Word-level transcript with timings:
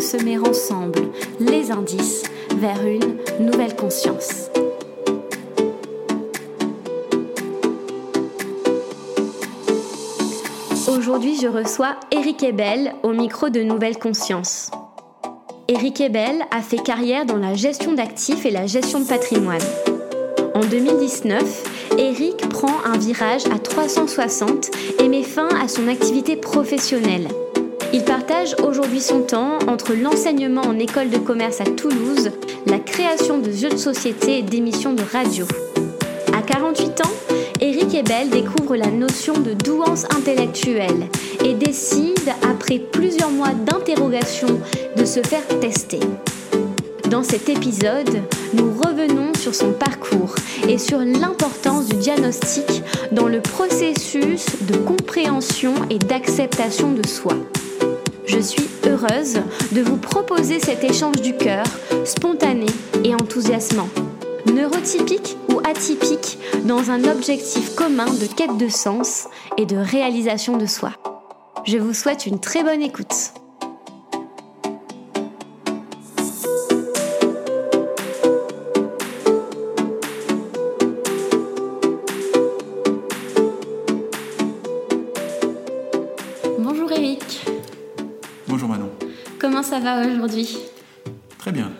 semer 0.00 0.38
ensemble 0.38 1.00
les 1.40 1.70
indices 1.70 2.22
vers 2.56 2.86
une 2.86 3.16
nouvelle 3.40 3.76
conscience. 3.76 4.50
Aujourd'hui, 10.88 11.36
je 11.40 11.48
reçois 11.48 11.96
Eric 12.10 12.42
Ebel 12.42 12.94
au 13.02 13.12
micro 13.12 13.48
de 13.48 13.62
Nouvelle 13.62 13.98
Conscience. 13.98 14.70
Eric 15.68 16.00
Ebel 16.00 16.44
a 16.50 16.62
fait 16.62 16.78
carrière 16.78 17.26
dans 17.26 17.36
la 17.36 17.54
gestion 17.54 17.92
d'actifs 17.92 18.46
et 18.46 18.50
la 18.50 18.66
gestion 18.66 19.00
de 19.00 19.06
patrimoine. 19.06 19.62
En 20.54 20.60
2019, 20.60 21.94
Eric 21.98 22.48
prend 22.48 22.74
un 22.84 22.96
virage 22.96 23.46
à 23.46 23.58
360 23.58 24.70
et 25.00 25.08
met 25.08 25.22
fin 25.22 25.48
à 25.62 25.68
son 25.68 25.88
activité 25.88 26.36
professionnelle. 26.36 27.28
Il 27.94 28.04
partage 28.04 28.54
aujourd'hui 28.62 29.00
son 29.00 29.22
temps 29.22 29.58
entre 29.66 29.94
l'enseignement 29.94 30.60
en 30.60 30.78
école 30.78 31.08
de 31.08 31.16
commerce 31.16 31.62
à 31.62 31.64
Toulouse, 31.64 32.30
la 32.66 32.78
création 32.78 33.38
de 33.38 33.50
jeux 33.50 33.70
de 33.70 33.78
société 33.78 34.38
et 34.38 34.42
d'émissions 34.42 34.92
de 34.92 35.02
radio. 35.10 35.46
À 36.36 36.42
48 36.42 37.00
ans, 37.00 37.34
Eric 37.60 37.94
Ebel 37.94 38.28
découvre 38.28 38.76
la 38.76 38.90
notion 38.90 39.32
de 39.32 39.54
douance 39.54 40.04
intellectuelle 40.14 41.08
et 41.42 41.54
décide, 41.54 42.34
après 42.42 42.78
plusieurs 42.78 43.30
mois 43.30 43.54
d'interrogation, 43.54 44.60
de 44.94 45.04
se 45.06 45.20
faire 45.20 45.46
tester. 45.60 46.00
Dans 47.08 47.22
cet 47.22 47.48
épisode, 47.48 48.22
nous 48.52 48.70
revenons 48.70 49.32
sur 49.34 49.54
son 49.54 49.72
parcours 49.72 50.34
et 50.68 50.76
sur 50.76 50.98
l'importance 50.98 51.86
du 51.86 51.96
diagnostic 51.96 52.82
dans 53.12 53.28
le 53.28 53.40
processus 53.40 54.44
de 54.68 54.76
compréhension 54.76 55.72
et 55.88 55.98
d'acceptation 55.98 56.92
de 56.92 57.06
soi. 57.06 57.34
Je 58.28 58.38
suis 58.38 58.68
heureuse 58.86 59.40
de 59.72 59.80
vous 59.80 59.96
proposer 59.96 60.60
cet 60.60 60.84
échange 60.84 61.20
du 61.22 61.34
cœur, 61.34 61.64
spontané 62.04 62.66
et 63.02 63.14
enthousiasmant 63.14 63.88
neurotypique 64.46 65.36
ou 65.48 65.60
atypique 65.60 66.38
dans 66.64 66.90
un 66.90 67.04
objectif 67.04 67.74
commun 67.74 68.06
de 68.06 68.26
quête 68.26 68.56
de 68.56 68.68
sens 68.68 69.28
et 69.56 69.66
de 69.66 69.76
réalisation 69.76 70.56
de 70.56 70.66
soi. 70.66 70.92
Je 71.64 71.78
vous 71.78 71.94
souhaite 71.94 72.26
une 72.26 72.38
très 72.40 72.62
bonne 72.62 72.82
écoute. 72.82 73.32
Ça 89.68 89.80
va 89.80 90.06
aujourd'hui 90.06 90.56
Très 91.36 91.52
bien. 91.52 91.70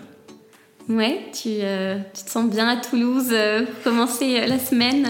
Ouais, 0.90 1.30
tu, 1.32 1.48
euh, 1.48 1.98
tu, 2.14 2.24
te 2.24 2.30
sens 2.30 2.50
bien 2.50 2.68
à 2.68 2.76
Toulouse 2.76 3.28
euh, 3.30 3.64
pour 3.64 3.92
commencer 3.92 4.38
euh, 4.38 4.46
la 4.46 4.58
semaine 4.58 5.08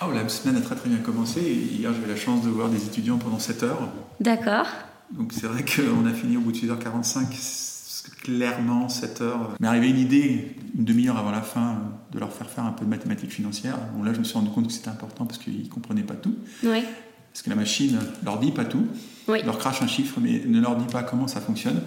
Oh, 0.00 0.06
la 0.14 0.26
semaine 0.28 0.56
a 0.56 0.60
très 0.60 0.74
très 0.74 0.88
bien 0.88 0.98
commencé. 0.98 1.40
Hier, 1.40 1.92
j'avais 1.92 2.06
la 2.06 2.16
chance 2.16 2.44
de 2.44 2.48
voir 2.48 2.70
des 2.70 2.82
étudiants 2.86 3.18
pendant 3.18 3.38
7 3.38 3.62
heures. 3.64 3.88
D'accord. 4.20 4.66
Donc 5.10 5.32
c'est 5.32 5.46
vrai 5.46 5.64
qu'on 5.64 6.06
a 6.06 6.14
fini 6.14 6.36
au 6.36 6.40
bout 6.40 6.52
de 6.52 6.56
6h45. 6.56 8.14
Clairement, 8.22 8.88
7 8.88 9.20
heures. 9.20 9.54
M'est 9.60 9.68
arrivé 9.68 9.88
une 9.90 9.98
idée, 9.98 10.56
une 10.76 10.84
demi-heure 10.84 11.18
avant 11.18 11.30
la 11.30 11.42
fin, 11.42 11.78
de 12.12 12.18
leur 12.18 12.32
faire 12.32 12.48
faire 12.48 12.64
un 12.64 12.72
peu 12.72 12.84
de 12.84 12.90
mathématiques 12.90 13.32
financières. 13.32 13.78
Bon, 13.94 14.02
là, 14.02 14.12
je 14.14 14.18
me 14.18 14.24
suis 14.24 14.34
rendu 14.34 14.50
compte 14.50 14.68
que 14.68 14.72
c'était 14.72 14.88
important 14.88 15.26
parce 15.26 15.38
qu'ils 15.38 15.64
ne 15.64 15.68
comprenaient 15.68 16.02
pas 16.02 16.14
tout. 16.14 16.36
Oui. 16.62 16.84
Parce 17.32 17.42
que 17.42 17.50
la 17.50 17.56
machine 17.56 17.98
leur 18.24 18.38
dit 18.38 18.52
pas 18.52 18.64
tout. 18.64 18.86
Oui. 19.28 19.42
leur 19.44 19.58
crache 19.58 19.82
un 19.82 19.86
chiffre, 19.86 20.18
mais 20.20 20.42
ne 20.46 20.60
leur 20.60 20.76
dit 20.76 20.90
pas 20.92 21.02
comment 21.02 21.28
ça 21.28 21.40
fonctionne. 21.40 21.82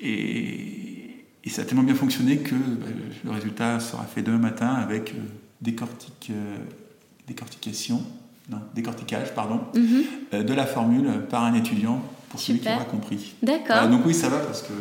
Et 0.00 0.80
et 1.46 1.50
ça 1.50 1.60
a 1.60 1.64
tellement 1.66 1.82
bien 1.82 1.94
fonctionné 1.94 2.38
que 2.38 2.54
bah, 2.54 2.86
le 3.22 3.30
résultat 3.30 3.78
sera 3.78 4.04
fait 4.04 4.22
demain 4.22 4.38
matin 4.38 4.68
avec 4.68 5.10
euh, 5.10 5.18
décortique, 5.60 6.28
euh, 6.30 6.56
décortication, 7.28 8.00
non, 8.50 8.56
décortiquage 8.74 9.34
pardon, 9.34 9.60
Mhm. 9.74 10.02
euh, 10.32 10.42
de 10.42 10.54
la 10.54 10.64
formule 10.64 11.06
par 11.28 11.44
un 11.44 11.52
étudiant 11.52 12.02
pour 12.30 12.40
celui 12.40 12.60
qui 12.60 12.68
aura 12.68 12.84
compris. 12.84 13.34
D'accord. 13.42 13.88
Donc 13.88 14.06
oui, 14.06 14.14
ça 14.14 14.30
va 14.30 14.38
parce 14.38 14.62
que 14.62 14.72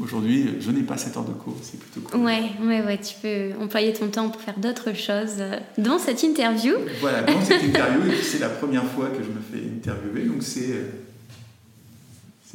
aujourd'hui, 0.00 0.50
je 0.60 0.70
n'ai 0.70 0.82
pas 0.82 0.96
7 0.96 1.16
heures 1.16 1.24
de 1.24 1.32
cours, 1.32 1.56
c'est 1.62 1.78
plutôt 1.80 2.08
cool. 2.08 2.20
Ouais, 2.20 2.50
ouais, 2.62 2.82
ouais, 2.82 2.98
tu 3.00 3.14
peux 3.20 3.60
employer 3.60 3.92
ton 3.92 4.06
temps 4.06 4.28
pour 4.30 4.40
faire 4.40 4.58
d'autres 4.58 4.92
choses 4.92 5.40
euh, 5.40 5.58
dans 5.76 5.98
cette 5.98 6.22
interview. 6.22 6.74
Voilà, 7.00 7.22
dans 7.22 7.42
cette 7.42 7.64
interview, 7.68 8.12
et 8.12 8.22
c'est 8.22 8.38
la 8.38 8.48
première 8.50 8.84
fois 8.84 9.08
que 9.08 9.24
je 9.24 9.28
me 9.30 9.40
fais 9.40 9.66
interviewer, 9.74 10.22
donc 10.28 10.44
c'est 10.44 10.70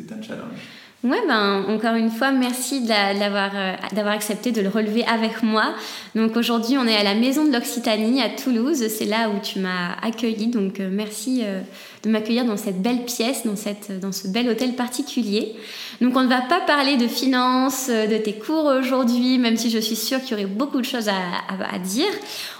c'est 0.08 0.14
un 0.14 0.22
challenge. 0.22 0.60
Ouais, 1.04 1.18
ben 1.28 1.66
encore 1.68 1.96
une 1.96 2.12
fois, 2.12 2.32
merci 2.32 2.88
euh, 2.88 3.14
d'avoir 3.18 4.14
accepté 4.14 4.52
de 4.52 4.62
le 4.62 4.70
relever 4.70 5.04
avec 5.06 5.42
moi. 5.42 5.74
Donc 6.14 6.38
aujourd'hui, 6.38 6.78
on 6.78 6.86
est 6.86 6.96
à 6.96 7.02
la 7.02 7.16
Maison 7.16 7.44
de 7.44 7.52
l'Occitanie 7.52 8.22
à 8.22 8.30
Toulouse. 8.30 8.88
C'est 8.88 9.06
là 9.06 9.30
où 9.32 9.40
tu 9.42 9.58
m'as 9.60 9.94
accueilli. 10.04 10.48
Donc 10.48 10.80
euh, 10.80 10.90
merci 10.92 11.42
euh, 11.44 11.62
de 12.04 12.10
m'accueillir 12.10 12.46
dans 12.46 12.58
cette 12.58 12.82
belle 12.82 13.06
pièce, 13.06 13.46
dans 13.46 13.56
cette 13.56 14.00
dans 14.00 14.12
ce 14.12 14.28
bel 14.28 14.50
hôtel 14.50 14.74
particulier. 14.74 15.54
Donc 16.02 16.16
on 16.18 16.24
ne 16.24 16.28
va 16.28 16.42
pas 16.42 16.60
parler 16.62 16.98
de 16.98 17.08
finances, 17.08 17.88
euh, 17.90 18.08
de 18.08 18.18
tes 18.18 18.34
cours 18.34 18.66
aujourd'hui, 18.66 19.38
même 19.38 19.56
si 19.58 19.70
je 19.70 19.78
suis 19.78 19.96
sûre 19.96 20.20
qu'il 20.22 20.32
y 20.32 20.34
aurait 20.34 20.46
beaucoup 20.46 20.80
de 20.80 20.86
choses 20.86 21.10
à, 21.10 21.14
à- 21.14 21.78
dire. 21.80 22.08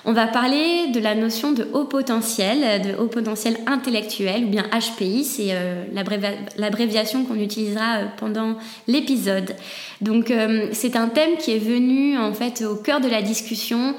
On 0.06 0.14
va 0.14 0.28
parler 0.28 0.88
de 0.94 1.00
la 1.00 1.16
notion 1.16 1.52
de 1.52 1.68
haut 1.74 1.86
potentiel, 1.86 2.82
de 2.82 2.96
haut 3.02 3.08
potentiel 3.08 3.58
intellectuel, 3.68 4.46
ou 4.46 4.48
bien 4.50 4.64
HPI, 4.72 5.24
c'est 5.24 5.50
euh, 5.52 5.84
l'abrévia- 5.94 6.38
l'abréviation 6.58 7.24
qu'on 7.26 7.36
utilisera 7.36 7.98
euh, 7.98 8.06
pendant 8.18 8.56
l'épisode. 8.88 9.56
Donc 10.02 10.34
c'est 10.72 10.96
un 10.96 11.08
thème 11.08 11.38
qui 11.40 11.52
est 11.52 11.60
venu 11.60 12.18
en 12.18 12.34
fait 12.34 12.64
au 12.64 12.76
cœur 12.76 13.00
de 13.02 13.08
la 13.08 13.22
discussion, 13.22 13.94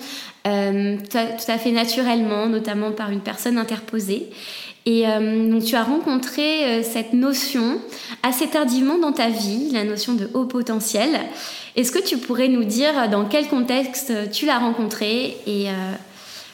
tout 0.45 0.51
à 1.49 1.59
fait 1.59 1.71
naturellement, 1.71 2.47
notamment 2.49 2.91
par 2.91 3.11
une 3.11 3.21
personne 3.21 3.57
interposée. 3.57 4.29
Et 4.85 5.07
euh, 5.07 5.49
donc 5.51 5.65
tu 5.65 5.77
as 5.77 5.85
rencontré 5.85 6.65
euh, 6.65 6.83
cette 6.83 7.13
notion 7.13 7.81
assez 8.23 8.49
tardivement 8.49 8.99
dans 8.99 9.13
ta 9.13 9.29
vie, 9.29 9.71
la 9.71 9.85
notion 9.85 10.15
de 10.15 10.29
haut 10.35 10.47
potentiel. 10.47 11.21
Est-ce 11.77 11.93
que 11.93 12.05
tu 12.05 12.19
pourrais 12.19 12.49
nous 12.49 12.65
dire 12.65 13.09
dans 13.09 13.27
quel 13.27 13.49
contexte 13.49 14.13
tu 14.33 14.45
l'as 14.45 14.59
rencontré 14.59 15.37
et 15.47 15.71
euh, 15.71 15.93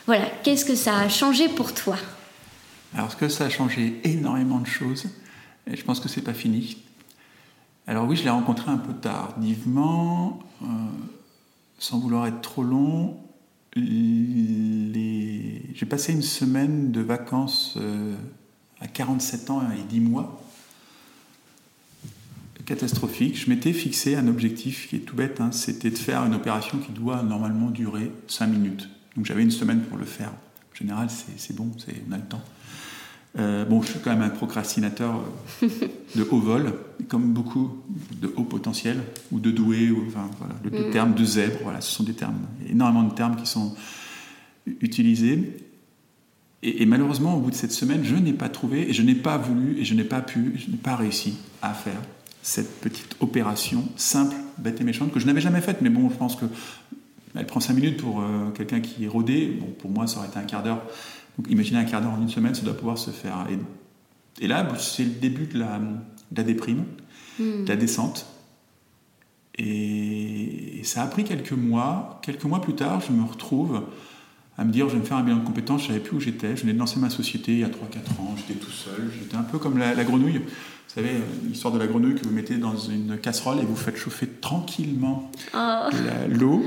voilà, 0.06 0.26
qu'est-ce 0.42 0.64
que 0.64 0.74
ça 0.74 0.98
a 0.98 1.08
changé 1.08 1.48
pour 1.48 1.72
toi? 1.72 1.96
Alors, 2.94 3.10
ce 3.10 3.16
que 3.16 3.28
ça 3.28 3.44
a 3.44 3.50
changé 3.50 4.00
énormément 4.04 4.58
de 4.58 4.66
choses, 4.66 5.06
et 5.70 5.76
je 5.76 5.84
pense 5.84 6.00
que 6.00 6.08
c'est 6.08 6.22
pas 6.22 6.32
fini. 6.32 6.78
Alors 7.86 8.06
oui, 8.06 8.16
je 8.16 8.24
l'ai 8.24 8.30
rencontré 8.30 8.70
un 8.70 8.78
peu 8.78 8.94
tardivement, 8.94 10.38
sans 11.78 11.98
vouloir 11.98 12.26
être 12.26 12.40
trop 12.40 12.62
long. 12.62 13.18
J'ai 13.76 15.62
passé 15.88 16.12
une 16.12 16.22
semaine 16.22 16.90
de 16.90 17.00
vacances 17.00 17.74
euh, 17.76 18.14
à 18.80 18.86
47 18.86 19.50
ans 19.50 19.62
et 19.72 19.82
10 19.88 20.00
mois. 20.00 20.42
Catastrophique. 22.68 23.40
Je 23.42 23.48
m'étais 23.48 23.72
fixé 23.72 24.14
un 24.14 24.28
objectif 24.28 24.88
qui 24.88 24.96
est 24.96 25.00
tout 25.00 25.16
bête, 25.16 25.40
hein, 25.40 25.52
c'était 25.52 25.88
de 25.88 25.96
faire 25.96 26.22
une 26.26 26.34
opération 26.34 26.76
qui 26.76 26.92
doit 26.92 27.22
normalement 27.22 27.70
durer 27.70 28.12
5 28.26 28.46
minutes. 28.46 28.90
Donc 29.16 29.24
j'avais 29.24 29.42
une 29.42 29.50
semaine 29.50 29.80
pour 29.80 29.96
le 29.96 30.04
faire. 30.04 30.28
En 30.28 30.76
général, 30.76 31.08
c'est 31.08 31.56
bon, 31.56 31.70
on 32.08 32.12
a 32.12 32.18
le 32.18 32.24
temps. 32.24 32.42
Euh, 33.38 33.64
bon, 33.64 33.82
je 33.82 33.90
suis 33.90 34.00
quand 34.00 34.10
même 34.10 34.22
un 34.22 34.30
procrastinateur 34.30 35.20
euh, 35.62 35.68
de 36.16 36.26
haut 36.30 36.40
vol, 36.40 36.72
comme 37.08 37.32
beaucoup 37.32 37.76
de 38.20 38.32
haut 38.36 38.42
potentiel, 38.44 39.00
ou 39.30 39.38
de 39.38 39.50
doué, 39.50 39.90
ou 39.90 40.04
enfin 40.08 40.28
voilà, 40.38 40.54
le, 40.64 40.70
le 40.70 40.88
Mm. 40.88 40.90
terme 40.92 41.14
de 41.14 41.24
zèbre, 41.24 41.58
voilà, 41.62 41.80
ce 41.80 41.90
sont 41.94 42.02
des 42.04 42.14
termes, 42.14 42.38
énormément 42.68 43.04
de 43.04 43.14
termes 43.14 43.36
qui 43.36 43.46
sont 43.46 43.74
utilisés. 44.80 45.56
Et, 46.62 46.82
et 46.82 46.86
malheureusement, 46.86 47.36
au 47.36 47.40
bout 47.40 47.50
de 47.50 47.56
cette 47.56 47.72
semaine, 47.72 48.00
je 48.02 48.16
n'ai 48.16 48.32
pas 48.32 48.48
trouvé, 48.48 48.90
et 48.90 48.92
je 48.92 49.02
n'ai 49.02 49.14
pas 49.14 49.38
voulu, 49.38 49.78
et 49.78 49.84
je 49.84 49.94
n'ai 49.94 50.04
pas 50.04 50.20
pu, 50.20 50.54
je 50.56 50.70
n'ai 50.70 50.76
pas 50.76 50.96
réussi 50.96 51.34
à 51.62 51.72
faire 51.74 52.00
cette 52.42 52.80
petite 52.80 53.16
opération 53.20 53.84
simple, 53.96 54.34
bête 54.58 54.80
et 54.80 54.84
méchante, 54.84 55.12
que 55.12 55.20
je 55.20 55.26
n'avais 55.26 55.40
jamais 55.40 55.60
faite, 55.60 55.78
mais 55.80 55.90
bon, 55.90 56.08
je 56.10 56.16
pense 56.16 56.34
que 56.34 56.46
elle 57.36 57.46
prend 57.46 57.60
5 57.60 57.74
minutes 57.74 57.98
pour 57.98 58.20
euh, 58.20 58.50
quelqu'un 58.56 58.80
qui 58.80 59.04
est 59.04 59.08
rodé. 59.08 59.58
Bon, 59.60 59.66
pour 59.78 59.90
moi, 59.90 60.06
ça 60.08 60.18
aurait 60.18 60.28
été 60.28 60.38
un 60.38 60.44
quart 60.44 60.62
d'heure. 60.62 60.82
Donc 61.38 61.50
imaginez 61.50 61.78
un 61.78 61.84
quart 61.84 62.02
d'heure 62.02 62.12
en 62.12 62.20
une 62.20 62.28
semaine, 62.28 62.54
ça 62.54 62.62
doit 62.62 62.76
pouvoir 62.76 62.98
se 62.98 63.10
faire. 63.10 63.46
Et, 63.50 64.44
et 64.44 64.48
là, 64.48 64.68
c'est 64.78 65.04
le 65.04 65.10
début 65.10 65.46
de 65.46 65.58
la, 65.58 65.78
de 65.78 66.36
la 66.36 66.42
déprime, 66.42 66.84
Hmm. 67.38 67.64
de 67.64 67.68
la 67.68 67.76
descente. 67.76 68.26
Et 69.56 70.80
ça 70.84 71.02
a 71.02 71.06
pris 71.06 71.24
quelques 71.24 71.52
mois. 71.52 72.20
Quelques 72.22 72.44
mois 72.44 72.60
plus 72.60 72.74
tard, 72.74 73.00
je 73.00 73.12
me 73.12 73.24
retrouve 73.24 73.82
à 74.56 74.64
me 74.64 74.72
dire 74.72 74.88
je 74.88 74.94
vais 74.94 75.00
me 75.00 75.04
faire 75.04 75.18
un 75.18 75.22
bilan 75.22 75.38
de 75.38 75.44
compétences, 75.44 75.82
je 75.82 75.86
ne 75.88 75.92
savais 75.94 76.04
plus 76.04 76.16
où 76.16 76.20
j'étais, 76.20 76.56
je 76.56 76.62
venais 76.62 76.72
de 76.72 76.78
lancer 76.78 76.98
ma 76.98 77.10
société 77.10 77.52
il 77.52 77.58
y 77.60 77.64
a 77.64 77.68
3-4 77.68 77.72
ans, 78.20 78.34
j'étais 78.36 78.58
tout 78.58 78.72
seul, 78.72 79.08
j'étais 79.16 79.36
un 79.36 79.44
peu 79.44 79.58
comme 79.58 79.78
la, 79.78 79.94
grenouille. 80.02 80.38
Vous 80.38 80.94
savez, 80.94 81.10
l'histoire 81.46 81.72
de 81.72 81.78
la 81.78 81.86
grenouille 81.86 82.16
que 82.16 82.24
vous 82.24 82.34
mettez 82.34 82.56
dans 82.56 82.76
une 82.76 83.18
casserole 83.18 83.58
et 83.60 83.64
vous 83.64 83.76
faites 83.76 83.96
chauffer 83.96 84.26
tranquillement 84.26 85.30
oh. 85.54 85.88
l'eau. 86.28 86.64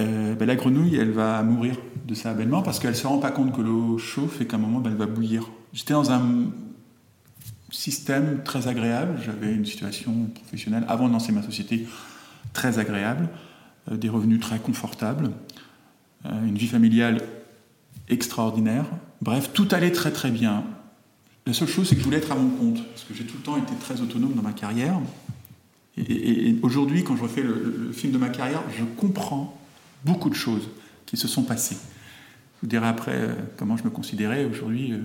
Euh, 0.00 0.34
ben, 0.34 0.44
la 0.44 0.56
grenouille, 0.56 0.96
elle 0.96 1.12
va 1.12 1.42
mourir 1.42 1.76
de 2.04 2.14
ça 2.14 2.30
abellement 2.30 2.62
parce 2.62 2.78
qu'elle 2.78 2.96
se 2.96 3.06
rend 3.06 3.18
pas 3.18 3.30
compte 3.30 3.54
que 3.54 3.60
l'eau 3.60 3.98
chauffe 3.98 4.40
et 4.40 4.46
qu'à 4.46 4.56
un 4.56 4.60
moment, 4.60 4.80
ben, 4.80 4.90
elle 4.90 4.96
va 4.96 5.06
bouillir. 5.06 5.50
J'étais 5.72 5.94
dans 5.94 6.10
un 6.10 6.50
système 7.70 8.42
très 8.44 8.68
agréable, 8.68 9.18
j'avais 9.24 9.52
une 9.52 9.64
situation 9.64 10.12
professionnelle 10.34 10.84
avant 10.88 11.08
de 11.08 11.12
lancer 11.12 11.32
ma 11.32 11.42
société 11.42 11.86
très 12.52 12.78
agréable, 12.78 13.28
euh, 13.90 13.96
des 13.96 14.08
revenus 14.08 14.40
très 14.40 14.58
confortables. 14.58 15.32
Euh, 16.26 16.46
une 16.46 16.56
vie 16.56 16.68
familiale 16.68 17.20
extraordinaire. 18.08 18.86
Bref, 19.20 19.50
tout 19.52 19.68
allait 19.72 19.92
très 19.92 20.10
très 20.10 20.30
bien. 20.30 20.64
La 21.46 21.52
seule 21.52 21.68
chose, 21.68 21.88
c'est 21.88 21.94
que 21.94 22.00
je 22.00 22.04
voulais 22.04 22.18
être 22.18 22.32
à 22.32 22.36
mon 22.36 22.48
compte, 22.48 22.86
parce 22.88 23.04
que 23.04 23.14
j'ai 23.14 23.24
tout 23.24 23.36
le 23.36 23.42
temps 23.42 23.56
été 23.56 23.74
très 23.80 24.00
autonome 24.00 24.32
dans 24.34 24.42
ma 24.42 24.52
carrière. 24.52 24.98
Et, 25.96 26.56
aujourd'hui, 26.62 27.04
quand 27.04 27.16
je 27.16 27.22
refais 27.22 27.42
le, 27.42 27.90
film 27.92 28.12
de 28.12 28.18
ma 28.18 28.28
carrière, 28.28 28.62
je 28.76 28.84
comprends 28.84 29.58
beaucoup 30.04 30.30
de 30.30 30.34
choses 30.34 30.68
qui 31.06 31.16
se 31.16 31.28
sont 31.28 31.42
passées. 31.42 31.76
Vous 32.64 32.70
dirai 32.70 32.86
après 32.86 33.12
euh, 33.12 33.34
comment 33.58 33.76
je 33.76 33.84
me 33.84 33.90
considérais. 33.90 34.46
Aujourd'hui, 34.46 34.92
euh, 34.92 34.96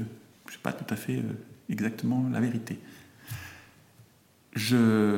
je 0.45 0.51
ne 0.51 0.53
sais 0.53 0.63
pas 0.63 0.71
tout 0.71 0.93
à 0.93 0.95
fait 0.95 1.21
exactement 1.69 2.25
la 2.31 2.39
vérité 2.39 2.79
je, 4.55 5.17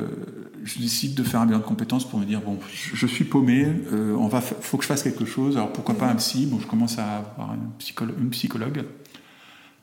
décide 0.79 1.13
de 1.13 1.23
faire 1.23 1.41
un 1.41 1.45
bilan 1.45 1.59
de 1.59 1.63
compétences 1.63 2.09
pour 2.09 2.19
me 2.19 2.25
dire 2.25 2.41
bon, 2.41 2.59
je, 2.73 3.05
suis 3.07 3.25
paumé, 3.25 3.67
euh, 3.93 4.15
on 4.15 4.27
va, 4.27 4.41
faut 4.41 4.77
que 4.77 4.83
je 4.83 4.87
fasse 4.87 5.03
quelque 5.03 5.25
chose. 5.25 5.55
Alors 5.55 5.71
pourquoi 5.71 5.95
pas 5.95 6.07
un 6.07 6.15
psy? 6.15 6.47
Bon, 6.47 6.59
je 6.59 6.67
commence 6.67 6.97
à 6.97 7.17
avoir 7.17 7.53
une, 7.53 7.69
psychologue, 7.77 8.15
une 8.19 8.29
psychologue 8.31 8.85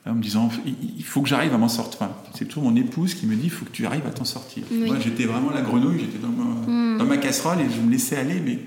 en 0.04 0.14
me 0.14 0.22
disant 0.22 0.50
il 0.66 1.04
faut 1.04 1.22
que 1.22 1.28
j'arrive 1.28 1.54
à 1.54 1.58
m'en 1.58 1.68
sortir. 1.68 2.08
c'est 2.34 2.46
toujours 2.46 2.64
mon 2.64 2.76
épouse 2.76 3.14
qui 3.14 3.26
me 3.26 3.36
dit 3.36 3.44
il 3.44 3.50
faut 3.50 3.64
que 3.64 3.70
tu 3.70 3.86
arrives 3.86 4.06
à 4.06 4.10
t'en 4.10 4.24
sortir. 4.24 4.64
Moi, 4.70 4.96
j'étais 5.00 5.24
vraiment 5.24 5.50
la 5.50 5.62
grenouille, 5.62 6.00
j'étais 6.00 6.18
dans, 6.18 6.28
hmm. 6.28 6.98
dans, 6.98 7.04
ma 7.04 7.18
casserole 7.18 7.60
et 7.60 7.70
je 7.70 7.80
me 7.80 7.90
laissais 7.90 8.16
aller, 8.16 8.40
mais 8.40 8.58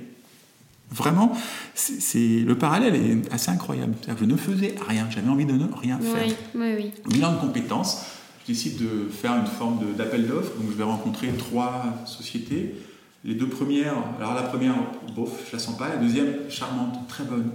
vraiment, 0.92 1.32
c'est 1.74 2.40
le 2.40 2.56
parallèle 2.58 2.96
est 2.96 3.34
assez 3.34 3.50
incroyable. 3.50 3.94
Je 4.20 4.26
ne 4.26 4.36
faisais 4.36 4.76
rien, 4.88 5.08
j'avais 5.10 5.30
envie 5.30 5.46
de 5.46 5.54
ne 5.54 5.66
rien 5.74 6.00
faire. 6.00 6.36
Oui, 6.56 6.92
bilan 7.08 7.34
de 7.34 7.40
compétences 7.40 8.06
je 8.42 8.54
décide 8.54 8.78
de 8.78 9.08
faire 9.10 9.36
une 9.36 9.46
forme 9.46 9.80
d'appel 9.98 10.28
d'offres. 10.28 10.54
Donc 10.58 10.72
je 10.72 10.78
vais 10.78 10.84
rencontrer 10.84 11.30
trois 11.38 11.84
sociétés. 12.06 12.76
Les 13.24 13.36
deux 13.36 13.48
premières, 13.48 13.94
alors 14.18 14.34
la 14.34 14.42
première, 14.42 14.76
bof, 15.16 15.30
je 15.48 15.54
la 15.54 15.60
sens 15.60 15.78
pas. 15.78 15.90
La 15.90 15.98
deuxième, 15.98 16.50
charmante, 16.50 17.08
très 17.08 17.24
bonne. 17.24 17.52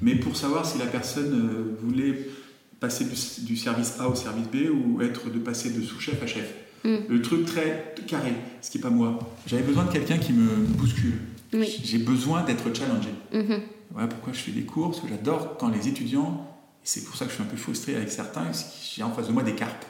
Mais 0.00 0.14
pour 0.14 0.36
savoir 0.36 0.64
si 0.64 0.78
la 0.78 0.86
personne 0.86 1.32
euh, 1.34 1.76
voulait 1.82 2.26
passer 2.78 3.04
du, 3.42 3.56
service 3.56 3.96
A 4.00 4.08
au 4.08 4.14
service 4.14 4.46
B 4.46 4.70
ou 4.72 5.02
être 5.02 5.30
de 5.30 5.38
passer 5.38 5.70
de 5.70 5.82
sous-chef 5.82 6.22
à 6.22 6.26
chef. 6.26 6.54
Mm. 6.84 6.96
Le 7.10 7.20
truc 7.20 7.44
très 7.44 7.94
carré, 8.06 8.32
ce 8.62 8.70
qui 8.70 8.78
n'est 8.78 8.82
pas 8.82 8.88
moi. 8.88 9.18
J'avais 9.46 9.62
besoin 9.62 9.84
de 9.84 9.92
quelqu'un 9.92 10.16
qui 10.16 10.32
me 10.32 10.48
bouscule. 10.48 11.18
J'ai 11.52 11.98
besoin 11.98 12.42
d'être 12.44 12.72
challengé. 12.74 13.10
Mm-hmm. 13.32 13.60
Voilà 13.92 14.08
pourquoi 14.08 14.32
je 14.32 14.38
fais 14.38 14.52
des 14.52 14.62
cours, 14.62 14.90
parce 14.90 15.02
que 15.02 15.08
j'adore 15.08 15.56
quand 15.58 15.68
les 15.68 15.88
étudiants, 15.88 16.46
c'est 16.84 17.04
pour 17.04 17.16
ça 17.16 17.24
que 17.24 17.30
je 17.30 17.36
suis 17.36 17.42
un 17.42 17.46
peu 17.46 17.56
frustré 17.56 17.96
avec 17.96 18.10
certains, 18.10 18.46
j'ai 18.94 19.02
en 19.02 19.10
face 19.10 19.26
de 19.26 19.32
moi 19.32 19.42
des 19.42 19.54
carpes. 19.54 19.84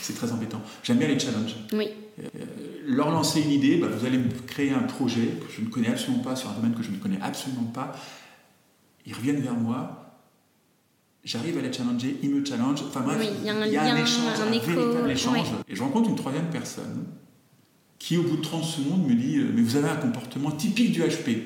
C'est 0.00 0.14
très 0.14 0.32
embêtant. 0.32 0.60
J'aime 0.82 0.98
bien 0.98 1.08
les 1.08 1.18
challenges. 1.18 1.54
Oui. 1.72 1.88
Euh, 2.18 2.28
leur 2.86 3.10
lancer 3.10 3.40
une 3.40 3.50
idée, 3.50 3.76
bah, 3.76 3.86
vous 3.88 4.04
allez 4.04 4.18
créer 4.46 4.72
un 4.72 4.82
projet 4.82 5.20
que 5.20 5.52
je 5.54 5.60
ne 5.60 5.68
connais 5.68 5.88
absolument 5.88 6.22
pas, 6.22 6.34
sur 6.34 6.50
un 6.50 6.54
domaine 6.54 6.74
que 6.74 6.82
je 6.82 6.90
ne 6.90 6.96
connais 6.96 7.20
absolument 7.22 7.70
pas. 7.72 7.92
Ils 9.06 9.14
reviennent 9.14 9.40
vers 9.40 9.54
moi. 9.54 10.18
J'arrive 11.22 11.58
à 11.58 11.60
les 11.60 11.72
challenger, 11.72 12.18
ils 12.22 12.30
me 12.30 12.44
challenge. 12.44 12.82
Enfin 12.88 13.00
bref, 13.00 13.24
il 13.40 13.46
y 13.46 13.50
a 13.50 13.54
un, 13.54 13.66
y 13.66 13.76
a 13.76 13.82
un, 13.82 13.96
échange, 13.96 14.40
un, 14.40 14.50
véritable 14.50 15.10
échange. 15.10 15.46
Et 15.68 15.76
je 15.76 15.82
rencontre 15.82 16.08
une 16.08 16.16
troisième 16.16 16.48
personne 16.50 17.04
qui, 18.00 18.16
au 18.16 18.22
bout 18.22 18.38
de 18.38 18.42
30 18.42 18.64
secondes, 18.64 19.06
me 19.06 19.14
dit 19.14 19.36
euh, 19.36 19.52
Mais 19.54 19.62
vous 19.62 19.76
avez 19.76 19.88
un 19.88 19.96
comportement 19.96 20.50
typique 20.50 20.90
du 20.90 21.02
HP. 21.02 21.42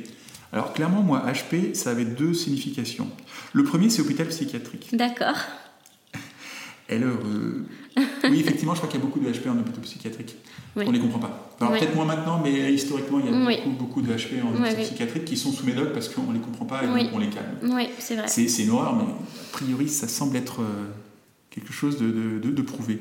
Alors 0.54 0.72
clairement, 0.72 1.02
moi, 1.02 1.22
HP, 1.26 1.74
ça 1.74 1.90
avait 1.90 2.06
deux 2.06 2.32
significations. 2.32 3.08
Le 3.52 3.64
premier, 3.64 3.90
c'est 3.90 4.00
hôpital 4.00 4.28
psychiatrique. 4.28 4.88
D'accord. 4.92 5.36
Elle, 6.88 7.02
euh, 7.02 7.66
oui, 8.30 8.40
effectivement, 8.40 8.74
je 8.74 8.78
crois 8.78 8.90
qu'il 8.90 9.00
y 9.00 9.02
a 9.02 9.06
beaucoup 9.06 9.20
de 9.20 9.28
HP 9.28 9.48
en 9.48 9.58
hôpital 9.58 9.80
psychiatrique. 9.82 10.36
On 10.76 10.84
ne 10.84 10.92
les 10.92 11.00
comprend 11.00 11.18
pas. 11.18 11.56
Alors 11.60 11.72
peut-être 11.72 11.94
moins 11.94 12.04
maintenant, 12.04 12.40
mais 12.42 12.72
historiquement, 12.72 13.20
il 13.20 13.26
y 13.26 13.28
a 13.28 13.32
beaucoup, 13.32 13.70
beaucoup 13.70 14.02
de 14.02 14.12
HP 14.12 14.42
en 14.42 14.50
hôpital 14.50 14.76
psychiatrique 14.82 15.24
qui 15.24 15.36
sont 15.36 15.52
sous 15.52 15.64
médoc 15.64 15.92
parce 15.92 16.08
qu'on 16.08 16.22
ne 16.22 16.34
les 16.34 16.40
comprend 16.40 16.64
pas 16.64 16.82
et 16.82 16.86
donc 16.86 17.10
on 17.12 17.18
les 17.18 17.30
calme. 17.30 17.46
Oui, 17.62 17.88
c'est 17.98 18.16
vrai. 18.16 18.26
C'est 18.28 18.62
une 18.62 18.70
horreur, 18.70 18.96
mais 18.96 19.04
a 19.04 19.52
priori, 19.52 19.88
ça 19.88 20.08
semble 20.08 20.36
être 20.36 20.62
euh, 20.62 20.86
quelque 21.50 21.72
chose 21.72 21.98
de, 21.98 22.10
de, 22.10 22.50
de, 22.50 22.62
prouvé. 22.62 23.00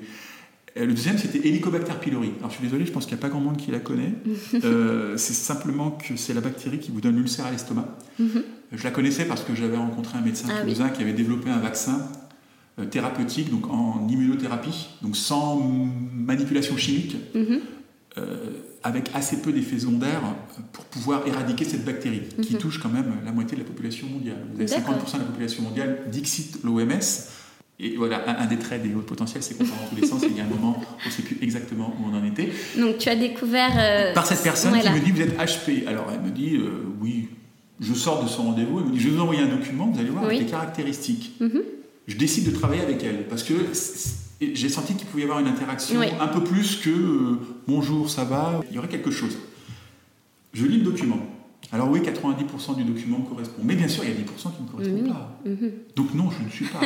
Euh, 0.78 0.86
le 0.86 0.94
deuxième, 0.94 1.18
c'était 1.18 1.48
Helicobacter 1.48 1.94
pylori. 2.02 2.32
Alors 2.40 2.50
je 2.50 2.56
suis 2.56 2.64
désolé, 2.64 2.86
je 2.86 2.92
pense 2.92 3.06
qu'il 3.06 3.16
n'y 3.16 3.20
a 3.20 3.22
pas 3.22 3.30
grand 3.30 3.40
monde 3.40 3.58
qui 3.58 3.72
la 3.72 3.80
connaît. 3.80 4.14
euh, 4.64 5.18
c'est 5.18 5.34
simplement 5.34 5.92
que 5.92 6.16
c'est 6.16 6.34
la 6.34 6.42
bactérie 6.42 6.80
qui 6.80 6.92
vous 6.92 7.02
donne 7.02 7.16
l'ulcère 7.16 7.46
à 7.46 7.52
l'estomac. 7.52 7.88
Mhm. 8.20 8.44
Je 8.72 8.84
la 8.84 8.92
connaissais 8.92 9.26
parce 9.26 9.44
que 9.44 9.54
j'avais 9.54 9.78
rencontré 9.78 10.18
un 10.18 10.22
médecin 10.22 10.48
ah, 10.50 10.90
qui 10.90 11.02
avait 11.02 11.14
développé 11.14 11.50
un 11.50 11.60
vaccin 11.60 12.08
euh, 12.80 12.86
thérapeutique, 12.86 13.52
donc 13.52 13.70
en 13.70 14.08
immunothérapie, 14.10 14.90
donc 15.04 15.16
sans 15.16 15.62
manipulation 16.12 16.76
chimique, 16.76 17.18
mhm. 17.36 17.60
euh, 18.18 18.36
avec 18.82 19.12
assez 19.14 19.44
peu 19.44 19.52
d'effets 19.52 19.78
secondaires 19.78 20.24
pour 20.72 20.86
pouvoir 20.86 21.28
éradiquer 21.28 21.66
cette 21.66 21.86
bactérie 21.86 22.24
qui 22.42 22.56
mhm. 22.56 22.60
touche 22.60 22.80
quand 22.80 22.90
même 22.90 23.14
la 23.24 23.32
moitié 23.32 23.56
de 23.58 23.62
la 23.62 23.68
population 23.68 24.08
mondiale. 24.08 24.38
Vous 24.52 24.60
avez 24.60 24.72
50% 24.72 25.14
de 25.14 25.20
la 25.20 25.26
population 25.26 25.62
mondiale, 25.62 26.00
dixit 26.12 26.64
l'OMS. 26.64 26.90
Et 27.80 27.96
voilà, 27.96 28.40
un, 28.40 28.46
des 28.46 28.58
traits 28.58 28.84
des 28.84 28.94
hauts 28.94 29.00
potentiels, 29.00 29.42
c'est 29.44 29.58
qu'on 29.58 29.66
part 29.66 29.78
dans 29.78 29.96
tous 29.96 30.02
les 30.02 30.08
sens 30.08 30.22
il 30.24 30.38
y 30.38 30.40
a 30.40 30.44
un 30.44 30.48
moment, 30.48 30.80
on 30.80 31.08
ne 31.08 31.12
sait 31.12 31.24
plus 31.24 31.38
exactement 31.42 31.96
où 32.00 32.10
on 32.10 32.16
en 32.16 32.24
était. 32.24 32.50
Donc 32.78 33.00
tu 33.00 33.10
as 33.10 33.16
découvert... 33.16 34.14
Par 34.14 34.26
cette 34.26 34.44
personne 34.44 34.80
qui 34.80 34.90
me 34.90 35.00
dit, 35.00 35.12
vous 35.12 35.22
êtes 35.22 35.38
HP. 35.38 35.88
Alors 35.88 36.08
elle 36.14 36.22
me 36.22 36.30
dit, 36.30 36.60
oui, 37.02 37.30
je 37.80 37.94
sors 37.94 38.24
de 38.24 38.30
son 38.30 38.44
rendez-vous, 38.44 38.80
elle 38.80 38.86
me 38.86 38.92
dit, 38.92 39.00
je 39.00 39.10
vais 39.10 39.16
vous 39.16 39.22
envoyer 39.22 39.42
un 39.42 39.48
document, 39.48 39.88
vous 39.88 40.00
allez 40.00 40.10
voir, 40.10 40.26
avec 40.26 40.40
les 40.40 40.46
caractéristiques. 40.46 41.34
Mhm 41.40 41.64
je 42.08 42.18
décide 42.18 42.52
de 42.52 42.56
travailler 42.56 42.82
avec 42.82 43.04
elle 43.04 43.28
parce 43.28 43.44
que 43.44 43.54
j'ai 44.42 44.70
senti 44.70 44.96
qu'il 44.96 45.08
pouvait 45.08 45.22
y 45.22 45.26
avoir 45.26 45.40
une 45.40 45.48
interaction 45.48 46.02
un 46.02 46.28
peu 46.28 46.44
plus 46.44 46.78
que 46.78 46.90
euh, 46.90 47.40
bonjour, 47.68 48.10
ça 48.10 48.26
va, 48.26 48.62
il 48.70 48.76
y 48.76 48.80
aurait 48.80 48.90
quelque 48.90 49.12
chose. 49.12 49.38
Je 50.54 50.66
lis 50.66 50.78
le 50.78 50.84
document. 50.84 51.20
Alors 51.72 51.90
oui, 51.90 52.02
90% 52.02 52.76
du 52.76 52.84
document 52.84 53.22
correspond. 53.22 53.62
Mais 53.64 53.76
bien 53.76 53.88
sûr, 53.88 54.04
il 54.04 54.10
y 54.10 54.14
a 54.14 54.16
10% 54.16 54.56
qui 54.56 54.64
ne 54.64 54.68
correspondent 54.68 55.14
pas. 55.14 55.40
Mhm. 55.46 55.72
Donc 55.96 56.14
non, 56.14 56.30
je 56.30 56.44
ne 56.44 56.50
suis 56.50 56.66
pas. 56.66 56.82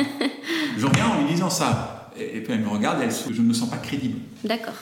je 0.78 0.86
reviens 0.86 1.06
en 1.06 1.22
lui 1.22 1.30
disant 1.30 1.50
ça. 1.50 2.10
Et, 2.18 2.40
puis 2.40 2.52
elle 2.52 2.60
me 2.60 2.68
regarde, 2.68 3.00
elle, 3.02 3.10
je 3.10 3.42
ne 3.42 3.48
me 3.48 3.52
sens 3.52 3.68
pas 3.68 3.76
crédible. 3.76 4.18
D'accord. 4.44 4.74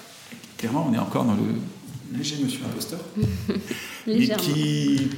Clairement, 0.57 0.87
on 0.89 0.95
est 0.95 0.99
encore 0.99 1.25
dans 1.25 1.35
le 1.35 2.17
léger 2.17 2.37
monsieur 2.43 2.65
imposteur. 2.65 3.01
mais 4.07 4.29
qui, 4.29 5.11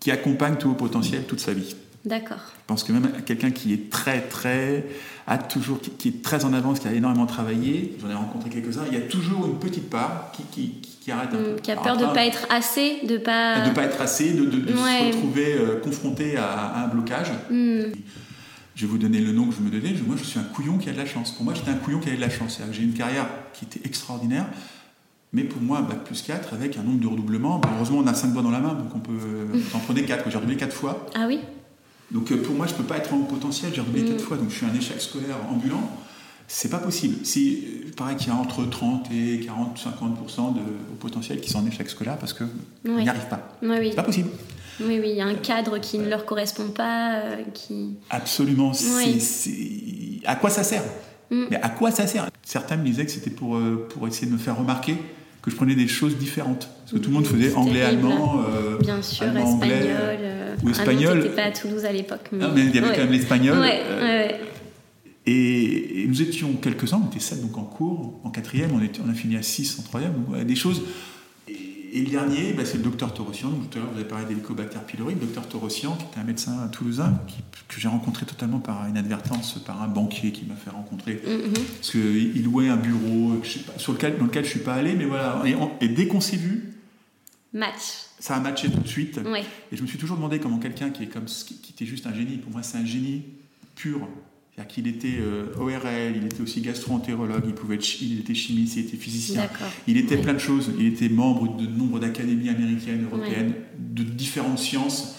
qui 0.00 0.10
accompagne 0.10 0.56
tout 0.56 0.70
au 0.70 0.74
potentiel 0.74 1.24
toute 1.24 1.40
sa 1.40 1.52
vie. 1.52 1.76
D'accord. 2.04 2.38
Je 2.54 2.64
pense 2.66 2.84
que 2.84 2.92
même 2.92 3.10
quelqu'un 3.26 3.50
qui 3.50 3.72
est 3.72 3.90
très, 3.90 4.20
très, 4.20 4.86
a 5.26 5.36
toujours, 5.36 5.80
qui, 5.80 6.08
est 6.08 6.22
très 6.22 6.44
en 6.44 6.52
avance, 6.52 6.78
qui 6.78 6.88
a 6.88 6.92
énormément 6.92 7.26
travaillé, 7.26 7.96
j'en 8.00 8.08
ai 8.08 8.14
rencontré 8.14 8.50
quelques-uns, 8.50 8.84
il 8.90 8.98
y 8.98 9.00
a 9.00 9.06
toujours 9.06 9.46
une 9.46 9.58
petite 9.58 9.90
part 9.90 10.32
qui, 10.32 10.42
qui, 10.44 10.98
qui 11.00 11.10
arrête 11.10 11.30
un 11.32 11.36
peu. 11.36 11.56
Qui 11.62 11.70
a 11.72 11.76
peur 11.76 11.96
de 11.96 12.04
ne 12.04 12.12
pas 12.12 12.24
être 12.24 12.46
assez, 12.50 13.00
de 13.06 13.18
pas... 13.18 13.68
De 13.68 13.74
pas 13.74 13.82
être 13.82 14.00
assez, 14.00 14.32
de, 14.32 14.44
de, 14.44 14.68
se 14.68 15.06
retrouver 15.06 15.54
euh, 15.54 15.80
confronté 15.80 16.36
à, 16.36 16.84
un 16.84 16.88
blocage. 16.88 17.30
Hmm. 17.50 17.92
Je 18.74 18.86
vais 18.86 18.92
vous 18.92 18.98
donner 18.98 19.18
le 19.18 19.32
nom 19.32 19.48
que 19.48 19.56
je 19.56 19.60
me 19.60 19.70
donnais. 19.70 19.92
Moi, 20.06 20.16
je 20.16 20.22
suis 20.22 20.38
un 20.38 20.44
couillon 20.44 20.78
qui 20.78 20.88
a 20.88 20.92
de 20.92 20.98
la 20.98 21.06
chance. 21.06 21.32
Pour 21.32 21.44
moi, 21.44 21.52
j'étais 21.52 21.70
un 21.70 21.76
couillon 21.76 21.98
qui 21.98 22.08
avait 22.08 22.16
de 22.16 22.22
la 22.22 22.30
chance. 22.30 22.60
J'ai 22.70 22.82
une 22.82 22.94
carrière 22.94 23.26
qui 23.52 23.64
était 23.64 23.80
extraordinaire. 23.84 24.46
Mais 25.32 25.42
pour 25.42 25.60
moi, 25.60 25.82
bac 25.82 26.04
plus 26.04 26.22
4 26.22 26.54
avec 26.54 26.76
un 26.78 26.82
nombre 26.82 27.00
de 27.00 27.06
redoublements. 27.08 27.60
heureusement, 27.74 27.98
on 27.98 28.06
a 28.06 28.14
5 28.14 28.32
doigts 28.32 28.42
dans 28.42 28.52
la 28.52 28.60
main, 28.60 28.74
donc 28.74 28.94
on 28.94 29.00
peut 29.00 29.18
en 29.74 29.78
prendre 29.80 30.00
4. 30.00 30.30
J'ai 30.30 30.36
redoublé 30.36 30.56
4 30.56 30.72
fois. 30.72 31.06
Ah 31.14 31.24
oui? 31.26 31.40
Donc 32.10 32.32
euh, 32.32 32.42
pour 32.42 32.54
moi, 32.54 32.66
je 32.66 32.72
ne 32.72 32.78
peux 32.78 32.84
pas 32.84 32.96
être 32.96 33.12
en 33.12 33.20
potentiel, 33.20 33.72
j'ai 33.74 33.80
redoublé 33.80 34.04
quatre 34.04 34.16
mm. 34.16 34.26
fois, 34.26 34.36
donc 34.36 34.50
je 34.50 34.56
suis 34.56 34.66
un 34.66 34.74
échec 34.74 35.00
scolaire 35.00 35.36
ambulant. 35.50 35.90
C'est 36.50 36.70
pas 36.70 36.78
possible. 36.78 37.16
C'est 37.24 37.94
pareil 37.94 38.16
qu'il 38.16 38.28
y 38.28 38.30
a 38.30 38.34
entre 38.34 38.64
30 38.64 39.08
et 39.12 39.40
40, 39.40 39.78
50 39.78 40.54
de 40.54 40.60
au 40.60 40.94
potentiel 40.98 41.40
qui 41.42 41.50
sont 41.50 41.58
en 41.58 41.66
échec 41.66 41.90
scolaire 41.90 42.16
parce 42.16 42.32
qu'ils 42.32 42.46
n'y 42.86 43.06
arrivent 43.06 43.28
pas. 43.28 43.56
Oui, 43.62 43.76
oui. 43.78 43.88
C'est 43.90 43.96
pas 43.96 44.02
possible. 44.02 44.30
Oui, 44.80 44.98
oui, 44.98 45.10
il 45.10 45.16
y 45.16 45.20
a 45.20 45.26
un 45.26 45.34
cadre 45.34 45.78
qui 45.78 45.98
ne 45.98 46.08
leur 46.08 46.24
correspond 46.24 46.68
pas. 46.68 47.16
Euh, 47.16 47.42
qui... 47.52 47.96
Absolument. 48.08 48.72
À 50.24 50.36
quoi 50.36 50.48
ça 50.48 50.62
sert? 50.62 50.84
Mm. 51.30 51.44
Mais 51.50 51.60
à 51.60 51.68
quoi 51.68 51.90
ça 51.90 52.06
sert? 52.06 52.30
Certains 52.42 52.78
me 52.78 52.84
disaient 52.84 53.04
que 53.04 53.12
c'était 53.12 53.30
pour, 53.30 53.56
euh, 53.56 53.86
pour 53.90 54.08
essayer 54.08 54.26
de 54.26 54.32
me 54.32 54.38
faire 54.38 54.56
remarquer 54.56 54.96
que 55.42 55.50
je 55.50 55.56
prenais 55.56 55.74
des 55.74 55.88
choses 55.88 56.16
différentes. 56.16 56.70
Parce 56.80 56.92
que 56.92 56.98
tout 56.98 57.10
le 57.10 57.16
monde 57.16 57.26
faisait 57.26 57.52
anglais, 57.54 57.82
allemand, 57.82 58.42
Bien 58.80 59.02
sûr, 59.02 59.26
espagnol 59.36 60.27
ou 60.62 60.70
espagnol. 60.70 61.18
n'était 61.18 61.34
pas 61.34 61.44
à 61.44 61.50
Toulouse 61.50 61.84
à 61.84 61.92
l'époque. 61.92 62.28
Mais... 62.32 62.38
Non, 62.38 62.50
mais 62.54 62.62
il 62.62 62.74
y 62.74 62.78
avait 62.78 62.94
quand 62.94 63.02
même 63.02 63.12
l'espagnol. 63.12 63.58
Euh, 63.58 64.28
et, 65.26 66.04
nous 66.08 66.22
étions 66.22 66.54
quelques-uns, 66.54 67.00
on 67.04 67.10
était 67.10 67.20
sept 67.20 67.42
donc 67.42 67.58
en 67.58 67.64
cours, 67.64 68.20
en 68.24 68.30
quatrième, 68.30 68.70
on, 68.72 68.82
était, 68.82 69.00
on 69.06 69.10
a 69.10 69.14
fini 69.14 69.36
à 69.36 69.42
six 69.42 69.78
en 69.78 69.82
troisième, 69.82 70.12
donc, 70.12 70.44
des 70.44 70.56
choses. 70.56 70.82
Et 71.48 71.78
et 71.92 72.00
le 72.00 72.10
dernier, 72.10 72.52
bah, 72.52 72.64
c'est 72.64 72.76
le 72.76 72.82
docteur 72.82 73.14
Torossian. 73.14 73.48
Donc, 73.48 73.70
tout 73.70 73.78
à 73.78 73.80
l'heure, 73.80 73.90
vous 73.90 73.98
avez 73.98 74.08
parlé 74.08 74.26
d'Helicobacter 74.26 74.78
pylori. 74.86 75.14
Le 75.14 75.20
docteur 75.20 75.48
Torossian, 75.48 75.96
qui 75.96 76.04
était 76.04 76.20
un 76.20 76.24
médecin 76.24 76.68
toulousain, 76.68 77.18
que 77.68 77.80
j'ai 77.80 77.88
rencontré 77.88 78.26
totalement 78.26 78.58
par 78.58 78.88
inadvertance, 78.88 79.58
par 79.64 79.82
un 79.82 79.88
banquier 79.88 80.32
qui 80.32 80.44
m'a 80.44 80.54
fait 80.54 80.70
rencontrer. 80.70 81.22
Mhm. 81.26 81.52
Parce 81.52 81.90
qu'il 81.90 82.44
louait 82.44 82.68
un 82.68 82.76
bureau 82.76 83.40
sur 83.76 83.92
lequel, 83.92 84.18
dans 84.18 84.26
lequel 84.26 84.44
je 84.44 84.48
ne 84.48 84.54
suis 84.56 84.60
pas 84.60 84.74
allé, 84.74 84.94
mais 84.94 85.06
voilà. 85.06 85.42
Et, 85.80 85.88
dès 85.88 86.06
qu'on 86.06 86.20
s'est 86.20 86.36
vu, 86.36 86.74
Match. 87.52 88.06
Ça 88.18 88.36
a 88.36 88.40
matché 88.40 88.70
tout 88.70 88.80
de 88.80 88.88
suite. 88.88 89.18
Et 89.72 89.76
je 89.76 89.82
me 89.82 89.86
suis 89.86 89.98
toujours 89.98 90.16
demandé 90.16 90.38
comment 90.38 90.58
quelqu'un 90.58 90.90
qui, 90.90 91.04
est 91.04 91.06
comme, 91.06 91.24
qui 91.24 91.72
était 91.72 91.86
juste 91.86 92.06
un 92.06 92.14
génie, 92.14 92.36
pour 92.36 92.52
moi 92.52 92.62
c'est 92.62 92.78
un 92.78 92.84
génie 92.84 93.22
pur, 93.74 94.08
c'est-à-dire 94.58 94.74
qu'il 94.74 94.86
était 94.88 95.18
euh, 95.20 95.54
ORL, 95.56 96.16
il 96.16 96.24
était 96.24 96.40
aussi 96.40 96.60
gastro-entérologue, 96.60 97.44
il, 97.46 97.54
pouvait 97.54 97.76
être, 97.76 98.02
il 98.02 98.18
était 98.18 98.34
chimiste, 98.34 98.74
il 98.76 98.86
était 98.86 98.96
physicien. 98.96 99.48
Il 99.86 99.96
était 99.96 100.16
plein 100.16 100.34
de 100.34 100.40
choses. 100.40 100.72
Il 100.76 100.86
était 100.86 101.08
membre 101.08 101.56
de 101.56 101.64
nombre 101.64 102.00
d'académies 102.00 102.48
américaines, 102.48 103.04
européennes, 103.04 103.54
de 103.78 104.02
différentes 104.02 104.58
sciences. 104.58 105.14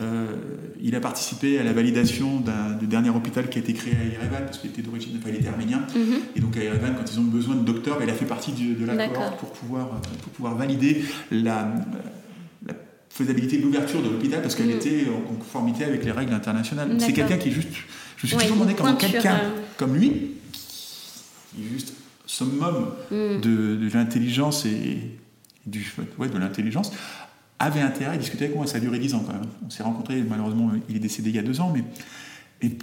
Euh, 0.00 0.26
il 0.82 0.94
a 0.96 1.00
participé 1.00 1.58
à 1.58 1.62
la 1.62 1.72
validation 1.72 2.42
du 2.80 2.86
dernier 2.86 3.10
hôpital 3.10 3.48
qui 3.50 3.58
a 3.58 3.60
été 3.60 3.74
créé 3.74 3.92
à 3.94 4.04
Yerevan, 4.04 4.44
parce 4.46 4.58
qu'il 4.58 4.70
était 4.70 4.82
d'origine, 4.82 5.16
enfin 5.18 5.28
il 5.30 5.36
était 5.36 5.48
arménien. 5.48 5.84
Mhm. 5.94 6.14
Et 6.36 6.40
donc 6.40 6.56
à 6.56 6.62
Yerevan, 6.64 6.94
quand 6.96 7.12
ils 7.12 7.20
ont 7.20 7.24
besoin 7.24 7.56
de 7.56 7.64
docteurs, 7.64 7.98
il 8.02 8.08
a 8.08 8.14
fait 8.14 8.24
partie 8.24 8.52
de, 8.52 8.86
la 8.86 9.08
cohorte 9.08 9.38
pour 9.38 9.50
pouvoir, 9.52 9.88
pour 10.22 10.32
pouvoir 10.32 10.56
valider 10.56 11.04
la, 11.30 11.74
la 12.66 12.74
faisabilité 13.10 13.58
de 13.58 13.62
l'ouverture 13.62 14.02
de 14.02 14.08
l'hôpital, 14.08 14.40
parce 14.40 14.54
qu'elle 14.54 14.68
Mhm. 14.68 14.76
était 14.76 15.06
en 15.14 15.20
conformité 15.34 15.84
avec 15.84 16.04
les 16.04 16.12
règles 16.12 16.32
internationales. 16.32 16.96
C'est 16.98 17.12
quelqu'un 17.12 17.36
qui 17.36 17.48
est 17.48 17.52
juste 17.52 17.68
je 18.16 18.26
me 18.26 18.28
suis 18.28 18.38
toujours 18.48 18.56
demandé 18.56 18.74
comment 18.74 18.94
quelqu'un 18.96 19.34
euh. 19.36 19.50
comme 19.78 19.96
lui, 19.96 20.10
qui 20.52 21.62
est 21.62 21.72
juste 21.72 21.94
summum 22.26 22.90
Mm. 23.10 23.40
de, 23.40 23.76
de 23.76 23.90
l'intelligence 23.94 24.64
et 24.66 24.98
du, 25.66 25.92
ouais, 26.18 26.28
de 26.28 26.38
l'intelligence, 26.38 26.92
avait 27.60 27.80
intérêt 27.80 28.14
à 28.14 28.16
discuter 28.16 28.46
avec 28.46 28.56
moi. 28.56 28.66
Ça 28.66 28.78
a 28.78 28.80
duré 28.80 28.98
dix 28.98 29.14
ans 29.14 29.22
quand 29.24 29.32
même. 29.32 29.46
On 29.64 29.70
s'est 29.70 29.84
rencontrés, 29.84 30.22
malheureusement, 30.28 30.72
il 30.88 30.96
est 30.96 31.00
décédé 31.00 31.30
il 31.30 31.36
y 31.36 31.38
a 31.38 31.42
deux 31.42 31.60
ans, 31.60 31.72
mais 31.72 31.84
et 32.62 32.76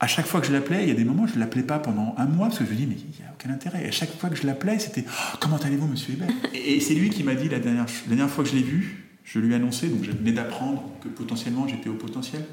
à 0.00 0.06
chaque 0.06 0.26
fois 0.26 0.40
que 0.40 0.46
je 0.46 0.52
l'appelais, 0.52 0.84
il 0.84 0.88
y 0.88 0.92
a 0.92 0.94
des 0.94 1.04
moments, 1.04 1.26
je 1.26 1.34
ne 1.34 1.40
l'appelais 1.40 1.64
pas 1.64 1.80
pendant 1.80 2.14
un 2.16 2.26
mois, 2.26 2.46
parce 2.46 2.60
que 2.60 2.64
je 2.64 2.70
me 2.70 2.76
dis, 2.76 2.86
mais 2.86 2.94
il 2.94 3.20
n'y 3.20 3.28
a 3.28 3.32
aucun 3.32 3.50
intérêt. 3.50 3.84
Et 3.84 3.88
à 3.88 3.90
chaque 3.90 4.16
fois 4.16 4.30
que 4.30 4.36
je 4.36 4.46
l'appelais, 4.46 4.78
c'était 4.78 5.04
oh, 5.06 5.36
Comment 5.40 5.56
allez-vous, 5.56 5.88
monsieur 5.88 6.14
Hébert? 6.14 6.28
Et, 6.54 6.76
et 6.76 6.80
c'est 6.80 6.94
lui 6.94 7.10
qui 7.10 7.24
m'a 7.24 7.34
dit 7.34 7.48
la 7.48 7.58
dernière, 7.58 7.86
la 8.08 8.16
dernière 8.16 8.32
fois 8.32 8.44
que 8.44 8.50
je 8.50 8.54
l'ai 8.54 8.62
vu, 8.62 9.08
je 9.24 9.38
lui 9.40 9.52
ai 9.52 9.56
annoncé, 9.56 9.88
donc 9.88 10.04
je 10.04 10.12
venais 10.12 10.32
d'apprendre 10.32 10.84
que 11.02 11.08
potentiellement 11.08 11.66
j'étais 11.66 11.88
au 11.88 11.94
potentiel. 11.94 12.44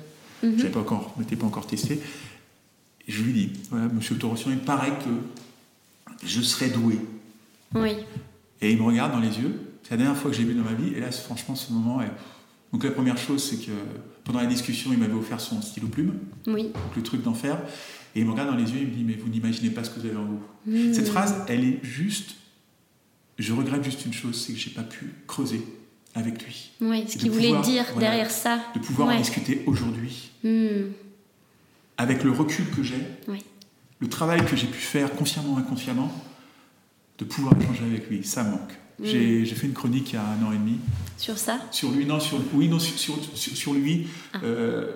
Mhm. 0.43 0.57
Je 0.57 0.67
pas 0.67 0.79
encore, 0.79 1.13
m'étais 1.17 1.35
pas 1.35 1.45
encore 1.45 1.67
testé. 1.67 1.99
Et 3.07 3.11
je 3.11 3.23
lui 3.23 3.33
dis, 3.33 3.51
voilà, 3.69 3.87
monsieur 3.87 4.17
Torossian, 4.17 4.51
il 4.51 4.57
paraît 4.57 4.91
que 4.91 6.25
je 6.25 6.41
serais 6.41 6.69
doué. 6.69 6.99
Oui. 7.73 7.91
Et 8.61 8.71
il 8.71 8.77
me 8.77 8.83
regarde 8.83 9.11
dans 9.11 9.19
les 9.19 9.37
yeux. 9.39 9.64
C'est 9.85 9.91
la 9.91 9.97
dernière 9.97 10.17
fois 10.17 10.31
que 10.31 10.37
j'ai 10.37 10.43
vu 10.43 10.55
dans 10.55 10.63
ma 10.63 10.73
vie. 10.73 10.93
Et 10.95 10.99
là, 10.99 11.11
franchement, 11.11 11.53
ce 11.55 11.71
moment 11.71 12.01
est... 12.01 12.11
Donc 12.73 12.83
la 12.83 12.89
première 12.91 13.17
chose, 13.17 13.47
c'est 13.47 13.57
que 13.63 13.71
pendant 14.23 14.39
la 14.39 14.47
discussion, 14.47 14.91
il 14.91 14.97
m'avait 14.97 15.13
offert 15.13 15.39
son 15.39 15.61
stylo 15.61 15.87
plume, 15.87 16.15
Oui. 16.47 16.63
donc 16.63 16.95
le 16.95 17.03
truc 17.03 17.21
d'enfer. 17.21 17.59
Et 18.15 18.21
il 18.21 18.25
me 18.25 18.31
regarde 18.31 18.49
dans 18.49 18.55
les 18.55 18.71
yeux, 18.71 18.79
il 18.81 18.87
me 18.87 18.93
dit, 18.93 19.03
mais 19.03 19.13
vous 19.13 19.29
n'imaginez 19.29 19.69
pas 19.69 19.83
ce 19.83 19.91
que 19.91 19.99
vous 19.99 20.07
avez 20.07 20.15
en 20.15 20.25
vous. 20.25 20.41
Mm. 20.65 20.93
Cette 20.93 21.07
phrase, 21.07 21.35
elle 21.47 21.63
est 21.63 21.79
juste... 21.83 22.35
Je 23.37 23.53
regrette 23.53 23.83
juste 23.83 24.05
une 24.05 24.13
chose, 24.13 24.41
c'est 24.43 24.53
que 24.53 24.59
j'ai 24.59 24.71
pas 24.71 24.81
pu 24.83 25.13
creuser 25.27 25.61
avec 26.15 26.43
lui. 26.43 26.71
Oui, 26.81 27.05
ce 27.07 27.17
qu'il 27.17 27.29
voulait 27.29 27.61
dire 27.61 27.83
voilà, 27.93 28.07
derrière 28.07 28.31
ça. 28.31 28.59
De 28.73 28.79
pouvoir 28.79 29.09
en 29.09 29.17
discuter 29.17 29.61
aujourd'hui. 29.67 30.31
Mm. 30.43 30.91
avec 31.97 32.23
le 32.23 32.31
recul 32.31 32.65
que 32.71 32.81
j'ai, 32.81 33.01
Oui. 33.27 33.43
le 33.99 34.07
travail 34.09 34.43
que 34.45 34.55
j'ai 34.55 34.67
pu 34.67 34.79
faire 34.79 35.13
consciemment 35.13 35.53
ou 35.53 35.57
inconsciemment, 35.57 36.11
de 37.19 37.25
pouvoir 37.25 37.53
échanger 37.61 37.83
avec 37.85 38.09
lui, 38.09 38.23
ça 38.23 38.43
manque. 38.43 38.73
Mm. 38.99 39.05
J'ai 39.05 39.45
fait 39.45 39.67
une 39.67 39.73
chronique 39.73 40.11
il 40.13 40.15
y 40.15 40.17
a 40.17 40.23
un 40.23 40.45
an 40.45 40.51
et 40.51 40.57
demi 40.57 40.79
Sur 41.17 41.37
ça? 41.37 41.59
Sur 41.71 41.91
lui, 41.91 42.05
non, 42.05 42.19
sur, 42.19 42.39
oui, 42.53 42.67
non, 42.67 42.79
sur, 42.79 43.15
sur, 43.35 43.73
lui. 43.73 44.07
Ah. 44.33 44.39
euh, 44.43 44.91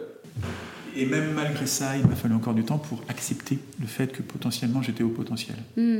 et 0.95 1.05
même 1.05 1.33
malgré 1.33 1.67
ça, 1.67 1.97
il 1.97 2.05
m'a 2.07 2.15
fallu 2.15 2.33
encore 2.33 2.53
du 2.53 2.63
temps 2.63 2.77
pour 2.77 3.01
accepter 3.09 3.59
le 3.79 3.87
fait 3.87 4.11
que 4.11 4.21
potentiellement 4.21 4.81
j'étais 4.81 5.03
au 5.03 5.09
potentiel. 5.09 5.57
Mm. 5.77 5.99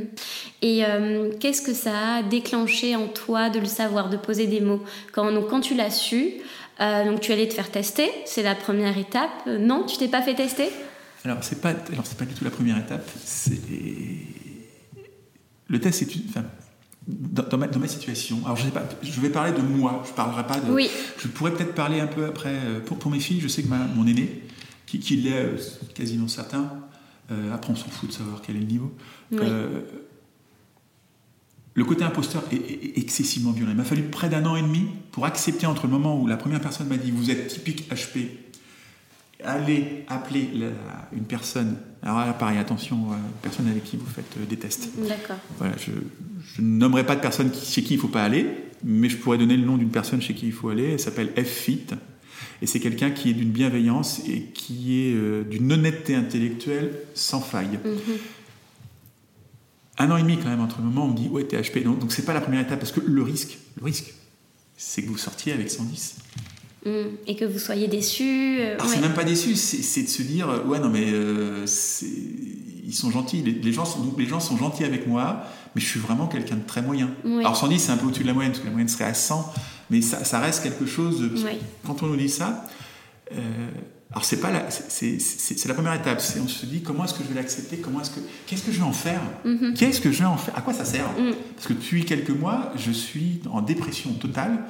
Et 0.62 0.84
euh, 0.84 1.30
qu'est-ce 1.38 1.62
que 1.62 1.74
ça 1.74 2.16
a 2.16 2.22
déclenché 2.22 2.96
en 2.96 3.06
toi 3.06 3.50
de 3.50 3.58
le 3.58 3.66
savoir, 3.66 4.08
de 4.10 4.16
poser 4.16 4.46
des 4.46 4.60
mots? 4.60 4.82
Quand, 5.12 5.30
donc, 5.32 5.48
quand 5.48 5.60
tu 5.60 5.74
l'as 5.74 5.90
su, 5.90 6.32
euh, 6.80 7.04
donc 7.04 7.20
tu 7.20 7.32
allais 7.32 7.48
te 7.48 7.54
faire 7.54 7.70
tester, 7.70 8.10
c'est 8.24 8.42
la 8.42 8.54
première 8.54 8.96
étape. 8.96 9.46
Non, 9.46 9.84
tu 9.84 9.96
t'es 9.98 10.08
pas 10.08 10.22
fait 10.22 10.34
tester? 10.34 10.70
Alors, 11.24 11.44
c'est 11.44 11.60
pas, 11.60 11.74
alors 11.92 12.06
c'est 12.06 12.16
pas 12.16 12.24
du 12.24 12.32
tout 12.32 12.44
la 12.44 12.50
première 12.50 12.78
étape. 12.78 13.06
Le 15.68 15.78
test, 15.78 15.98
c'est 15.98 16.14
une. 16.14 16.22
Enfin, 16.30 16.44
dans, 17.06 17.42
dans 17.44 17.58
ma, 17.58 17.66
dans 17.66 17.80
ma 17.80 17.88
situation. 17.88 18.40
Alors, 18.44 18.56
je 18.56 18.64
sais 18.64 18.70
pas. 18.70 18.84
Je 19.02 19.20
vais 19.20 19.30
parler 19.30 19.52
de 19.52 19.62
moi. 19.62 20.02
Je 20.06 20.12
parlerai 20.12 20.46
pas 20.46 20.60
de. 20.60 20.70
Oui. 20.70 20.88
Je 21.18 21.28
pourrais 21.28 21.52
peut-être 21.52 21.74
parler 21.74 22.00
un 22.00 22.06
peu 22.06 22.24
après. 22.26 22.54
euh, 22.54 22.80
Pour, 22.80 22.98
pour 22.98 23.10
mes 23.10 23.20
filles, 23.20 23.40
je 23.40 23.48
sais 23.48 23.62
que 23.62 23.68
ma- 23.68 23.86
mon 23.86 24.06
aîné, 24.06 24.42
qui, 24.86 24.98
qui 25.00 25.16
l'est 25.16 25.32
euh, 25.38 25.56
quasiment 25.94 26.28
certain. 26.28 26.70
euh, 27.30 27.54
après, 27.54 27.72
on 27.72 27.76
s'en 27.76 27.88
fout 27.88 28.08
de 28.10 28.14
savoir 28.14 28.42
quel 28.44 28.56
est 28.56 28.60
le 28.60 28.66
niveau. 28.66 28.92
Oui. 29.32 29.38
Euh, 29.42 29.80
le 31.74 31.84
côté 31.84 32.02
imposteur 32.04 32.42
est, 32.50 32.56
est- 32.56 32.84
est 32.84 32.98
excessivement 32.98 33.52
violent. 33.52 33.70
Il 33.70 33.76
m'a 33.76 33.84
fallu 33.84 34.02
près 34.02 34.28
d'un 34.28 34.44
an 34.44 34.56
et 34.56 34.62
demi 34.62 34.86
pour 35.12 35.24
accepter 35.24 35.66
entre 35.66 35.86
le 35.86 35.92
moment 35.92 36.20
où 36.20 36.26
la 36.26 36.36
première 36.36 36.60
personne 36.60 36.88
m'a 36.88 36.96
dit 36.96 37.10
vous 37.10 37.30
êtes 37.30 37.46
typique 37.48 37.88
HP, 37.90 38.26
allez 39.44 40.04
appeler 40.08 40.50
la- 40.54 41.08
une 41.12 41.24
personne. 41.24 41.76
Alors 42.02 42.18
là, 42.18 42.32
pareil, 42.32 42.58
attention, 42.58 43.12
euh, 43.12 43.16
personne 43.42 43.68
avec 43.68 43.84
qui 43.84 43.96
vous 43.96 44.06
faites 44.06 44.36
euh, 44.38 44.46
des 44.46 44.56
tests. 44.56 44.88
D'accord. 45.08 45.36
Voilà, 45.58 45.74
je, 45.78 45.90
je 46.54 46.62
ne 46.62 46.66
nommerai 46.78 47.04
pas 47.04 47.16
de 47.16 47.20
personne 47.20 47.50
qui- 47.50 47.70
chez 47.70 47.82
qui 47.82 47.94
il 47.94 47.96
ne 47.96 48.02
faut 48.02 48.08
pas 48.08 48.22
aller, 48.24 48.46
mais 48.84 49.08
je 49.08 49.16
pourrais 49.16 49.38
donner 49.38 49.56
le 49.56 49.64
nom 49.64 49.76
d'une 49.76 49.90
personne 49.90 50.20
chez 50.22 50.34
qui 50.34 50.46
il 50.46 50.52
faut 50.52 50.68
aller. 50.70 50.92
Elle 50.92 51.00
s'appelle 51.00 51.30
F-Fit. 51.36 51.86
Et 52.62 52.66
c'est 52.66 52.80
quelqu'un 52.80 53.10
qui 53.10 53.30
est 53.30 53.34
d'une 53.34 53.50
bienveillance 53.50 54.20
et 54.28 54.42
qui 54.54 55.00
est 55.00 55.14
euh, 55.14 55.44
d'une 55.44 55.70
honnêteté 55.72 56.14
intellectuelle 56.14 56.92
sans 57.14 57.40
faille. 57.40 57.78
Mhm. 57.84 58.16
Un 59.98 60.10
an 60.10 60.16
et 60.16 60.22
demi 60.22 60.38
quand 60.38 60.48
même 60.48 60.60
entre 60.60 60.78
le 60.78 60.84
moment 60.84 61.04
où 61.04 61.08
on 61.08 61.12
me 61.12 61.16
dit 61.16 61.28
ouais 61.28 61.44
t'es 61.44 61.60
HP. 61.60 61.82
Donc, 61.84 61.98
donc 61.98 62.12
c'est 62.12 62.24
pas 62.24 62.32
la 62.32 62.40
première 62.40 62.60
étape 62.62 62.78
parce 62.78 62.92
que 62.92 63.00
le 63.00 63.22
risque, 63.22 63.58
le 63.78 63.84
risque, 63.84 64.14
c'est 64.76 65.02
que 65.02 65.08
vous 65.08 65.18
sortiez 65.18 65.52
avec 65.52 65.70
110. 65.70 66.16
Mm. 66.86 66.90
Et 67.26 67.36
que 67.36 67.44
vous 67.44 67.58
soyez 67.58 67.88
déçus. 67.88 68.58
euh, 68.60 68.74
Alors 68.74 68.86
ouais. 68.86 68.94
c'est 68.94 69.00
même 69.02 69.12
pas 69.14 69.24
déçu, 69.24 69.54
c'est 69.56 70.02
de 70.02 70.08
se 70.08 70.22
dire 70.22 70.48
euh, 70.48 70.64
ouais 70.64 70.78
non 70.78 70.88
mais 70.88 71.04
euh, 71.12 71.66
ils 72.86 72.94
sont 72.94 73.10
gentils, 73.10 73.42
les, 73.42 73.52
les 73.52 73.72
gens 73.72 73.84
sont, 73.84 74.00
donc 74.02 74.18
les 74.18 74.26
gens 74.26 74.40
sont 74.40 74.56
gentils 74.56 74.84
avec 74.84 75.06
moi, 75.06 75.44
mais 75.74 75.80
je 75.82 75.86
suis 75.86 76.00
vraiment 76.00 76.26
quelqu'un 76.26 76.56
de 76.56 76.66
très 76.66 76.80
moyen. 76.82 77.10
Oui. 77.24 77.40
Alors 77.40 77.56
110 77.56 77.78
c'est 77.78 77.92
un 77.92 77.96
peu 77.98 78.06
au-dessus 78.06 78.22
de 78.22 78.28
la 78.28 78.32
moyenne 78.34 78.52
parce 78.52 78.60
que 78.62 78.66
la 78.66 78.72
moyenne 78.72 78.88
serait 78.88 79.04
à 79.04 79.12
100, 79.14 79.52
mais 79.90 80.00
ça, 80.00 80.24
ça 80.24 80.38
reste 80.40 80.62
quelque 80.62 80.86
chose. 80.86 81.20
De, 81.20 81.28
Oui. 81.44 81.58
Quand 81.86 82.02
on 82.02 82.06
nous 82.06 82.16
dit 82.16 82.30
ça, 82.30 82.66
euh, 83.32 83.38
alors 84.10 84.24
c'est 84.24 84.40
pas 84.40 84.50
la, 84.50 84.70
c'est- 84.70 85.18
la 85.68 85.74
première 85.74 85.92
étape. 85.94 86.20
C'est 86.22 86.40
on 86.40 86.48
se 86.48 86.64
dit 86.66 86.80
comment 86.80 87.04
est-ce 87.04 87.12
que 87.14 87.22
je 87.22 87.28
vais 87.28 87.34
l'accepter, 87.34 87.76
comment 87.76 88.00
est-ce 88.00 88.10
que 88.10 88.20
qu'est-ce 88.46 88.62
que 88.62 88.72
je 88.72 88.78
vais 88.78 88.84
en 88.84 88.92
faire, 88.92 89.20
Mhm. 89.44 89.74
qu'est-ce 89.74 90.00
que 90.00 90.10
je 90.10 90.20
vais 90.20 90.24
en 90.24 90.38
faire, 90.38 90.56
à 90.56 90.62
quoi 90.62 90.72
ça 90.72 90.84
sert? 90.86 91.06
Mm. 91.10 91.34
Parce 91.56 91.68
que 91.68 91.74
depuis 91.74 92.06
quelques 92.06 92.30
mois, 92.30 92.72
je 92.76 92.90
suis 92.90 93.40
en 93.52 93.60
dépression 93.60 94.12
totale. 94.14 94.64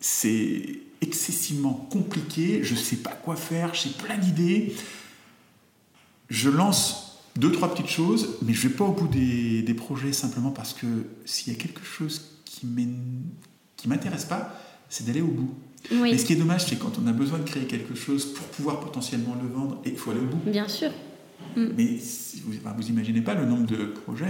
C'est 0.00 0.80
excessivement 1.00 1.74
compliqué. 1.90 2.60
Je 2.62 2.74
ne 2.74 2.78
sais 2.78 2.96
pas 2.96 3.12
quoi 3.12 3.36
faire. 3.36 3.74
J'ai 3.74 3.90
plein 3.90 4.18
d'idées. 4.18 4.74
Je 6.28 6.50
lance 6.50 7.18
deux, 7.36 7.52
trois 7.52 7.72
petites 7.72 7.90
choses, 7.90 8.38
mais 8.42 8.52
je 8.52 8.66
ne 8.66 8.70
vais 8.70 8.76
pas 8.76 8.84
au 8.84 8.92
bout 8.92 9.08
des, 9.08 9.62
des 9.62 9.74
projets 9.74 10.12
simplement 10.12 10.50
parce 10.50 10.72
que 10.72 10.86
s'il 11.24 11.52
y 11.52 11.56
a 11.56 11.58
quelque 11.58 11.84
chose 11.84 12.38
qui 12.44 12.66
ne 12.66 13.88
m'intéresse 13.88 14.24
pas, 14.24 14.54
c'est 14.88 15.06
d'aller 15.06 15.22
au 15.22 15.28
bout. 15.28 15.54
Oui. 15.90 16.10
Mais 16.12 16.18
ce 16.18 16.26
qui 16.26 16.34
est 16.34 16.36
dommage, 16.36 16.66
c'est 16.66 16.76
quand 16.76 16.92
on 17.02 17.06
a 17.06 17.12
besoin 17.12 17.38
de 17.38 17.44
créer 17.44 17.64
quelque 17.64 17.94
chose 17.94 18.26
pour 18.34 18.46
pouvoir 18.48 18.80
potentiellement 18.80 19.36
le 19.40 19.48
vendre, 19.48 19.80
et 19.84 19.90
il 19.90 19.96
faut 19.96 20.10
aller 20.10 20.20
au 20.20 20.24
bout. 20.24 20.50
Bien 20.50 20.68
sûr. 20.68 20.90
Mais 21.56 21.98
si 21.98 22.40
vous, 22.42 22.52
enfin, 22.56 22.74
vous 22.76 22.88
imaginez 22.88 23.20
pas 23.22 23.34
le 23.34 23.44
nombre 23.44 23.66
de 23.66 23.86
projets, 23.86 24.26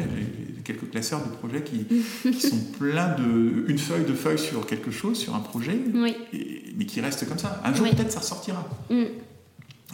j'ai 0.57 0.63
quelques 0.63 0.91
classeurs 0.91 1.23
de 1.27 1.31
projets 1.33 1.63
qui, 1.63 1.85
qui 2.23 2.41
sont 2.41 2.59
pleins 2.79 3.15
de 3.17 3.65
une 3.69 3.79
feuille 3.79 4.05
de 4.07 4.15
feuilles 4.15 4.39
sur 4.39 4.67
quelque 4.67 4.91
chose, 4.91 5.19
sur 5.19 5.35
un 5.35 5.41
projet, 5.41 5.79
Oui. 5.95 6.15
et- 6.33 6.73
mais 6.77 6.87
qui 6.87 7.01
reste 7.01 7.29
comme 7.29 7.39
ça. 7.39 7.61
Un 7.65 7.75
jour 7.75 7.85
Oui. 7.87 7.95
peut-être 7.95 8.11
ça 8.13 8.21
ressortira. 8.21 8.67
Mm. 8.91 9.05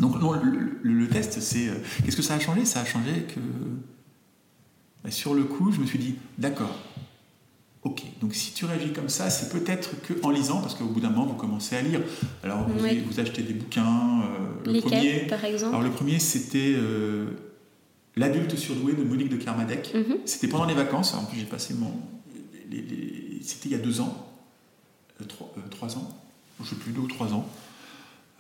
Donc 0.01 0.21
non, 0.21 0.33
le, 0.35 0.51
le- 0.83 0.93
le 0.95 1.09
test, 1.09 1.41
c'est 1.41 1.69
euh, 1.69 1.75
qu'est-ce 2.05 2.17
que 2.17 2.23
ça 2.23 2.35
a 2.35 2.39
changé? 2.41 2.65
Ça 2.65 2.81
a 2.83 2.85
changé 2.85 3.23
que 3.35 3.41
bah, 5.03 5.11
sur 5.11 5.35
le 5.35 5.45
coup, 5.45 5.73
je 5.73 5.81
me 5.81 5.87
suis 5.87 5.99
dit 5.99 6.15
d'accord. 6.39 6.79
Ok, 7.87 8.03
donc 8.21 8.35
si 8.35 8.53
tu 8.53 8.65
réagis 8.65 8.93
comme 8.93 9.09
ça, 9.09 9.31
c'est 9.31 9.49
peut-être 9.49 9.91
que 10.03 10.15
en 10.25 10.31
lisant, 10.31 10.61
parce 10.61 10.75
qu'au 10.75 10.87
bout 10.87 10.99
d'un 10.99 11.11
moment, 11.11 11.27
vous 11.27 11.35
commencez 11.35 11.77
à 11.77 11.83
lire. 11.83 12.01
Alors, 12.43 12.69
vous, 12.69 12.83
Oui. 12.83 12.99
vous 13.07 13.21
achetez 13.21 13.43
des 13.45 13.55
bouquins. 13.55 14.23
euh, 14.67 14.73
le 14.73 14.81
premier, 14.81 15.21
par 15.29 15.45
exemple 15.45 15.73
alors 15.77 15.83
le 15.87 15.93
premier, 15.93 16.19
c'était 16.19 16.75
euh, 16.77 17.27
L'adulte 18.17 18.57
surdoué 18.57 18.95
de 18.95 19.05
Monique 19.05 19.29
de 19.29 19.37
Kermadec. 19.37 19.93
Mhm. 19.95 20.17
C'était 20.25 20.49
pendant 20.49 20.65
les 20.65 20.75
vacances. 20.75 21.15
En 21.15 21.25
plus, 21.27 21.39
j'ai 21.39 21.45
passé 21.45 21.75
mon. 21.75 21.93
les- 22.71 23.41
C'était 23.43 23.69
il 23.69 23.73
y 23.73 23.75
a 23.77 23.79
deux 23.79 24.01
ans. 24.01 24.27
Euh, 25.21 25.25
trois, 25.27 25.55
trois 25.71 25.97
ans. 25.97 26.09
Je 26.59 26.65
ne 26.65 26.69
sais 26.71 26.75
plus, 26.77 26.91
deux 26.93 27.03
ou 27.03 27.07
trois 27.07 27.33
ans. 27.35 27.47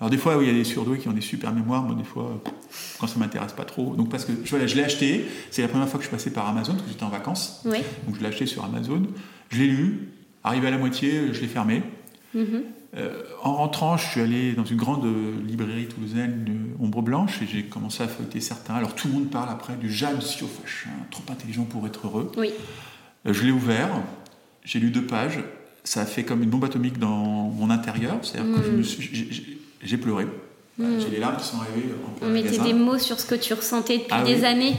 Alors 0.00 0.10
des 0.10 0.18
fois, 0.18 0.36
oui, 0.36 0.44
il 0.44 0.48
y 0.48 0.54
a 0.54 0.58
des 0.58 0.64
surdoués 0.64 0.98
qui 0.98 1.08
ont 1.08 1.12
des 1.12 1.20
super 1.22 1.52
mémoires. 1.52 1.82
Moi, 1.82 1.94
des 1.94 2.04
fois, 2.04 2.24
euh, 2.24 2.50
quand 2.98 3.06
ça 3.06 3.18
m'intéresse 3.18 3.52
pas 3.52 3.64
trop. 3.64 3.94
Donc 3.96 4.10
parce 4.10 4.24
que 4.26 4.32
je, 4.44 4.50
voilà, 4.50 4.66
je 4.66 4.76
l'ai 4.76 4.84
acheté. 4.84 5.24
C'est 5.50 5.62
la 5.62 5.68
première 5.68 5.88
fois 5.88 5.98
que 5.98 6.04
je 6.04 6.08
suis 6.08 6.16
passé 6.16 6.30
par 6.30 6.46
Amazon, 6.48 6.72
parce 6.72 6.84
que 6.84 6.90
j'étais 6.90 7.04
en 7.04 7.08
vacances. 7.08 7.62
Oui. 7.64 7.78
Donc 8.06 8.16
je 8.16 8.20
l'ai 8.20 8.26
acheté 8.26 8.44
sur 8.46 8.64
Amazon. 8.64 9.02
Je 9.50 9.58
l'ai 9.58 9.68
lu. 9.68 10.08
Arrivé 10.44 10.68
à 10.68 10.70
la 10.70 10.78
moitié, 10.78 11.32
je 11.32 11.40
l'ai 11.40 11.46
fermé. 11.48 11.82
Mhm. 12.34 12.62
Euh, 12.96 13.22
en 13.42 13.54
rentrant, 13.54 13.96
je 13.96 14.06
suis 14.06 14.20
allé 14.20 14.52
dans 14.52 14.64
une 14.64 14.76
grande 14.76 15.04
librairie 15.46 15.86
toulousaine, 15.86 16.46
euh, 16.48 16.84
Ombre 16.84 17.02
Blanche, 17.02 17.42
et 17.42 17.46
j'ai 17.46 17.64
commencé 17.64 18.02
à 18.02 18.08
feuilleter 18.08 18.40
certains. 18.40 18.74
Alors 18.74 18.94
tout 18.94 19.08
le 19.08 19.14
monde 19.14 19.28
parle 19.30 19.48
après 19.50 19.74
du 19.76 19.90
Jeanne 19.92 20.20
Siofachin, 20.20 20.90
trop 21.10 21.24
intelligent 21.30 21.64
pour 21.64 21.86
être 21.86 22.06
heureux. 22.06 22.30
Oui. 22.38 22.50
Euh, 23.26 23.32
je 23.34 23.42
l'ai 23.44 23.50
ouvert, 23.50 23.88
j'ai 24.64 24.78
lu 24.78 24.90
deux 24.90 25.02
pages, 25.04 25.40
ça 25.84 26.02
a 26.02 26.06
fait 26.06 26.22
comme 26.24 26.42
une 26.42 26.48
bombe 26.48 26.64
atomique 26.64 26.98
dans 26.98 27.48
mon 27.50 27.68
intérieur, 27.70 28.18
c'est-à-dire 28.22 28.56
que 28.56 28.64
je 28.64 28.70
Mm. 28.70 28.76
me 28.76 28.82
suis- 28.82 29.58
j'ai- 29.86 29.96
pleuré. 29.98 30.26
Voilà, 30.78 30.98
J'ai 30.98 31.08
les 31.10 31.18
larmes 31.18 31.36
qui 31.38 31.44
sont 31.44 31.56
arrivées 31.58 31.88
en 32.22 32.26
On 32.26 32.28
mettait 32.30 32.58
des 32.58 32.74
mots 32.74 32.98
sur 32.98 33.18
ce 33.18 33.24
que 33.26 33.34
tu 33.34 33.54
ressentais 33.54 33.96
depuis 33.98 34.08
Ah 34.10 34.22
des 34.24 34.34
oui. 34.40 34.44
années. 34.44 34.74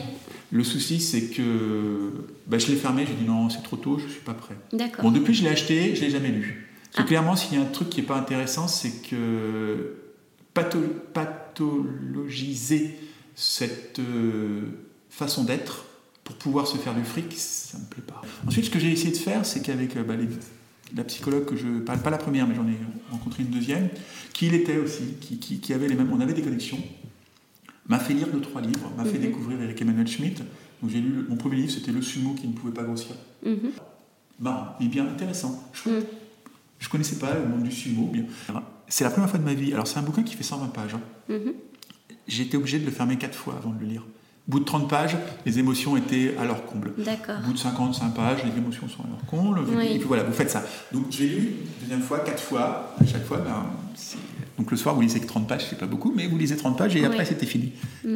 Le 0.52 0.64
souci, 0.64 1.00
c'est 1.02 1.24
que 1.30 2.12
bah, 2.46 2.58
je 2.60 2.68
l'ai 2.68 2.76
fermé, 2.76 3.06
j'ai 3.08 3.14
dit 3.16 3.26
non, 3.26 3.50
c'est 3.50 3.64
trop 3.64 3.76
tôt, 3.78 3.98
je 4.00 4.08
suis 4.12 4.22
pas 4.22 4.34
prêt. 4.36 4.56
D'accord. 4.72 5.04
Bon, 5.04 5.12
depuis, 5.12 5.34
je 5.34 5.44
l'ai 5.44 5.50
acheté, 5.50 5.96
je 5.96 6.02
l'ai 6.02 6.10
jamais 6.12 6.30
lu. 6.30 6.68
Parce 6.84 6.98
que 6.98 7.02
Ah. 7.02 7.08
clairement, 7.08 7.36
s'il 7.36 7.58
y 7.58 7.62
a 7.62 7.64
un 7.64 7.66
truc 7.70 7.90
qui 7.90 8.00
est 8.00 8.04
pas 8.04 8.16
intéressant, 8.18 8.68
c'est 8.68 9.02
que 9.10 9.96
patho- 10.56 10.84
pathologiser 11.14 12.98
cette 13.36 14.00
euh, 14.00 14.62
façon 15.10 15.44
d'être 15.44 15.86
pour 16.24 16.36
pouvoir 16.36 16.68
se 16.68 16.78
faire 16.78 16.94
du 16.94 17.04
fric, 17.04 17.34
ça 17.36 17.78
me 17.78 17.86
plaît 17.86 18.04
pas. 18.06 18.22
Ensuite, 18.48 18.66
ce 18.66 18.70
que 18.70 18.80
j'ai 18.80 18.92
essayé 18.92 19.12
de 19.12 19.18
faire, 19.18 19.46
c'est 19.46 19.62
qu'avec 19.62 19.96
euh, 19.98 20.04
bah, 20.04 20.16
les- 20.16 20.28
la 20.96 21.04
psychologue 21.04 21.46
que 21.46 21.56
je 21.56 21.80
parle 21.80 22.00
pas 22.02 22.10
la 22.10 22.18
première, 22.18 22.48
mais 22.48 22.56
j'en 22.56 22.68
ai 22.68 22.78
rencontré 23.12 23.44
une 23.44 23.50
deuxième, 23.50 23.90
qui 24.34 24.48
il 24.48 24.54
était 24.54 24.78
aussi, 24.78 25.16
qui, 25.20 25.38
qui- 25.40 25.60
qui 25.60 25.74
avait 25.74 25.88
les 25.88 25.96
mêmes, 25.96 26.12
on 26.14 26.20
avait 26.22 26.34
des 26.34 26.42
connexions, 26.42 26.80
m'a 27.88 28.00
fait 28.00 28.14
lire 28.14 28.28
deux 28.32 28.42
trois 28.42 28.62
livres, 28.62 28.92
m'a 28.98 29.04
fait 29.06 29.18
Mhm. 29.18 29.22
découvrir 29.26 29.62
Eric 29.62 29.82
Emmanuel 29.82 30.08
Schmitt. 30.08 30.40
Donc 30.82 30.92
j'ai 30.92 31.00
lu 31.02 31.26
mon 31.28 31.36
premier 31.36 31.58
livre, 31.58 31.72
c'était 31.72 31.92
Le 31.92 32.02
sumo 32.02 32.34
qui 32.36 32.48
ne 32.48 32.54
pouvait 32.54 32.74
pas 32.74 32.84
grossir 32.84 33.16
Mhm. 33.46 33.72
marrant, 34.40 34.76
mais 34.80 34.88
bien 34.88 35.06
intéressant. 35.08 35.70
Je, 35.74 35.90
Mm. 35.90 36.04
je 36.80 36.90
connaissais 36.90 37.18
pas 37.18 37.34
le 37.34 37.48
monde 37.48 37.64
du 37.64 37.72
sumo. 37.72 38.08
Bien. 38.14 38.26
C'est 38.88 39.04
la 39.04 39.10
première 39.10 39.30
fois 39.30 39.40
de 39.40 39.44
ma 39.46 39.54
vie. 39.54 39.74
Alors 39.74 39.88
c'est 39.88 39.98
un 40.00 40.04
bouquin 40.04 40.24
qui 40.24 40.36
fait 40.36 40.44
120 40.44 40.68
pages. 40.68 40.94
hein. 40.96 41.02
Mhm. 41.30 41.54
J'ai 42.28 42.44
été 42.44 42.58
obligé 42.58 42.80
de 42.80 42.86
le 42.86 42.92
fermer 42.92 43.18
quatre 43.18 43.36
fois 43.38 43.56
avant 43.58 43.72
de 43.72 43.80
le 43.82 43.88
lire. 43.88 44.06
Bout 44.48 44.60
de 44.60 44.66
30 44.66 44.90
pages, 44.90 45.18
les 45.46 45.60
émotions 45.60 45.98
étaient 45.98 46.36
à 46.40 46.46
leur 46.46 46.66
comble. 46.66 46.94
D'accord. 46.98 47.36
Bout 47.46 47.52
de 47.52 47.58
55 47.58 48.14
pages, 48.14 48.44
les 48.46 48.58
émotions 48.58 48.88
sont 48.88 49.04
à 49.04 49.08
leur 49.08 49.26
comble. 49.26 49.60
Oui. 49.68 49.88
Et 49.96 49.98
puis 50.00 50.08
voilà, 50.08 50.24
vous 50.24 50.32
faites 50.32 50.50
ça. 50.50 50.64
Donc 50.94 51.08
j'ai 51.10 51.28
lu 51.28 51.52
deuxième 51.82 52.02
fois, 52.02 52.20
quatre 52.20 52.42
fois. 52.42 52.96
À 53.00 53.06
chaque 53.06 53.26
fois, 53.26 53.40
ben, 53.40 53.66
donc 54.58 54.72
le 54.72 54.78
soir, 54.78 54.96
vous 54.96 55.02
lisez 55.02 55.20
que 55.20 55.28
30 55.28 55.48
pages, 55.50 55.68
c'est 55.70 55.78
pas 55.78 55.86
beaucoup, 55.86 56.14
mais 56.16 56.28
vous 56.28 56.38
lisez 56.38 56.56
30 56.56 56.78
pages 56.78 56.96
et 56.96 57.04
après, 57.04 57.20
Oui. 57.20 57.26
c'était 57.28 57.46
fini. 57.46 57.74
Mm. 58.06 58.10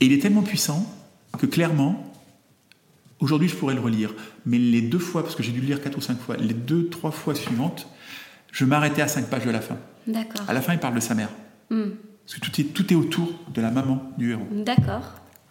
Et 0.00 0.06
il 0.06 0.12
est 0.12 0.18
tellement 0.18 0.42
puissant 0.42 0.84
que 1.38 1.46
clairement, 1.46 2.12
aujourd'hui 3.20 3.48
je 3.48 3.54
pourrais 3.54 3.74
le 3.74 3.80
relire. 3.80 4.12
Mais 4.46 4.58
les 4.58 4.82
deux 4.82 4.98
fois, 4.98 5.22
parce 5.22 5.36
que 5.36 5.44
j'ai 5.44 5.52
dû 5.52 5.60
le 5.60 5.66
lire 5.68 5.80
quatre 5.80 5.96
ou 5.96 6.00
cinq 6.00 6.18
fois, 6.18 6.36
les 6.36 6.54
deux, 6.54 6.88
trois 6.88 7.12
fois 7.12 7.36
suivantes, 7.36 7.86
je 8.50 8.64
m'arrêtais 8.64 9.00
à 9.02 9.06
cinq 9.06 9.26
pages 9.30 9.44
de 9.44 9.50
la 9.52 9.60
fin. 9.60 9.76
D'accord. 10.08 10.44
À 10.48 10.52
la 10.52 10.60
fin, 10.60 10.72
il 10.72 10.80
parle 10.80 10.96
de 10.96 11.00
sa 11.00 11.14
mère. 11.14 11.28
Mm. 11.70 11.82
Parce 12.32 12.40
que 12.40 12.50
tout 12.50 12.60
est, 12.60 12.64
tout 12.64 12.92
est 12.92 12.96
autour 12.96 13.28
de 13.52 13.60
la 13.60 13.70
maman 13.70 14.02
du 14.16 14.30
héros. 14.32 14.46
D'accord. 14.50 15.02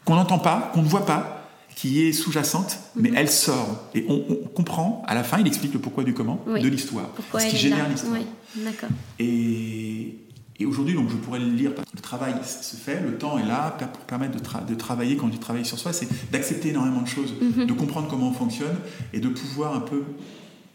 Qu'on 0.06 0.16
n'entend 0.16 0.40
pas, 0.40 0.72
qu'on 0.74 0.82
ne 0.82 0.88
voit 0.88 1.06
pas, 1.06 1.48
qui 1.76 2.02
est 2.02 2.12
sous-jacente, 2.12 2.80
mais 2.96 3.12
elle 3.16 3.30
sort. 3.30 3.88
Et 3.94 4.06
on, 4.10 4.24
on 4.30 4.48
comprend, 4.48 5.04
à 5.08 5.14
la 5.14 5.24
fin, 5.24 5.38
il 5.40 5.46
explique 5.48 5.74
le 5.74 5.80
pourquoi 5.80 6.04
du 6.04 6.14
comment 6.16 6.44
Oui. 6.48 6.60
de 6.62 6.68
l'histoire. 6.68 7.08
Pourquoi 7.10 7.40
ce 7.40 7.48
qui 7.48 7.58
génère 7.58 7.88
l'histoire. 7.88 8.14
Oui. 8.14 8.26
D'accord. 8.64 8.90
Et, 9.20 10.16
et 10.60 10.66
aujourd'hui, 10.66 10.96
donc, 10.96 11.10
je 11.10 11.16
pourrais 11.18 11.40
le 11.40 11.50
lire 11.52 11.74
parce 11.76 11.88
que 11.90 11.96
le 11.96 12.02
travail 12.02 12.34
se 12.44 12.76
fait, 12.76 13.00
le 13.02 13.18
temps 13.18 13.38
est 13.38 13.46
là 13.48 13.72
pour 13.80 14.02
permettre 14.06 14.38
de, 14.40 14.44
tra- 14.44 14.66
de 14.66 14.74
travailler. 14.76 15.16
Quand 15.18 15.28
je 15.28 15.34
dis 15.34 15.40
travailler 15.40 15.66
sur 15.66 15.78
soi, 15.78 15.94
c'est 15.94 16.08
d'accepter 16.32 16.70
énormément 16.70 17.02
de 17.04 17.08
choses, 17.08 17.34
Mhm. 17.40 17.68
de 17.68 17.74
comprendre 17.74 18.08
comment 18.10 18.30
on 18.30 18.34
fonctionne 18.34 18.76
et 19.14 19.20
de 19.20 19.30
pouvoir 19.30 19.76
un 19.76 19.82
peu, 19.82 20.04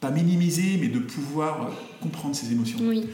pas 0.01 0.11
minimiser, 0.13 0.79
mais 0.81 0.89
de 0.89 1.01
pouvoir 1.01 1.63
euh, 1.63 1.71
comprendre 2.01 2.37
ses 2.37 2.53
émotions. 2.53 2.79
Oui. 2.83 3.07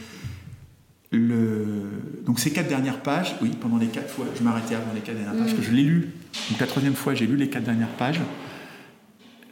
Le... 1.13 1.83
Donc 2.25 2.39
ces 2.39 2.51
quatre 2.51 2.67
dernières 2.67 2.99
pages, 3.01 3.35
oui, 3.41 3.51
pendant 3.61 3.77
les 3.77 3.85
quatre 3.87 4.09
fois, 4.09 4.25
je 4.37 4.43
m'arrêtais 4.43 4.73
avant 4.75 4.91
les 4.95 5.01
quatre 5.01 5.15
dernières 5.15 5.35
pages, 5.35 5.51
Mhm. 5.53 5.57
que 5.59 5.63
je 5.63 5.71
l'ai 5.71 5.83
lu. 5.83 6.09
Donc 6.49 6.59
la 6.59 6.67
troisième 6.67 6.95
fois, 6.95 7.13
j'ai 7.13 7.27
lu 7.27 7.35
les 7.37 7.49
quatre 7.49 7.63
dernières 7.65 7.87
pages. 7.89 8.19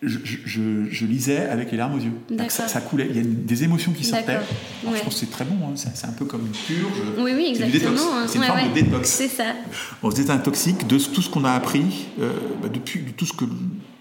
Je, 0.04 0.18
je- 0.24 0.38
je- 0.46 0.90
je 0.90 1.06
lisais 1.06 1.46
avec 1.48 1.70
les 1.72 1.78
larmes 1.78 1.94
aux 1.94 2.00
yeux. 2.00 2.14
Ça, 2.50 2.68
ça 2.68 2.82
coulait. 2.82 3.06
Il 3.12 3.16
y 3.16 3.20
a 3.20 3.24
des 3.24 3.64
émotions 3.64 3.92
qui 3.92 4.04
sortaient. 4.04 4.38
Ouais. 4.84 4.98
Je 4.98 5.04
pense 5.04 5.14
que 5.14 5.20
c'est 5.20 5.30
très 5.30 5.46
bon. 5.46 5.58
hein. 5.68 5.74
C'est 5.76 6.08
un 6.08 6.12
peu 6.14 6.26
comme 6.26 6.42
une 6.48 6.52
purge. 6.54 6.92
Oui, 7.20 7.34
oui, 7.36 7.46
exactement. 7.56 7.92
hein. 8.16 8.26
C'est 8.28 8.38
une 8.38 8.42
Ouais, 8.42 8.48
forme 8.48 8.62
ouais. 8.62 8.70
de 8.70 8.74
détox. 8.74 9.08
C'est 9.08 9.28
ça. 9.28 9.54
On 10.02 10.10
se 10.10 10.16
désintoxique 10.16 10.88
de 10.88 10.98
tout 10.98 11.22
ce 11.22 11.30
qu'on 11.30 11.46
a 11.46 11.52
appris, 11.52 12.08
euh, 12.20 12.32
bah, 12.64 12.70
depuis 12.74 13.02
de 13.02 13.12
tout 13.12 13.28
ce 13.28 13.34
que 13.34 13.46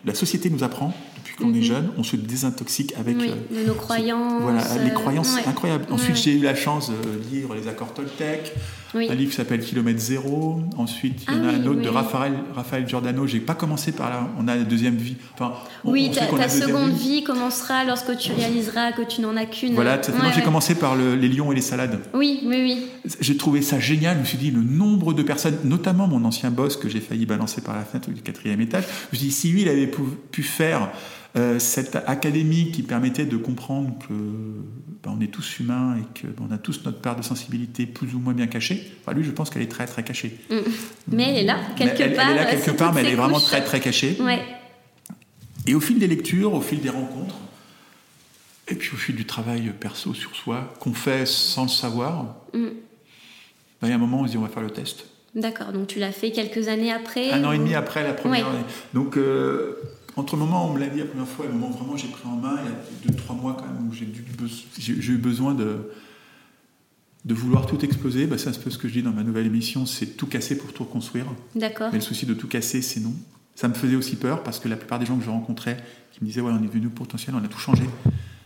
la 0.06 0.14
société 0.14 0.48
nous 0.48 0.64
apprend 0.64 0.94
qu'on 1.40 1.52
est 1.54 1.58
Mhm. 1.58 1.62
jeune. 1.62 1.90
On 1.98 2.02
se 2.02 2.16
désintoxique 2.16 2.94
avec 2.98 3.16
Oui, 3.18 3.30
euh, 3.52 3.66
nos 3.66 3.74
croyances. 3.74 4.42
voilà, 4.42 4.62
les 4.84 4.90
euh, 4.90 4.94
croyances 4.94 5.34
ouais. 5.34 5.42
incroyables. 5.46 5.86
Ensuite, 5.90 6.10
ouais. 6.16 6.22
j'ai 6.22 6.32
eu 6.34 6.42
la 6.42 6.54
chance 6.54 6.90
de 6.90 7.34
lire 7.36 7.48
les 7.54 7.68
accords 7.68 7.92
Toltec, 7.94 8.52
Oui. 8.94 9.08
un 9.10 9.14
livre 9.14 9.30
qui 9.30 9.36
s'appelle 9.36 9.60
Kilomètre 9.60 10.00
Zéro. 10.00 10.60
Ensuite, 10.76 11.22
il 11.28 11.34
y 11.34 11.36
en 11.36 11.40
Ah 11.44 11.48
a 11.48 11.52
un 11.52 11.60
oui, 11.62 11.68
autre 11.68 11.82
de. 11.82 11.88
Raphaël, 11.88 12.32
Raphaël 12.54 12.88
Giordano. 12.88 13.26
J'ai 13.26 13.40
pas 13.40 13.54
commencé 13.54 13.92
par 13.92 14.10
là. 14.10 14.28
On 14.38 14.46
a 14.48 14.56
la 14.56 14.62
deuxième 14.64 14.96
vie. 14.96 15.16
Enfin, 15.34 15.52
on- 15.84 15.92
Oui, 15.92 16.10
on 16.10 16.36
ta, 16.36 16.48
seconde 16.48 16.92
vie 16.92 17.22
commencera 17.24 17.84
lorsque 17.84 18.16
tu 18.16 18.32
réaliseras 18.32 18.92
que 18.92 19.02
tu 19.02 19.20
n'en 19.20 19.36
as 19.36 19.46
qu'une. 19.46 19.74
Voilà, 19.74 20.00
Moi, 20.16 20.30
j'ai 20.34 20.42
commencé 20.42 20.74
par 20.74 20.96
le- 20.96 21.14
les 21.14 21.28
lions 21.28 21.52
et 21.52 21.54
les 21.54 21.60
salades. 21.60 22.00
Oui, 22.14 22.40
oui, 22.44 22.56
oui. 22.62 22.86
J'ai 23.20 23.36
trouvé 23.36 23.62
ça 23.62 23.78
génial. 23.80 24.16
Je 24.16 24.20
me 24.20 24.26
suis 24.26 24.38
dit, 24.38 24.50
le 24.50 24.62
nombre 24.62 25.12
de 25.12 25.22
personnes, 25.22 25.56
notamment 25.64 26.06
mon 26.06 26.24
ancien 26.24 26.50
boss 26.50 26.76
que 26.76 26.88
j'ai 26.88 27.00
failli 27.00 27.26
balancer 27.26 27.60
par 27.60 27.76
la 27.76 27.84
fenêtre 27.84 28.10
du 28.10 28.20
quatrième 28.22 28.60
étage, 28.60 28.84
je 28.84 29.16
me 29.16 29.18
suis 29.18 29.28
dit, 29.28 29.32
si 29.32 29.48
lui, 29.50 29.62
il 29.62 29.68
avait 29.68 29.86
pu, 29.86 30.02
pu 30.30 30.42
faire 30.42 30.90
euh, 31.36 31.58
cette 31.60 31.96
académie 32.06 32.72
qui 32.72 32.82
permettait 32.82 33.24
de 33.26 33.36
comprendre 33.36 33.96
que 34.00 34.12
ben, 35.02 35.14
on 35.16 35.20
est 35.20 35.28
tous 35.28 35.60
humains 35.60 35.96
et 35.96 36.20
que 36.20 36.26
ben, 36.26 36.46
on 36.50 36.52
a 36.52 36.58
tous 36.58 36.84
notre 36.84 37.00
part 37.00 37.14
de 37.16 37.22
sensibilité 37.22 37.86
plus 37.86 38.14
ou 38.14 38.18
moins 38.18 38.32
bien 38.34 38.48
cachée. 38.48 38.90
Enfin, 39.02 39.16
lui, 39.16 39.22
je 39.24 39.30
pense 39.30 39.48
qu'elle 39.50 39.62
est 39.62 39.70
très 39.70 39.86
très 39.86 40.02
cachée. 40.02 40.36
Mm. 40.50 40.54
Mais 41.12 41.22
elle 41.30 41.36
est 41.36 41.44
là, 41.44 41.58
quelque 41.76 42.14
part. 42.16 42.30
elle 42.30 42.36
est 42.36 42.40
là 42.40 42.46
euh, 42.48 42.50
quelque 42.50 42.70
part, 42.72 42.92
mais 42.92 43.00
elle 43.02 43.08
est 43.08 43.14
vraiment 43.14 43.38
très 43.40 43.62
très 43.62 43.78
cachée. 43.80 44.16
Ouais. 44.20 44.42
Et 45.66 45.74
au 45.74 45.80
fil 45.80 45.98
des 45.98 46.08
lectures, 46.08 46.52
au 46.54 46.60
fil 46.60 46.80
des 46.80 46.88
rencontres, 46.90 47.36
et 48.68 48.74
puis 48.74 48.90
au 48.94 48.96
fil 48.96 49.14
du 49.16 49.24
travail 49.24 49.72
perso 49.78 50.14
sur 50.14 50.34
soi, 50.34 50.72
qu'on 50.80 50.94
fait 50.94 51.26
sans 51.26 51.62
le 51.64 51.68
savoir, 51.68 52.36
Mm. 52.52 52.58
ben, 52.64 52.72
il 53.84 53.88
y 53.88 53.92
a 53.92 53.94
un 53.94 53.98
moment 53.98 54.20
où 54.20 54.24
on 54.24 54.26
se 54.26 54.32
dit 54.32 54.36
on 54.38 54.42
va 54.42 54.48
faire 54.48 54.62
le 54.64 54.70
test. 54.70 55.04
D'accord, 55.36 55.70
donc 55.72 55.86
tu 55.86 56.00
l'as 56.00 56.10
fait 56.10 56.32
quelques 56.32 56.66
années 56.66 56.90
après 56.90 57.30
Un 57.30 57.44
an 57.44 57.52
et 57.52 57.58
demi 57.58 57.74
après 57.76 58.02
la 58.02 58.14
première 58.14 58.46
Ouais. 58.48 58.52
année. 58.52 58.64
Donc, 58.94 59.16
euh, 59.16 59.76
entre 60.16 60.36
le 60.36 60.40
moment 60.40 60.66
où 60.66 60.70
on 60.70 60.74
me 60.74 60.80
l'a 60.80 60.88
dit 60.88 60.98
la 60.98 61.04
première 61.04 61.28
fois 61.28 61.44
et 61.44 61.48
le 61.48 61.54
moment 61.54 61.70
où 61.70 61.78
vraiment 61.78 61.96
j'ai 61.96 62.08
pris 62.08 62.26
en 62.26 62.36
main, 62.36 62.58
il 62.64 62.70
y 62.70 62.72
a 62.72 63.12
deux, 63.12 63.14
trois 63.14 63.36
mois 63.36 63.56
quand 63.58 63.66
même 63.66 63.88
où 63.88 63.92
j'ai 63.92 65.12
eu 65.12 65.18
besoin 65.18 65.54
de, 65.54 65.90
de 67.24 67.34
vouloir 67.34 67.66
tout 67.66 67.84
exploser. 67.84 68.26
Bah, 68.26 68.38
c'est 68.38 68.48
un 68.48 68.52
peu 68.52 68.70
ce 68.70 68.78
que 68.78 68.88
je 68.88 68.94
dis 68.94 69.02
dans 69.02 69.12
ma 69.12 69.22
nouvelle 69.22 69.46
émission, 69.46 69.86
c'est 69.86 70.16
tout 70.16 70.26
casser 70.26 70.58
pour 70.58 70.72
tout 70.72 70.84
reconstruire. 70.84 71.26
D'accord. 71.54 71.90
Mais 71.92 71.98
le 71.98 72.04
souci 72.04 72.26
de 72.26 72.34
tout 72.34 72.48
casser, 72.48 72.82
c'est 72.82 73.00
non. 73.00 73.14
Ça 73.54 73.68
me 73.68 73.74
faisait 73.74 73.96
aussi 73.96 74.16
peur 74.16 74.42
parce 74.42 74.58
que 74.58 74.68
la 74.68 74.76
plupart 74.76 74.98
des 74.98 75.06
gens 75.06 75.16
que 75.16 75.24
je 75.24 75.30
rencontrais 75.30 75.76
qui 76.12 76.20
me 76.22 76.26
disaient 76.26 76.40
ouais 76.40 76.52
on 76.52 76.62
est 76.62 76.72
venu 76.72 76.88
potentiel, 76.88 77.36
on 77.36 77.44
a 77.44 77.48
tout 77.48 77.58
changé. 77.58 77.84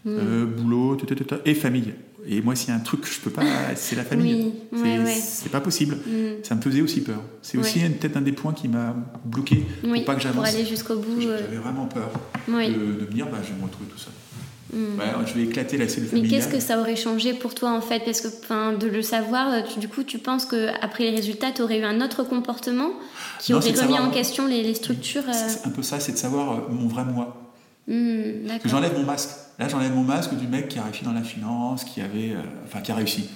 Mm. 0.05 0.09
Euh, 0.09 0.47
boulot, 0.47 0.99
et 1.45 1.55
famille. 1.55 1.95
Et 2.27 2.41
moi 2.41 2.55
s'il 2.57 2.71
y 2.71 2.73
a 2.73 2.77
un 2.77 2.81
truc 2.81 3.03
que 3.03 3.09
je 3.09 3.21
peux 3.21 3.31
pas, 3.31 3.43
c'est 3.77 3.97
la 3.97 4.05
famille. 4.05 4.35
Oui, 4.35 4.53
c'est 4.73 4.83
ouais, 4.83 4.99
ouais. 5.05 5.15
c'est 5.23 5.51
pas 5.51 5.61
possible. 5.61 5.97
Mm. 5.97 6.43
Ça 6.43 6.55
me 6.55 6.61
faisait 6.63 6.81
aussi 6.81 7.03
peur. 7.03 7.21
C'est 7.43 7.59
aussi 7.59 7.81
Ouais. 7.81 7.91
peut-être 7.91 8.17
un 8.17 8.23
des 8.23 8.33
points 8.33 8.53
qui 8.55 8.69
m'a 8.69 8.95
bloqué 9.25 9.65
Oui, 9.85 9.99
pour 9.99 10.05
pas 10.07 10.15
que 10.15 10.23
pour 10.23 10.33
j'avance. 10.33 10.49
aller 10.55 10.65
jusqu'au 10.65 10.97
bout. 10.97 11.21
euh, 11.21 11.39
J'avais 11.41 11.57
vraiment 11.59 11.87
peur 11.87 12.11
Oui. 12.49 12.69
de, 12.69 12.73
de 12.73 13.07
me 13.07 13.13
dire 13.13 13.27
bah, 13.31 13.39
je 13.43 13.51
vais 13.53 13.59
me 13.59 13.65
retrouver 13.65 13.89
tout 13.91 13.99
seul. 13.99 14.13
Mm. 14.73 14.99
Ouais, 14.99 15.27
je 15.27 15.35
vais 15.35 15.43
éclater 15.45 15.77
la 15.77 15.89
cellule 15.89 16.09
Mais 16.13 16.19
familiale. 16.21 16.41
qu'est-ce 16.41 16.53
que 16.53 16.61
ça 16.61 16.81
aurait 16.81 16.97
changé 16.97 17.35
pour 17.35 17.55
toi 17.55 17.71
en 17.73 17.81
fait? 17.83 18.01
Parce 18.05 18.21
que 18.23 18.77
de 18.79 18.87
le 18.89 19.03
savoir, 19.03 19.53
euh, 19.53 19.61
tu- 19.73 19.79
du 19.79 19.89
coup, 19.89 20.03
tu 20.03 20.19
penses 20.19 20.47
que 20.47 20.69
après 20.83 21.05
les 21.05 21.11
résultats, 21.15 21.53
tu 21.53 21.63
aurais 21.63 21.79
eu 21.79 21.85
un 21.85 22.01
autre 22.01 22.25
comportement 22.25 22.91
qui 23.39 23.53
Non, 23.53 23.59
aurait 23.59 23.69
remis 23.69 23.79
savoir- 23.81 24.05
en 24.05 24.11
question 24.11 24.47
les, 24.47 24.63
les 24.63 24.75
structures 24.75 25.23
euh, 25.29 25.33
C'est 25.33 25.67
un 25.67 25.71
peu 25.71 25.83
ça, 25.83 26.01
c'est 26.01 26.13
de 26.13 26.17
savoir 26.19 26.53
euh, 26.53 26.61
mon 26.71 26.89
vrai 26.89 27.05
moi. 27.05 27.41
Que 27.87 28.47
D'accord. 28.49 28.71
j'enlève 28.71 28.95
mon 28.99 29.05
masque. 29.05 29.31
Là, 29.59 29.69
j'enlève 29.69 29.95
mon 29.95 30.03
masque 30.05 30.35
du 30.35 30.47
mec 30.47 30.69
qui 30.69 30.79
a 30.79 30.85
réussi 30.85 31.05
dans 31.05 31.13
la 31.13 31.23
finance, 31.23 31.85
qui 31.85 32.01
avait, 32.01 32.33
euh, 32.33 32.43
enfin, 32.65 32.81
qui 32.81 32.91
a 32.93 32.95
réussi. 32.95 33.29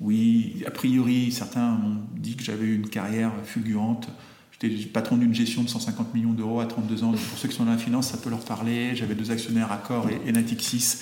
Oui, 0.00 0.62
a 0.66 0.70
priori, 0.70 1.30
certains 1.32 1.70
m'ont 1.72 1.96
dit 2.16 2.36
que 2.36 2.42
j'avais 2.42 2.64
eu 2.64 2.74
une 2.76 2.88
carrière 2.88 3.32
fulgurante. 3.44 4.08
J'étais 4.52 4.74
patron 4.86 5.16
d'une 5.16 5.34
gestion 5.34 5.62
de 5.62 5.68
150 5.68 6.14
millions 6.14 6.32
d'euros 6.32 6.60
à 6.60 6.66
32 6.66 7.04
ans. 7.04 7.10
Donc, 7.12 7.20
pour 7.20 7.38
ceux 7.38 7.48
qui 7.48 7.56
sont 7.56 7.64
dans 7.64 7.72
la 7.72 7.78
finance, 7.78 8.08
ça 8.08 8.18
peut 8.18 8.30
leur 8.30 8.40
parler. 8.40 8.94
J'avais 8.94 9.14
deux 9.14 9.30
actionnaires, 9.30 9.72
Accor 9.72 10.06
et, 10.10 10.28
et 10.28 10.32
Natixis, 10.32 10.98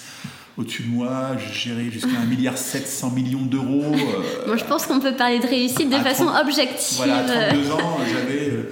au-dessus 0.57 0.85
de 0.85 0.89
moi. 0.89 1.37
Je 1.37 1.53
gérais 1.53 1.91
jusqu'à 1.91 2.09
1,7 2.09 2.27
milliard 2.29 2.55
millions 3.15 3.43
d'euros. 3.43 3.93
euh, 3.95 4.47
Moi, 4.47 4.57
je 4.57 4.65
pense 4.65 4.87
qu'on 4.87 5.01
peut 5.01 5.15
parler 5.15 5.41
de 5.41 5.47
réussite 5.47 5.91
de 5.91 5.97
façon 5.97 6.27
30 6.27 6.43
objective. 6.43 6.97
Voilà, 6.99 7.19
à 7.19 7.49
32 7.51 7.71
ans, 7.73 7.99
j'avais, 8.13 8.51
euh, 8.51 8.71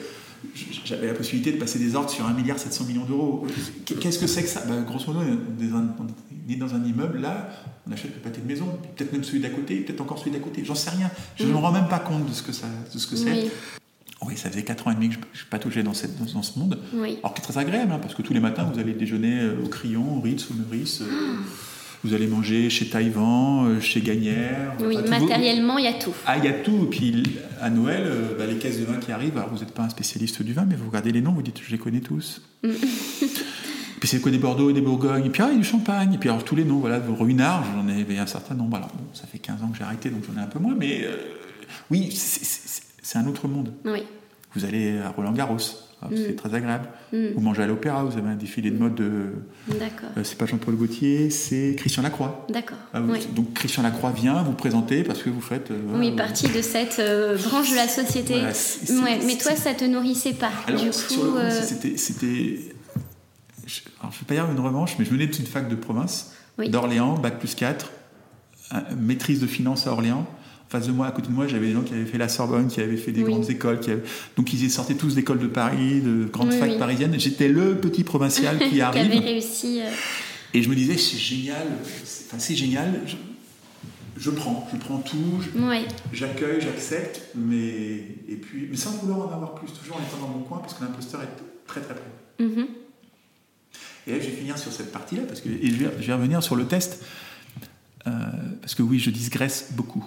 j'avais 0.85 1.07
la 1.09 1.15
possibilité 1.15 1.53
de 1.53 1.59
passer 1.59 1.79
des 1.79 1.95
ordres 1.95 2.11
sur 2.11 2.25
1,7 2.27 2.35
milliard 2.37 2.57
millions 2.87 3.05
d'euros. 3.05 3.47
Qu'est-ce 3.85 4.19
que 4.19 4.27
c'est 4.27 4.43
que 4.43 4.49
ça? 4.49 4.65
Bah, 4.67 4.75
Grosso 4.87 5.13
modo, 5.13 5.21
on 5.27 6.53
est 6.53 6.57
dans 6.57 6.75
un- 6.75 6.85
immeuble, 6.85 7.19
là, 7.21 7.51
on 7.89 7.93
achète 7.93 8.15
le 8.15 8.21
pâté 8.21 8.41
de 8.41 8.47
maison, 8.47 8.67
peut-être 8.97 9.13
même 9.13 9.25
celui 9.25 9.41
d'à 9.41 9.51
côté, 9.51 9.77
peut-être 9.81 10.01
encore 10.01 10.19
celui 10.19 10.31
d'à 10.33 10.39
côté, 10.39 10.65
j'en 10.65 10.75
sais 10.75 10.91
rien. 10.91 11.11
Je 11.37 11.45
ne 11.45 11.53
me 11.53 11.57
rends 11.57 11.73
même 11.73 11.89
pas 11.89 11.99
compte 11.99 12.27
de 12.29 12.33
ce 12.33 12.43
que, 12.43 12.53
ça, 12.53 12.67
de 12.93 12.99
ce 12.99 13.07
que 13.07 13.17
c'est. 13.17 13.31
Oui. 13.33 13.51
Oui, 14.23 14.37
ça 14.37 14.49
faisait 14.51 14.63
4 14.65 14.87
ans 14.89 14.93
et 14.93 14.95
demi 14.95 15.11
que 15.11 15.15
je 15.15 15.19
n'ai 15.43 15.49
pas 15.51 15.59
touché 15.59 15.83
dans, 15.83 15.93
cette, 15.95 16.17
dans, 16.33 16.43
ce 16.43 16.59
monde. 16.59 16.79
Oui. 16.95 17.19
Alors 17.23 17.35
qui 17.35 17.41
est 17.41 17.45
très 17.45 17.59
agréable, 17.59 17.93
hein, 17.93 17.99
parce 18.01 18.15
que 18.15 18.23
tous 18.23 18.33
les 18.33 18.41
matins, 18.41 18.65
vous 18.73 18.79
allez 18.81 18.95
déjeuner 18.95 19.41
euh, 19.41 19.63
au 19.65 19.69
Crayon, 19.69 20.17
au 20.17 20.21
Ritz, 20.21 20.49
au 20.51 20.55
Meurice. 20.55 21.03
euh, 21.03 21.35
Vous 22.05 22.15
allez 22.15 22.27
manger 22.27 22.71
chez 22.71 22.87
Taïwan, 22.89 23.67
euh, 23.67 23.81
chez 23.81 24.01
Gagnère. 24.01 24.75
Oui, 24.81 24.97
Enfin, 24.99 25.19
matériellement, 25.21 25.79
il 25.79 25.85
y 25.85 25.89
a 25.89 25.95
tout. 25.95 26.13
Ah, 26.27 26.37
il 26.39 26.45
y 26.45 26.49
a 26.49 26.53
tout. 26.53 26.85
Et 26.85 26.91
puis 26.91 27.23
à 27.61 27.71
Noël, 27.71 28.03
euh, 28.07 28.37
bah, 28.39 28.47
les 28.47 28.57
caisses 28.57 28.79
de 28.79 28.85
vin 28.85 28.99
qui 28.99 29.11
arrivent, 29.13 29.37
alors 29.37 29.51
vous 29.53 29.59
n'êtes 29.59 29.73
pas 29.73 29.83
un 29.83 29.89
spécialiste 29.89 30.43
du 30.43 30.53
vin, 30.53 30.65
mais 30.69 30.77
vous 30.77 30.87
regardez 30.89 31.11
les 31.13 31.21
noms, 31.21 31.33
vous 31.33 31.43
dites 31.43 31.61
je 31.65 31.71
les 31.73 31.79
connais 31.79 32.01
tous. 32.01 32.43
puis 32.63 34.09
c'est 34.09 34.21
quoi 34.21 34.31
des 34.31 34.39
Bordeaux 34.39 34.71
et 34.71 34.73
des 34.73 34.81
Bourgognes, 34.83 35.25
et 35.27 35.31
puis 35.31 35.43
ah, 35.43 35.49
il 35.51 35.55
y 35.55 35.57
a 35.57 35.61
du 35.61 35.65
Champagne, 35.67 36.13
et 36.15 36.19
puis 36.19 36.29
alors 36.29 36.45
tous 36.45 36.55
les 36.57 36.65
noms, 36.65 36.79
voilà, 36.79 36.99
vos 36.99 37.15
ruinards, 37.15 37.65
j'en 37.75 37.89
avais 37.89 38.19
un 38.19 38.27
certain 38.27 38.55
nombre. 38.55 38.77
Alors 38.77 38.89
bon, 38.89 39.05
ça 39.15 39.27
fait 39.27 39.39
15 39.39 39.63
ans 39.63 39.69
que 39.69 39.79
j'ai 39.79 39.85
arrêté, 39.85 40.11
donc 40.11 40.23
j'en 40.27 40.39
ai 40.41 40.45
un 40.45 40.49
peu 40.49 40.59
moins, 40.59 40.75
mais 40.79 41.03
euh, 41.05 41.17
oui, 41.91 42.11
c'est- 42.13 43.17
un 43.19 43.27
autre 43.29 43.49
monde. 43.49 43.73
Oui. 43.87 44.03
Vous 44.55 44.65
allez 44.67 44.99
à 44.99 45.09
Roland 45.11 45.33
Ah, 46.03 46.09
c'est 46.15 46.37
très 46.37 46.55
agréable. 46.55 46.89
Vous 47.13 47.41
mangez 47.41 47.63
à 47.63 47.67
l'opéra, 47.67 48.05
vous 48.05 48.19
avez 48.19 48.29
un 48.29 48.35
défilé 48.37 48.71
de 48.71 48.79
mode 48.79 48.95
de. 48.97 49.33
D'accord. 49.69 50.11
euh, 50.19 50.25
c'est 50.25 50.37
pas 50.37 50.45
Jean-Paul 50.45 50.75
Gaultier, 50.77 51.31
c'est 51.31 51.75
Christian 51.79 52.03
Lacroix. 52.03 52.47
D'accord. 52.51 52.77
Ah, 52.93 53.01
oui. 53.01 53.27
Donc 53.35 53.55
Christian 53.55 53.83
Lacroix 53.83 54.11
vient 54.13 54.43
vous 54.43 54.53
présenter 54.53 55.03
parce 55.05 55.23
que 55.23 55.31
vous 55.31 55.41
faites. 55.41 55.71
euh, 55.71 55.79
Oui, 55.95 56.15
partie 56.15 56.49
de 56.49 56.61
cette 56.61 56.99
euh, 56.99 57.39
branche 57.39 57.71
de 57.71 57.77
la 57.77 57.89
société. 57.89 58.35
Voilà, 58.35 59.03
ouais, 59.05 59.25
mais 59.25 59.39
toi, 59.39 59.57
ça 59.57 59.73
te 59.73 59.85
nourrissait 59.85 60.35
pas. 60.35 60.51
Alors, 60.69 60.83
du 60.83 60.91
coup, 60.91 61.37
euh, 61.37 61.51
c'était. 61.97 62.61
je- 63.67 63.81
Alors, 64.01 64.13
je 64.13 64.17
ne 64.17 64.21
vais 64.21 64.27
pas 64.29 64.35
dire 64.35 64.51
une 64.53 64.61
revanche, 64.61 64.97
mais 64.99 65.05
je 65.07 65.11
venais 65.11 65.27
d'une 65.27 65.47
fac 65.47 65.69
de 65.69 65.75
province, 65.77 66.33
Oui. 66.59 66.69
d'Orléans, 66.69 67.15
bac 67.15 67.39
plus 67.39 67.55
4, 67.55 67.91
euh, 68.75 68.77
maîtrise 68.99 69.41
de 69.41 69.47
finance 69.47 69.87
à 69.87 69.93
Orléans. 69.93 70.27
Face 70.69 70.87
de 70.89 70.93
moi, 70.93 71.07
à 71.07 71.13
côté 71.13 71.29
de 71.29 71.33
moi, 71.33 71.47
j'avais 71.47 71.69
des 71.69 71.73
gens 71.75 71.83
qui 71.83 71.93
avaient 71.95 72.07
fait 72.07 72.19
la 72.19 72.29
Sorbonne, 72.29 72.67
qui 72.67 72.81
avaient 72.81 72.97
fait 72.97 73.13
des 73.13 73.23
Oui. 73.23 73.31
grandes 73.31 73.49
écoles. 73.51 73.79
Qui 73.81 73.93
avaient- 73.93 74.03
Donc, 74.37 74.53
ils 74.53 74.71
sortaient 74.71 74.95
tous 74.97 75.15
d'écoles 75.15 75.39
de 75.39 75.47
Paris, 75.47 76.01
de 76.01 76.25
grandes 76.25 76.49
Oui, 76.51 76.59
facs 76.59 76.73
oui. 76.73 76.79
parisiennes. 76.79 77.19
J'étais 77.21 77.49
le 77.49 77.77
petit 77.77 78.03
provincial 78.03 78.59
qui 78.59 78.71
qui 78.71 78.81
avait 78.81 78.99
arrive. 79.01 79.23
réussi. 79.23 79.81
euh, 79.81 79.91
Et 80.55 80.63
je 80.63 80.69
me 80.69 80.75
disais, 80.75 80.97
c'est 80.97 81.19
génial, 81.19 81.67
c'est 82.05 82.25
enfin, 82.27 82.39
c'est 82.41 82.55
génial. 82.57 83.01
Je, 83.07 83.15
je 84.19 84.31
prends, 84.31 84.67
je 84.73 84.79
prends 84.79 84.99
tout, 84.99 85.17
je- 85.43 86.17
j'accueille, 86.17 86.61
j'accepte, 86.61 87.21
mais, 87.35 87.99
et 88.29 88.37
puis, 88.41 88.67
mais 88.71 88.77
sans 88.77 88.91
vouloir 88.93 89.29
en 89.29 89.33
avoir 89.35 89.55
plus, 89.55 89.69
toujours 89.73 89.97
en 89.97 90.01
étant 90.01 90.27
dans 90.27 90.33
mon 90.33 90.43
coin, 90.45 90.59
parce 90.59 90.75
que 90.75 90.83
l'imposteur 90.83 91.23
est 91.23 91.29
très 91.67 91.81
très 91.83 91.95
près. 91.95 92.45
Mhm. 92.45 92.67
Et 94.09 94.13
là, 94.13 94.17
je 94.21 94.27
vais 94.27 94.37
finir 94.37 94.57
sur 94.59 94.73
cette 94.73 94.91
partie-là, 94.93 95.23
parce 95.29 95.41
que, 95.43 95.49
et 95.49 95.67
je 95.71 95.77
vais, 95.77 95.91
je 96.01 96.07
vais 96.07 96.13
revenir 96.15 96.43
sur 96.43 96.57
le 96.57 96.65
test, 96.67 97.05
euh, 98.07 98.11
parce 98.61 98.75
que 98.75 98.83
oui, 98.83 98.99
je 98.99 99.11
digresse 99.11 99.69
beaucoup, 99.73 100.05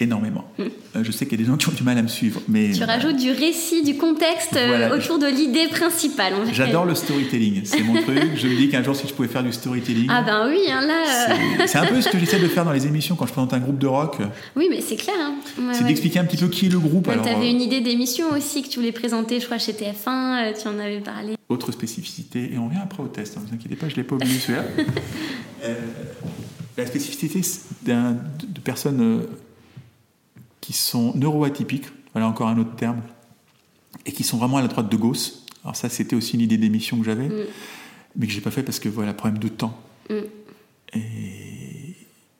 énormément. 0.00 0.44
Euh, 0.60 0.68
je 1.02 1.12
sais 1.12 1.24
qu'il 1.26 1.38
y 1.38 1.42
a 1.42 1.44
des 1.44 1.50
gens 1.50 1.56
qui 1.56 1.68
ont 1.68 1.72
du 1.72 1.82
mal 1.84 1.96
à 1.98 2.02
me 2.02 2.08
suivre, 2.08 2.40
mais 2.48 2.72
Tu 2.72 2.82
rajoutes 2.82 3.16
du 3.16 3.30
récit, 3.30 3.82
du 3.82 3.96
contexte 3.96 4.56
euh, 4.56 4.66
Voilà. 4.66 4.94
autour 4.94 5.18
de 5.18 5.26
l'idée 5.26 5.68
principale. 5.68 6.32
j'adore 6.52 6.84
le 6.84 6.94
storytelling, 6.94 7.62
c'est 7.64 7.82
mon 7.82 7.94
truc. 8.02 8.18
Je 8.36 8.48
me 8.48 8.56
dis 8.56 8.68
qu'un 8.68 8.82
jour, 8.82 8.96
si 8.96 9.06
je 9.06 9.12
pouvais 9.14 9.28
faire 9.28 9.42
du 9.44 9.52
storytelling, 9.52 10.08
Ah 10.10 10.22
ben 10.22 10.48
oui, 10.48 10.60
hein, 10.70 10.80
là. 10.86 11.04
euh, 11.30 11.64
c'est- 11.66 11.78
un 11.78 11.86
peu 11.86 12.00
ce 12.00 12.08
que 12.08 12.18
j'essaie 12.18 12.40
de 12.40 12.48
faire 12.48 12.64
dans 12.64 12.72
les 12.72 12.86
émissions 12.86 13.14
quand 13.14 13.26
je 13.26 13.32
présente 13.32 13.52
un 13.54 13.60
groupe 13.60 13.78
de 13.78 13.86
rock, 13.86 14.16
Oui, 14.56 14.66
mais 14.70 14.80
c'est 14.80 14.96
clair. 14.96 15.14
hein. 15.20 15.34
Ouais, 15.58 15.74
c'est 15.74 15.82
ouais. 15.82 15.88
d'expliquer 15.88 16.18
un 16.18 16.24
petit 16.24 16.36
peu 16.38 16.48
qui 16.48 16.66
est 16.66 16.70
le 16.70 16.78
groupe. 16.80 17.06
Ouais, 17.06 17.16
T'avais 17.16 17.46
euh, 17.46 17.50
une 17.50 17.60
idée 17.60 17.80
d'émission 17.80 18.26
aussi 18.36 18.62
que 18.62 18.68
tu 18.68 18.80
voulais 18.80 18.92
présenter, 18.92 19.38
je 19.40 19.46
crois, 19.46 19.58
chez 19.58 19.72
TF1. 19.72 20.48
euh, 20.48 20.52
tu 20.60 20.66
en 20.68 20.78
avais 20.80 21.00
parlé. 21.00 21.34
Autre 21.48 21.70
spécificité, 21.72 22.50
et 22.52 22.58
on 22.58 22.66
revient 22.66 22.78
après 22.82 23.02
au 23.02 23.06
test, 23.06 23.36
ne 23.36 23.42
vous 23.42 23.54
inquiétez 23.54 23.76
pas, 23.76 23.88
je 23.88 23.92
ne 23.92 23.96
l'ai 23.98 24.04
pas 24.04 24.16
oublié 24.16 24.38
celui-là. 24.38 24.64
Euh, 25.64 25.72
la 26.76 26.84
spécificité 26.84 27.40
de, 27.86 27.94
personnes 28.62 29.00
euh, 29.00 29.26
qui 30.64 30.72
sont 30.72 31.12
neuroatypiques, 31.14 31.88
voilà 32.14 32.26
encore 32.26 32.48
un 32.48 32.56
autre 32.58 32.74
terme, 32.74 33.02
et 34.06 34.12
qui 34.12 34.24
sont 34.24 34.38
vraiment 34.38 34.56
à 34.56 34.62
la 34.62 34.68
droite 34.68 34.90
de 34.90 34.96
Gauss. 34.96 35.44
Alors 35.62 35.76
ça, 35.76 35.90
c'était 35.90 36.16
aussi 36.16 36.34
une 36.36 36.40
idée 36.40 36.56
d'émission 36.56 36.98
que 36.98 37.04
j'avais, 37.04 37.28
mais 38.16 38.26
que 38.26 38.32
j'ai 38.32 38.40
pas 38.40 38.50
fait 38.50 38.62
parce 38.62 38.78
que 38.78 38.88
voilà, 38.88 39.12
problème 39.12 39.38
de 39.38 39.48
temps. 39.48 39.78
Mm. 40.08 40.14
Et, 40.94 40.98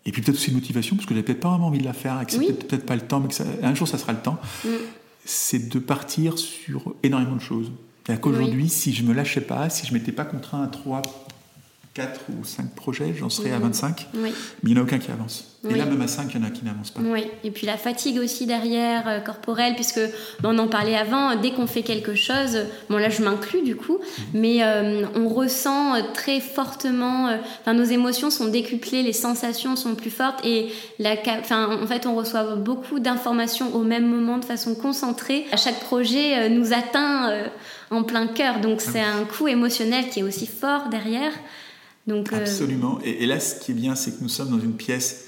et 0.06 0.12
puis 0.12 0.22
peut-être 0.22 0.36
aussi 0.36 0.48
une 0.48 0.54
motivation, 0.56 0.96
parce 0.96 1.06
que 1.06 1.12
j'avais 1.14 1.22
peut-être 1.24 1.40
pas 1.40 1.50
vraiment 1.50 1.66
envie 1.66 1.80
de 1.80 1.84
la 1.84 1.92
faire, 1.92 2.18
et 2.22 2.24
que 2.24 2.34
Oui. 2.36 2.46
peut-être 2.46 2.66
peut-être 2.68 2.86
pas 2.86 2.94
le 2.96 3.02
temps, 3.02 3.20
mais 3.20 3.28
que 3.28 3.34
ça- 3.34 3.44
un 3.62 3.74
jour 3.74 3.86
ça 3.86 3.98
sera 3.98 4.12
le 4.14 4.20
temps. 4.20 4.38
Mm. 4.64 4.68
C'est 5.26 5.68
de 5.68 5.78
partir 5.78 6.38
sur 6.38 6.94
énormément 7.02 7.36
de 7.36 7.40
choses. 7.42 7.72
C'est-à-dire 8.06 8.20
qu'aujourd'hui, 8.22 8.68
si 8.70 8.92
je 8.94 9.02
me 9.02 9.12
lâchais 9.12 9.40
pas, 9.42 9.68
si 9.68 9.86
je 9.86 9.92
m'étais 9.92 10.12
pas 10.12 10.24
contraint 10.24 10.62
à 10.62 10.66
3, 10.68 11.02
4 11.94 12.20
ou 12.30 12.44
5 12.44 12.74
projets, 12.74 13.14
j'en 13.16 13.28
serais 13.28 13.52
à 13.52 13.58
25. 13.58 14.08
Oui. 14.14 14.32
Mais 14.62 14.70
il 14.70 14.74
n'y 14.74 14.78
en 14.78 14.82
a 14.82 14.84
aucun 14.84 14.98
qui 14.98 15.12
avance. 15.12 15.54
Oui. 15.62 15.74
Et 15.74 15.78
là, 15.78 15.86
même 15.86 16.02
à 16.02 16.08
5, 16.08 16.28
il 16.34 16.40
y 16.40 16.44
en 16.44 16.46
a 16.46 16.50
qui 16.50 16.64
n'avancent 16.64 16.90
pas. 16.90 17.00
Oui, 17.00 17.24
et 17.42 17.50
puis 17.50 17.66
la 17.66 17.76
fatigue 17.76 18.18
aussi 18.18 18.46
derrière, 18.46 19.08
euh, 19.08 19.20
corporelle, 19.20 19.74
puisque 19.74 20.00
on 20.42 20.58
en 20.58 20.68
parlait 20.68 20.96
avant, 20.96 21.36
dès 21.36 21.52
qu'on 21.52 21.66
fait 21.66 21.82
quelque 21.82 22.14
chose, 22.14 22.58
bon 22.90 22.98
là 22.98 23.08
je 23.08 23.22
m'inclus 23.22 23.62
du 23.62 23.76
coup, 23.76 23.98
mais 24.34 24.62
euh, 24.62 25.06
on 25.14 25.28
ressent 25.28 25.94
euh, 25.94 26.00
très 26.12 26.40
fortement, 26.40 27.28
euh, 27.28 27.72
nos 27.72 27.84
émotions 27.84 28.30
sont 28.30 28.48
décuplées, 28.48 29.02
les 29.02 29.12
sensations 29.12 29.76
sont 29.76 29.94
plus 29.94 30.10
fortes 30.10 30.44
et 30.44 30.68
la, 30.98 31.12
en 31.50 31.86
fait 31.86 32.06
on 32.06 32.14
reçoit 32.14 32.56
beaucoup 32.56 32.98
d'informations 32.98 33.74
au 33.74 33.84
même 33.84 34.06
moment 34.06 34.38
de 34.38 34.44
façon 34.44 34.74
concentrée. 34.74 35.46
À 35.52 35.56
chaque 35.56 35.80
projet 35.80 36.50
nous 36.50 36.72
atteint 36.72 37.44
en 37.90 38.02
plein 38.02 38.26
cœur, 38.26 38.60
donc 38.60 38.80
c'est 38.80 39.00
un 39.00 39.24
coup 39.24 39.48
émotionnel 39.48 40.08
qui 40.10 40.20
est 40.20 40.24
aussi 40.24 40.46
fort 40.46 40.88
derrière. 40.90 41.32
Donc 42.06 42.32
euh, 42.32 42.36
Absolument. 42.38 42.98
Et, 43.04 43.22
et 43.22 43.26
là, 43.26 43.40
ce 43.40 43.60
qui 43.60 43.70
est 43.72 43.74
bien, 43.74 43.94
c'est 43.94 44.18
que 44.18 44.22
nous 44.22 44.28
sommes 44.28 44.50
dans 44.50 44.60
une 44.60 44.74
pièce. 44.74 45.24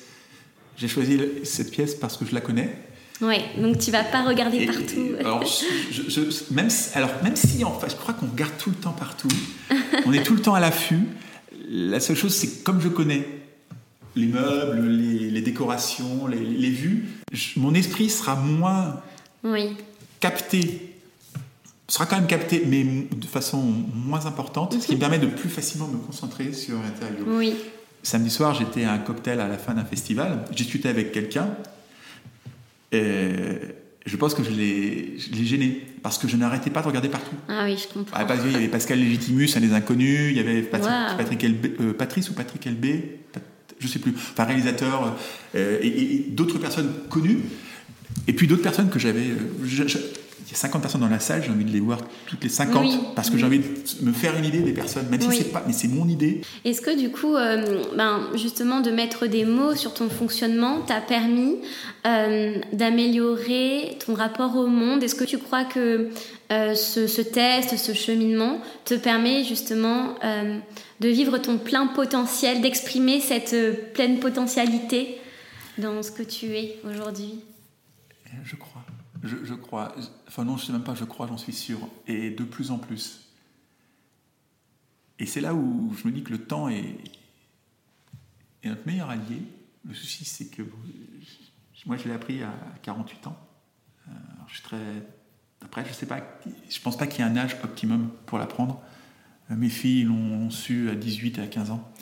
J'ai 0.76 0.88
choisi 0.88 1.18
cette 1.44 1.70
pièce 1.70 1.94
parce 1.94 2.16
que 2.16 2.24
je 2.26 2.34
la 2.34 2.40
connais. 2.42 2.76
ouais, 3.22 3.42
donc 3.58 3.78
tu 3.78 3.90
vas 3.90 4.04
pas 4.04 4.24
regarder 4.24 4.58
Et- 4.58 4.66
partout. 4.66 5.06
et- 5.18 5.20
alors, 5.20 5.42
je- 5.44 6.02
je- 6.10 6.30
je- 6.30 6.54
même, 6.54 6.68
si, 6.68 6.90
alors, 6.96 7.10
même 7.22 7.34
si, 7.36 7.64
en 7.64 7.72
fait, 7.78 7.88
je 7.90 7.96
crois 7.96 8.12
qu'on 8.12 8.26
regarde 8.26 8.52
tout 8.58 8.68
le 8.70 8.76
temps 8.76 8.92
partout, 8.92 9.28
on 10.04 10.12
est 10.12 10.22
tout 10.22 10.34
le 10.34 10.42
temps 10.42 10.54
à 10.54 10.60
l'affût. 10.60 11.00
La 11.68 11.98
seule 11.98 12.16
chose, 12.16 12.34
c'est 12.34 12.46
que 12.48 12.62
comme 12.64 12.80
je 12.82 12.88
connais 12.88 13.26
les 14.14 14.26
meubles, 14.26 14.86
les, 14.86 15.30
les 15.30 15.40
décorations, 15.40 16.26
les, 16.26 16.38
les 16.38 16.70
vues, 16.70 17.06
mon 17.56 17.74
esprit 17.74 18.10
sera 18.10 18.36
moins 18.36 19.00
Oui. 19.44 19.76
capté, 20.20 20.85
sera 21.88 22.06
quand 22.06 22.16
même 22.16 22.26
capté, 22.26 22.62
mais 22.66 22.84
de 22.84 23.26
façon 23.26 23.60
moins 23.94 24.26
importante, 24.26 24.74
ce 24.80 24.86
qui 24.86 24.94
me 24.94 25.00
permet 25.00 25.18
de 25.18 25.26
plus 25.26 25.48
facilement 25.48 25.86
me 25.88 25.98
concentrer 25.98 26.52
sur 26.52 26.74
l'intérieur. 26.82 27.26
Oui. 27.26 27.54
Samedi 28.02 28.30
soir, 28.30 28.54
j'étais 28.54 28.84
à 28.84 28.92
un 28.92 28.98
cocktail 28.98 29.40
à 29.40 29.48
la 29.48 29.58
fin 29.58 29.74
d'un 29.74 29.84
festival. 29.84 30.44
Discutais 30.54 30.88
avec 30.88 31.12
quelqu'un. 31.12 31.48
Et 32.92 33.32
je 34.04 34.16
pense 34.16 34.34
que 34.34 34.44
je 34.44 34.50
l'ai 34.50 35.16
gêné 35.44 35.82
parce 36.02 36.18
que 36.18 36.28
je 36.28 36.36
n'arrêtais 36.36 36.70
pas 36.70 36.82
de 36.82 36.86
regarder 36.86 37.08
partout. 37.08 37.34
Ah 37.48 37.64
oui, 37.64 37.76
je 37.76 37.92
comprends. 37.92 38.16
Ah, 38.18 38.24
parce 38.24 38.40
qu'il 38.42 38.52
y 38.52 38.54
avait 38.56 38.68
Pascal 38.68 39.00
Légitimus, 39.00 39.48
un 39.56 39.60
des 39.60 39.72
inconnus. 39.72 40.30
Il 40.30 40.36
y 40.36 40.40
avait 40.40 40.62
Patrick, 40.62 40.90
Wow. 40.92 41.16
Patrick 41.16 41.42
Elbé- 41.44 41.72
euh, 41.80 41.92
Patrice 41.92 42.30
ou 42.30 42.34
Patrick 42.34 42.64
Elbé, 42.66 43.18
je 43.80 43.88
sais 43.88 43.98
plus. 43.98 44.12
Enfin, 44.16 44.44
réalisateur 44.44 45.16
euh, 45.56 45.78
et, 45.82 46.26
d'autres 46.30 46.58
personnes 46.58 46.92
connues. 47.10 47.40
Et 48.28 48.32
puis 48.32 48.46
d'autres 48.46 48.62
personnes 48.62 48.88
que 48.90 48.98
j'avais. 49.00 49.30
euh, 49.30 49.36
il 49.64 49.68
y 50.50 50.54
a 50.54 50.56
50 50.56 50.80
personnes 50.82 51.00
dans 51.00 51.08
la 51.08 51.18
salle, 51.20 51.42
j'ai 51.42 51.50
envie 51.50 51.64
de 51.64 51.70
les 51.72 51.80
voir 51.80 51.98
toutes 52.26 52.42
les 52.44 52.48
50 52.48 52.80
Oui. 52.84 52.98
parce 53.14 53.30
que 53.30 53.36
j'ai 53.38 53.44
envie 53.46 53.58
de 53.58 54.04
me 54.04 54.12
faire 54.12 54.36
une 54.38 54.44
idée 54.44 54.60
des 54.60 54.72
personnes, 54.72 55.08
même 55.08 55.20
Oui. 55.28 55.36
si 55.36 55.42
c'est 55.42 55.52
pas, 55.52 55.64
mais 55.66 55.72
c'est 55.72 55.88
mon 55.88 56.06
idée. 56.08 56.40
Est-ce 56.64 56.80
que 56.80 56.96
du 56.96 57.10
coup, 57.10 57.34
euh, 57.34 57.82
ben, 57.96 58.28
justement, 58.34 58.80
de 58.80 58.90
mettre 58.90 59.26
des 59.26 59.44
mots 59.44 59.74
sur 59.74 59.92
ton 59.94 60.08
fonctionnement 60.08 60.80
t'a 60.82 61.00
permis 61.00 61.56
euh, 62.06 62.58
d'améliorer 62.72 63.98
ton 64.04 64.14
rapport 64.14 64.56
au 64.56 64.66
monde? 64.66 65.02
Est-ce 65.02 65.14
que 65.14 65.24
tu 65.24 65.38
crois 65.38 65.64
que 65.64 66.10
euh, 66.52 66.74
ce, 66.74 67.06
ce 67.06 67.22
test, 67.22 67.76
ce 67.76 67.92
cheminement 67.92 68.60
te 68.84 68.94
permet 68.94 69.42
justement 69.44 70.14
de 71.00 71.08
vivre 71.08 71.38
ton 71.38 71.58
plein 71.58 71.86
potentiel, 71.88 72.60
d'exprimer 72.60 73.20
cette 73.20 73.92
pleine 73.94 74.18
potentialité 74.20 75.18
dans 75.78 76.02
ce 76.02 76.10
que 76.10 76.22
tu 76.22 76.46
es 76.56 76.78
aujourd'hui? 76.88 77.40
Je 78.44 78.56
crois. 78.56 78.75
Je, 79.26 79.54
crois. 79.54 79.94
Enfin 80.28 80.44
non, 80.44 80.56
je 80.56 80.66
sais 80.66 80.72
même 80.72 80.84
pas, 80.84 80.94
je 80.94 81.04
crois, 81.04 81.26
j'en 81.26 81.38
suis 81.38 81.52
sûr. 81.52 81.78
Et 82.06 82.30
de 82.30 82.44
plus 82.44 82.70
en 82.70 82.78
plus. 82.78 83.28
Et 85.18 85.26
c'est 85.26 85.40
là 85.40 85.54
où 85.54 85.94
je 85.96 86.06
me 86.06 86.12
dis 86.12 86.22
que 86.22 86.32
le 86.32 86.38
temps 86.38 86.68
est, 86.68 86.98
est 88.62 88.68
notre 88.68 88.86
meilleur 88.86 89.10
allié. 89.10 89.42
Le 89.84 89.94
souci, 89.94 90.24
c'est 90.24 90.46
que 90.46 90.62
moi, 91.86 91.96
je 91.96 92.08
l'ai 92.08 92.14
appris 92.14 92.42
à 92.42 92.52
48 92.82 93.28
ans. 93.28 93.36
Euh, 94.08 94.10
alors, 94.10 94.48
je 94.48 94.56
suis. 94.56 94.76
Après, 95.64 95.84
je 95.86 95.92
sais 95.92 96.06
pas, 96.06 96.20
je 96.68 96.80
pense 96.80 96.96
pas 96.96 97.06
qu'il 97.06 97.24
y 97.24 97.28
ait 97.28 97.30
un 97.30 97.36
âge 97.36 97.56
optimum 97.64 98.10
pour 98.26 98.38
l'apprendre. 98.38 98.82
Euh, 99.50 99.56
Mes 99.56 99.68
filles 99.68 100.04
l'ont 100.04 100.50
su 100.50 100.90
à 100.90 100.94
18 100.94 101.38
et 101.38 101.42
à 101.42 101.46
15 101.46 101.70
ans. 101.70 101.92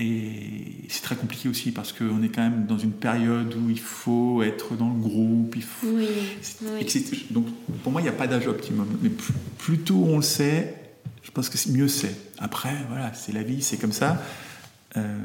Et 0.00 0.84
c'est 0.88 1.02
très 1.02 1.16
compliqué 1.16 1.48
aussi 1.48 1.72
parce 1.72 1.92
qu'on 1.92 2.22
est 2.22 2.28
quand 2.28 2.42
même 2.42 2.66
dans 2.66 2.78
une 2.78 2.92
période 2.92 3.54
où 3.54 3.68
il 3.68 3.80
faut 3.80 4.42
être 4.44 4.76
dans 4.76 4.90
le 4.90 5.00
groupe, 5.00 5.54
il 5.56 5.62
faut... 5.62 5.88
Oui. 5.88 6.08
Oui. 6.62 7.26
Donc 7.30 7.46
pour 7.82 7.90
moi, 7.90 8.00
il 8.00 8.04
n'y 8.04 8.10
a 8.10 8.12
pas 8.12 8.28
d'âge 8.28 8.46
optimum. 8.46 8.86
Mais 9.02 9.08
plus, 9.08 9.34
plus 9.58 9.78
tôt 9.78 10.04
on 10.06 10.16
le 10.16 10.22
sait, 10.22 10.74
je 11.22 11.32
pense 11.32 11.48
que 11.48 11.58
mieux 11.70 11.88
c'est. 11.88 12.14
Après, 12.38 12.76
voilà, 12.88 13.12
c'est 13.12 13.32
la 13.32 13.42
vie, 13.42 13.60
c'est 13.60 13.76
comme 13.76 13.92
ça. 13.92 14.22
Euh, 14.96 15.18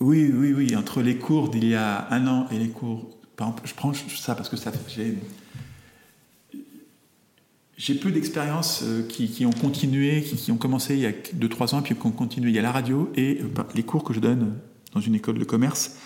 oui, 0.00 0.30
oui, 0.32 0.52
oui, 0.52 0.76
entre 0.76 1.00
les 1.00 1.16
cours 1.16 1.48
d'il 1.48 1.66
y 1.66 1.74
a 1.74 2.06
un 2.10 2.26
an 2.26 2.48
et 2.50 2.58
les 2.58 2.68
cours... 2.68 3.16
Par 3.34 3.48
exemple, 3.48 3.68
je 3.68 3.74
prends 3.74 3.92
ça 3.94 4.34
parce 4.34 4.48
que 4.48 4.56
ça, 4.56 4.72
j'ai 4.94 5.16
j'ai 7.76 7.94
peu 7.94 8.10
d'expériences 8.10 8.82
euh, 8.84 9.06
qui, 9.06 9.28
qui, 9.28 9.44
ont 9.44 9.52
continué, 9.52 10.22
qui, 10.22 10.36
qui, 10.36 10.50
ont 10.50 10.56
commencé 10.56 10.94
il 10.94 11.00
y 11.00 11.06
a 11.06 11.10
2-3 11.10 11.74
ans, 11.74 11.82
puis 11.82 11.94
qui 11.94 12.06
ont 12.06 12.10
continué. 12.10 12.50
Il 12.50 12.54
y 12.54 12.58
a 12.58 12.62
la 12.62 12.72
radio 12.72 13.10
et 13.14 13.40
euh, 13.42 13.62
les 13.74 13.82
cours 13.82 14.04
que 14.04 14.14
je 14.14 14.20
donne 14.20 14.58
dans 14.94 15.00
une 15.00 15.14
école 15.14 15.38
de 15.38 15.44
commerce. 15.44 15.96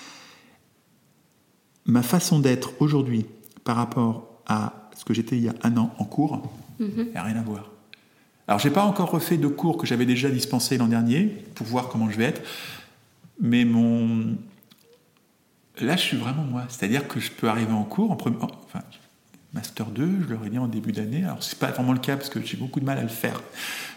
Ma 1.87 2.03
façon 2.03 2.41
d'être 2.41 2.73
aujourd'hui 2.81 3.27
par 3.65 3.77
rapport 3.77 4.43
à 4.47 4.91
ce 4.97 5.05
que 5.05 5.15
j'étais 5.15 5.37
il 5.37 5.45
y 5.45 5.49
a 5.49 5.55
un 5.63 5.77
an 5.77 5.95
en 5.99 6.05
cours, 6.05 6.43
il 6.81 6.87
n'y 6.89 7.17
a 7.17 7.23
rien 7.23 7.37
à 7.37 7.43
voir. 7.43 7.71
Alors, 8.49 8.59
j'ai 8.59 8.71
pas 8.71 8.85
encore 8.85 9.11
refait 9.11 9.37
de 9.37 9.47
cours 9.47 9.77
que 9.77 9.87
j'avais 9.87 10.07
déjà 10.07 10.29
dispensés 10.29 10.77
l'an 10.77 10.89
dernier 10.89 11.27
pour 11.55 11.67
voir 11.67 11.89
comment 11.89 12.11
je 12.11 12.17
vais 12.17 12.25
être, 12.25 12.43
mais 13.41 13.65
mon 13.65 14.37
là, 15.81 15.97
je 15.97 16.03
suis 16.03 16.17
vraiment 16.17 16.43
moi. 16.43 16.65
C'est-à-dire 16.69 17.07
que 17.09 17.21
je 17.21 17.31
peux 17.31 17.49
arriver 17.49 17.73
en 17.73 17.85
cours, 17.85 18.11
en 18.11 18.17
premier, 18.17 18.37
enfin, 18.41 18.83
Master 19.53 19.87
2, 19.87 20.09
je 20.23 20.33
leur 20.33 20.45
ai 20.45 20.51
dit 20.51 20.59
en 20.59 20.69
début 20.69 20.93
d'année. 20.93 21.25
Alors, 21.25 21.43
c'est 21.43 21.59
pas 21.59 21.71
vraiment 21.71 21.93
le 21.93 21.99
cas 21.99 22.17
parce 22.17 22.31
que 22.31 22.41
j'ai 22.45 22.57
beaucoup 22.57 22.81
de 22.81 22.85
mal 22.85 22.99
à 22.99 23.03
le 23.03 23.09
faire. 23.09 23.43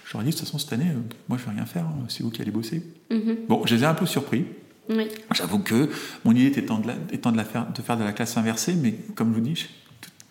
Je 0.06 0.14
leur 0.14 0.22
ai 0.22 0.26
dit, 0.26 0.32
de 0.32 0.36
toute 0.36 0.46
façon, 0.46 0.58
cette 0.58 0.74
année, 0.74 0.90
euh, 0.90 1.00
moi, 1.30 1.38
je 1.38 1.46
vais 1.46 1.56
rien 1.56 1.66
faire. 1.66 1.86
Hein. 1.86 2.06
C'est 2.10 2.24
vous 2.24 2.32
qui 2.32 2.42
allez 2.42 2.52
bosser. 2.52 2.84
Mhm. 3.12 3.38
Bon, 3.48 3.66
je 3.66 3.76
les 3.76 3.84
ai 3.84 3.86
un 3.86 3.94
peu 3.94 4.06
surpris. 4.06 4.46
Oui. 4.90 5.08
J'avoue 5.34 5.60
que 5.60 5.90
mon 6.26 6.32
idée 6.32 6.48
était 6.48 6.62
de, 6.62 6.88
la, 6.88 6.96
étant 7.12 7.32
de, 7.32 7.38
la 7.38 7.46
faire, 7.46 7.72
de 7.72 7.82
faire 7.82 7.98
de 7.98 8.04
la 8.04 8.12
classe 8.12 8.36
inversée, 8.36 8.74
mais 8.74 8.96
comme 9.16 9.30
je 9.30 9.36
vous 9.36 9.42
dis, 9.42 9.66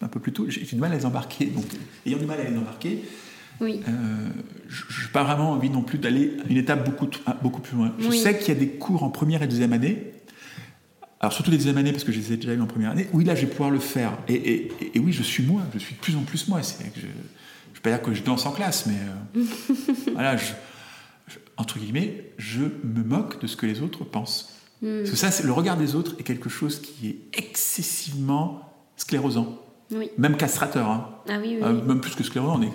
un 0.02 0.08
peu 0.08 0.20
plus 0.20 0.32
tôt, 0.32 0.46
j'ai 0.48 0.60
du 0.60 0.76
mal 0.76 0.92
à 0.92 0.96
les 0.96 1.06
embarquer. 1.06 1.46
Donc, 1.46 1.64
ayant 2.04 2.18
du 2.18 2.26
mal 2.26 2.40
à 2.40 2.44
les 2.44 2.56
embarquer, 2.56 3.02
oui. 3.60 3.80
Euh, 3.86 4.28
je 4.68 5.04
n'ai 5.04 5.12
pas 5.12 5.22
vraiment 5.22 5.52
envie 5.52 5.70
non 5.70 5.82
plus 5.82 5.98
d'aller 5.98 6.32
une 6.48 6.56
étape 6.56 6.84
beaucoup, 6.84 7.08
beaucoup 7.42 7.60
plus 7.60 7.76
loin. 7.76 7.94
Je 7.98 8.10
sais 8.10 8.36
qu'il 8.38 8.48
y 8.48 8.56
a 8.56 8.58
des 8.58 8.68
cours 8.68 9.02
en 9.04 9.10
première 9.10 9.42
et 9.42 9.46
deuxième 9.46 9.72
année 9.72 10.12
alors 11.22 11.32
surtout 11.32 11.52
les 11.52 11.56
deuxième 11.56 11.78
années, 11.78 11.92
parce 11.92 12.02
que 12.02 12.10
je 12.10 12.18
les 12.18 12.32
ai 12.32 12.36
déjà 12.36 12.52
eu 12.52 12.60
en 12.60 12.66
première 12.66 12.90
année, 12.90 13.08
oui, 13.12 13.24
là, 13.24 13.36
je 13.36 13.42
vais 13.42 13.46
pouvoir 13.46 13.70
le 13.70 13.78
faire. 13.78 14.18
Et, 14.28 14.72
oui, 14.96 15.12
je 15.12 15.22
suis 15.22 15.44
moi, 15.44 15.62
je 15.72 15.78
suis 15.78 15.94
de 15.94 16.00
plus 16.00 16.16
en 16.16 16.22
plus 16.22 16.48
moi. 16.48 16.60
je 16.62 16.84
ne 16.84 17.06
vais 17.06 17.80
pas 17.80 17.90
dire 17.90 18.02
que 18.02 18.12
je 18.12 18.24
danse 18.24 18.44
en 18.44 18.50
classe, 18.50 18.86
mais 18.86 18.96
euh, 19.38 19.44
voilà, 20.14 20.36
entre 21.56 21.78
guillemets, 21.78 22.32
je 22.38 22.62
me 22.82 23.04
moque 23.04 23.40
de 23.40 23.46
ce 23.46 23.56
que 23.56 23.66
les 23.66 23.82
autres 23.82 24.02
pensent. 24.02 24.52
Hmm. 24.82 24.98
Parce 24.98 25.10
que 25.10 25.16
ça, 25.16 25.30
le 25.44 25.52
regard 25.52 25.76
des 25.76 25.94
autres 25.94 26.16
est 26.18 26.24
quelque 26.24 26.48
chose 26.48 26.82
qui 26.82 27.10
est 27.10 27.18
excessivement 27.38 28.68
sclérosant. 28.96 29.60
Même 30.18 30.36
castrateur. 30.36 30.88
Hein. 30.88 31.08
Ah 31.28 31.38
oui, 31.40 31.56
oui, 31.56 31.62
euh, 31.62 31.84
même 31.84 32.00
plus 32.00 32.16
que 32.16 32.24
sclérosant. 32.24 32.58
On 32.58 32.62
est 32.62 32.72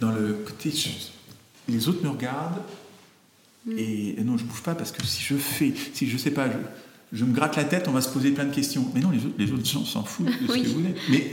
dans 0.00 0.12
le 0.12 0.34
côté... 0.34 0.72
les 1.68 1.88
autres 1.88 2.04
me 2.04 2.10
regardent, 2.10 2.62
hmm. 3.66 3.78
et, 3.78 4.16
non, 4.22 4.36
je 4.36 4.44
bouge 4.44 4.62
pas 4.62 4.76
parce 4.76 4.92
que 4.92 5.04
si 5.04 5.24
je 5.24 5.34
fais, 5.34 5.74
si 5.92 6.08
je 6.08 6.16
sais 6.16 6.30
pas, 6.30 6.48
je 6.48 6.56
me 7.22 7.32
gratte 7.32 7.54
la 7.56 7.64
tête, 7.64 7.86
on 7.86 7.92
va 7.92 8.00
se 8.00 8.08
poser 8.08 8.32
plein 8.32 8.44
de 8.44 8.52
questions. 8.52 8.84
Mais 8.92 9.00
non, 9.00 9.10
les 9.10 9.18
autres, 9.18 9.34
les 9.38 9.52
autres 9.52 9.64
gens 9.64 9.84
s'en 9.84 10.02
foutent 10.02 10.26
de 10.26 10.32
ce 10.32 10.58
que 10.58 10.66
vous 10.66 10.74
voulez. 10.74 10.94
Mais 11.10 11.32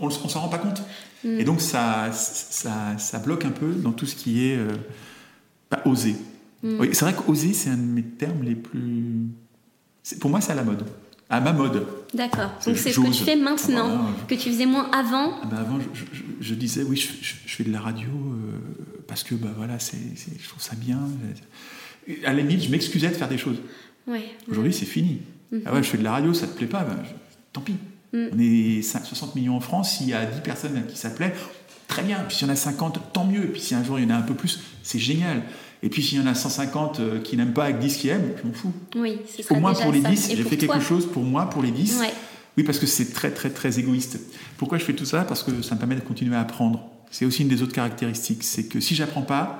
on 0.00 0.06
ne 0.06 0.10
s'en 0.10 0.40
rend 0.40 0.48
pas 0.48 0.58
compte. 0.58 0.82
Mm. 1.24 1.40
Et 1.40 1.44
donc, 1.44 1.60
ça, 1.60 2.10
ça, 2.12 2.98
ça, 2.98 3.18
bloque 3.18 3.44
un 3.44 3.50
peu 3.50 3.72
dans 3.72 3.92
tout 3.92 4.06
ce 4.06 4.16
qui 4.16 4.46
est 4.46 4.56
euh, 4.56 4.68
pas 5.68 5.82
oser. 5.84 6.16
Mm. 6.64 6.80
Oui, 6.80 6.88
c'est 6.92 7.04
vrai 7.04 7.14
qu'oser, 7.14 7.52
c'est 7.52 7.70
un 7.70 7.76
de 7.76 7.82
mes 7.82 8.02
termes 8.02 8.42
les 8.42 8.56
plus. 8.56 9.28
Pour 10.18 10.30
moi, 10.30 10.40
c'est 10.40 10.52
à 10.52 10.56
la 10.56 10.64
mode. 10.64 10.84
À 11.28 11.40
ma 11.40 11.52
mode. 11.52 11.86
D'accord. 12.12 12.50
Donc, 12.66 12.76
c'est 12.76 12.90
ce 12.90 13.00
que 13.00 13.06
tu 13.06 13.22
fais 13.22 13.36
maintenant, 13.36 14.08
ah, 14.08 14.24
que 14.26 14.34
tu 14.34 14.50
faisais 14.50 14.66
moins 14.66 14.90
avant 14.90 15.38
ah, 15.42 15.46
bah, 15.46 15.58
Avant, 15.60 15.78
je, 16.40 16.54
disais, 16.54 16.82
oui, 16.82 16.96
je, 16.96 17.06
fais 17.46 17.62
de 17.62 17.72
la 17.72 17.80
radio 17.80 18.08
euh, 18.08 18.58
parce 19.06 19.22
que 19.22 19.36
bah, 19.36 19.50
voilà, 19.56 19.78
c'est, 19.78 19.96
je 20.16 20.48
trouve 20.48 20.60
ça 20.60 20.74
bien. 20.74 20.98
À 22.24 22.32
la 22.32 22.42
limite, 22.42 22.64
je 22.64 22.70
m'excusais 22.70 23.10
de 23.10 23.14
faire 23.14 23.28
des 23.28 23.38
choses. 23.38 23.58
Aujourd'hui, 24.48 24.72
c'est 24.72 24.86
fini. 24.86 25.20
Mhm. 25.52 25.62
Ah 25.66 25.74
ouais, 25.74 25.82
je 25.82 25.88
fais 25.88 25.98
de 25.98 26.04
la 26.04 26.12
radio, 26.12 26.32
ça 26.34 26.46
te 26.46 26.56
plaît 26.56 26.66
pas, 26.66 26.84
ben, 26.84 26.96
tant 27.52 27.60
pis. 27.60 27.76
Mhm. 28.12 28.30
On 28.34 28.38
est 28.38 28.82
60 28.82 29.34
millions 29.34 29.56
en 29.56 29.60
France, 29.60 29.96
s'il 29.96 30.08
y 30.08 30.14
a 30.14 30.24
10 30.24 30.40
personnes 30.40 30.82
qui 30.88 30.96
s'appelaient, 30.96 31.34
très 31.86 32.02
bien. 32.02 32.18
Puis 32.26 32.38
s'il 32.38 32.46
y 32.46 32.50
en 32.50 32.52
a 32.52 32.56
50, 32.56 33.12
tant 33.12 33.24
mieux. 33.24 33.48
Puis 33.48 33.60
si 33.60 33.74
un 33.74 33.84
jour 33.84 33.98
il 33.98 34.04
y 34.04 34.06
en 34.06 34.14
a 34.14 34.18
un 34.18 34.22
peu 34.22 34.34
plus, 34.34 34.60
c'est 34.82 34.98
génial. 34.98 35.42
Et 35.82 35.88
puis 35.88 36.02
s'il 36.02 36.18
y 36.18 36.20
en 36.20 36.26
a 36.26 36.34
150 36.34 37.00
euh, 37.00 37.20
qui 37.20 37.36
n'aiment 37.36 37.52
pas 37.52 37.64
avec 37.64 37.78
10 37.78 37.96
qui 37.96 38.08
aiment, 38.08 38.32
je 38.40 38.46
m'en 38.46 38.52
fous. 38.52 38.72
Oui, 38.96 39.18
Au 39.48 39.54
moins 39.56 39.74
pour 39.74 39.92
les 39.92 40.00
10, 40.00 40.32
j'ai 40.36 40.44
fait 40.44 40.56
quelque 40.56 40.80
chose 40.80 41.06
pour 41.06 41.22
moi, 41.22 41.48
pour 41.48 41.62
les 41.62 41.70
10. 41.70 42.00
Oui, 42.56 42.64
parce 42.64 42.78
que 42.78 42.86
c'est 42.86 43.12
très, 43.12 43.30
très, 43.30 43.50
très 43.50 43.78
égoïste. 43.78 44.18
Pourquoi 44.58 44.76
je 44.78 44.84
fais 44.84 44.92
tout 44.92 45.04
ça? 45.04 45.22
Parce 45.22 45.42
que 45.42 45.62
ça 45.62 45.76
me 45.76 45.78
permet 45.78 45.94
de 45.94 46.00
continuer 46.00 46.34
à 46.34 46.40
apprendre. 46.40 46.84
C'est 47.10 47.24
aussi 47.24 47.42
une 47.42 47.48
des 47.48 47.62
autres 47.62 47.72
caractéristiques. 47.72 48.42
C'est 48.42 48.64
que 48.64 48.80
si 48.80 48.94
j'apprends 48.94 49.22
pas, 49.22 49.56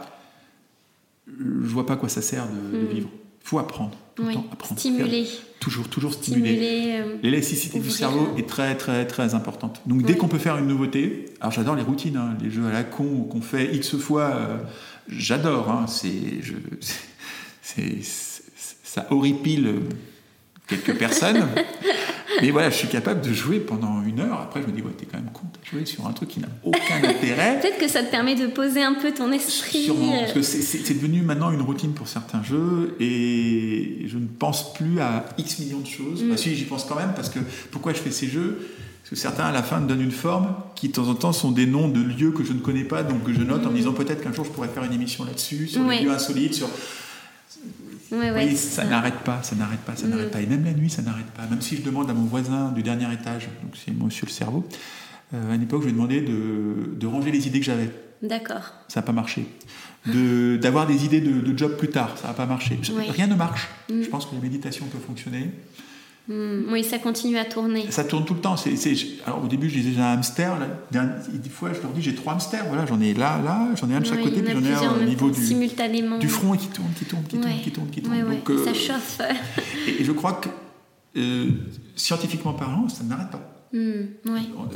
je 1.26 1.68
vois 1.68 1.86
pas 1.86 1.94
à 1.94 1.96
quoi 1.96 2.08
ça 2.08 2.20
sert 2.20 2.46
de, 2.48 2.78
de 2.78 2.82
mm. 2.82 2.88
vivre 2.88 3.08
faut 3.42 3.58
apprendre, 3.58 3.96
tout 4.14 4.24
le 4.24 4.34
temps 4.34 4.46
apprendre. 4.52 4.78
Stimuler. 4.80 5.26
Toujours, 5.60 5.88
toujours 5.88 6.14
stimuler. 6.14 7.00
Euh, 7.00 7.16
L'élasticité 7.22 7.80
du 7.80 7.90
cerveau 7.90 8.34
est 8.38 8.48
très, 8.48 8.76
très, 8.76 9.06
très 9.06 9.34
importante. 9.34 9.82
Donc, 9.86 10.02
dès 10.02 10.16
qu'on 10.16 10.28
peut 10.28 10.38
faire 10.38 10.56
une 10.56 10.66
nouveauté, 10.66 11.26
alors 11.40 11.52
j'adore 11.52 11.74
les 11.74 11.82
routines, 11.82 12.16
hein, 12.16 12.36
les 12.42 12.50
jeux 12.50 12.66
à 12.66 12.72
la 12.72 12.84
con 12.84 13.22
qu'on 13.30 13.42
fait 13.42 13.74
X 13.74 13.96
fois, 13.96 14.22
euh, 14.22 14.56
j'adore. 15.08 15.70
Hein, 15.70 15.86
c'est, 15.86 16.40
ça 18.82 19.06
horripile 19.10 19.80
quelques 20.66 20.94
personnes. 20.98 21.46
Mais 22.42 22.50
voilà, 22.50 22.70
je 22.70 22.76
suis 22.76 22.88
capable 22.88 23.20
de 23.20 23.32
jouer 23.32 23.60
pendant 23.60 24.02
une 24.02 24.20
heure. 24.20 24.40
Après, 24.40 24.62
je 24.62 24.66
me 24.66 24.72
dis, 24.72 24.82
ouais, 24.82 24.92
t'es 24.96 25.06
quand 25.06 25.18
même 25.18 25.30
con, 25.32 25.42
t'as 25.52 25.70
joué 25.70 25.86
sur 25.86 26.06
un 26.06 26.12
truc 26.12 26.28
qui 26.30 26.40
n'a 26.40 26.48
aucun 26.62 27.02
intérêt. 27.04 27.60
Peut-être 27.60 27.78
que 27.78 27.88
ça 27.88 28.02
te 28.02 28.10
permet 28.10 28.34
de 28.34 28.46
poser 28.46 28.82
un 28.82 28.94
peu 28.94 29.12
ton 29.12 29.32
esprit. 29.32 29.84
Sûrement, 29.84 30.18
parce 30.20 30.32
que 30.32 30.42
c'est 30.42 30.94
devenu 30.94 31.22
maintenant 31.22 31.50
une 31.50 31.62
routine 31.62 31.92
pour 31.92 32.08
certains 32.08 32.42
jeux 32.42 32.96
et 33.00 34.04
je 34.06 34.18
ne 34.18 34.26
pense 34.26 34.72
plus 34.74 35.00
à 35.00 35.26
X 35.38 35.58
millions 35.60 35.80
de 35.80 35.86
choses. 35.86 36.22
Mm. 36.22 36.36
si, 36.36 36.56
j'y 36.56 36.64
pense 36.64 36.84
quand 36.84 36.96
même 36.96 37.12
parce 37.14 37.28
que 37.28 37.38
pourquoi 37.70 37.92
je 37.92 37.98
fais 37.98 38.10
ces 38.10 38.26
jeux? 38.26 38.58
Parce 39.02 39.10
que 39.10 39.16
certains, 39.16 39.44
à 39.44 39.52
la 39.52 39.62
fin, 39.62 39.80
me 39.80 39.88
donnent 39.88 40.02
une 40.02 40.10
forme 40.10 40.54
qui, 40.74 40.88
de 40.88 40.92
temps 40.92 41.08
en 41.08 41.14
temps, 41.14 41.32
sont 41.32 41.50
des 41.50 41.66
noms 41.66 41.88
de 41.88 42.00
lieux 42.00 42.32
que 42.32 42.44
je 42.44 42.52
ne 42.52 42.60
connais 42.60 42.84
pas, 42.84 43.02
donc 43.02 43.24
que 43.24 43.32
je 43.32 43.40
note 43.40 43.66
en 43.66 43.70
me 43.70 43.76
disant 43.76 43.92
peut-être 43.92 44.22
qu'un 44.22 44.32
jour 44.32 44.44
je 44.44 44.50
pourrais 44.50 44.68
faire 44.68 44.84
une 44.84 44.92
émission 44.92 45.24
là-dessus, 45.24 45.68
sur 45.68 45.82
les 45.84 46.00
lieux 46.00 46.10
insolites, 46.10 46.54
sur 46.54 46.68
oui, 48.12 48.56
ça 48.56 48.84
n'arrête 48.84 49.20
pas, 49.24 49.42
ça 49.42 49.54
n'arrête 49.56 49.80
pas, 49.80 49.96
ça 49.96 50.06
n'arrête 50.06 50.28
mm. 50.28 50.30
pas. 50.30 50.40
Et 50.40 50.46
même 50.46 50.64
la 50.64 50.72
nuit, 50.72 50.90
ça 50.90 51.02
n'arrête 51.02 51.30
pas. 51.30 51.46
Même 51.46 51.60
si 51.60 51.76
je 51.76 51.82
demande 51.82 52.10
à 52.10 52.14
mon 52.14 52.24
voisin 52.24 52.72
du 52.72 52.82
dernier 52.82 53.12
étage, 53.12 53.48
donc 53.62 53.76
c'est 53.76 53.92
monsieur 53.92 54.26
le 54.26 54.32
cerveau, 54.32 54.66
euh, 55.34 55.52
à 55.52 55.54
une 55.54 55.62
époque, 55.62 55.82
je 55.82 55.86
lui 55.86 55.92
ai 55.92 55.94
demandé 55.94 56.20
de, 56.20 56.94
de 56.96 57.06
ranger 57.06 57.30
les 57.30 57.46
idées 57.46 57.60
que 57.60 57.66
j'avais. 57.66 57.90
D'accord. 58.22 58.72
Ça 58.88 59.00
n'a 59.00 59.06
pas 59.06 59.12
marché. 59.12 59.46
D'avoir 60.06 60.86
des 60.86 61.04
idées 61.04 61.20
de, 61.20 61.40
de, 61.40 61.58
job 61.58 61.76
plus 61.76 61.90
tard, 61.90 62.16
ça 62.18 62.28
n'a 62.28 62.34
pas 62.34 62.46
marché. 62.46 62.78
Rien 63.10 63.26
ne 63.26 63.34
marche. 63.34 63.68
Mm. 63.88 64.02
Je 64.02 64.08
pense 64.08 64.26
que 64.26 64.34
la 64.34 64.40
méditation 64.40 64.86
peut 64.86 64.98
fonctionner. 64.98 65.50
Hmm, 66.30 66.72
oui, 66.72 66.84
ça 66.84 66.98
continue 66.98 67.38
à 67.38 67.44
tourner. 67.44 67.90
Ça 67.90 68.04
tourne 68.04 68.24
tout 68.24 68.34
le 68.34 68.40
temps. 68.40 68.54
alors, 69.26 69.42
au 69.42 69.48
début, 69.48 69.68
je 69.68 69.78
disais 69.78 69.90
j'ai 69.92 70.00
un 70.00 70.12
hamster. 70.12 70.56
des 70.92 71.50
fois, 71.50 71.72
je 71.72 71.82
leur 71.82 71.90
dis 71.90 72.02
j'ai 72.02 72.14
trois 72.14 72.34
hamsters. 72.34 72.64
Voilà, 72.68 72.86
j'en 72.86 73.00
ai 73.00 73.14
là, 73.14 73.40
là, 73.44 73.66
j'en 73.74 73.90
ai 73.90 73.94
un 73.94 74.00
de 74.00 74.06
chaque 74.06 74.22
côté, 74.22 74.40
puis 74.40 74.52
j'en 74.52 74.62
ai 74.62 74.72
un 74.72 74.94
au 75.00 75.02
niveau 75.02 75.28
du, 75.28 75.44
simultanément. 75.44 76.18
du 76.18 76.28
front 76.28 76.54
et 76.54 76.58
qui 76.58 76.68
tourne, 76.68 76.92
qui 76.96 77.04
tourne, 77.04 77.24
qui 77.24 77.36
tourne, 77.36 77.60
qui 77.60 77.72
tourne, 77.72 77.90
qui 77.90 78.02
tourne. 78.02 78.20
Donc, 78.20 78.48
euh, 78.48 78.64
ça 78.64 78.72
chauffe. 78.72 79.20
et, 79.88 80.04
je 80.04 80.12
crois 80.12 80.34
que 80.34 80.48
euh, 81.18 81.50
scientifiquement 81.96 82.52
parlant, 82.52 82.88
ça 82.88 83.02
n'arrête 83.02 83.30
pas. 83.30 83.66
Euh, 83.74 84.04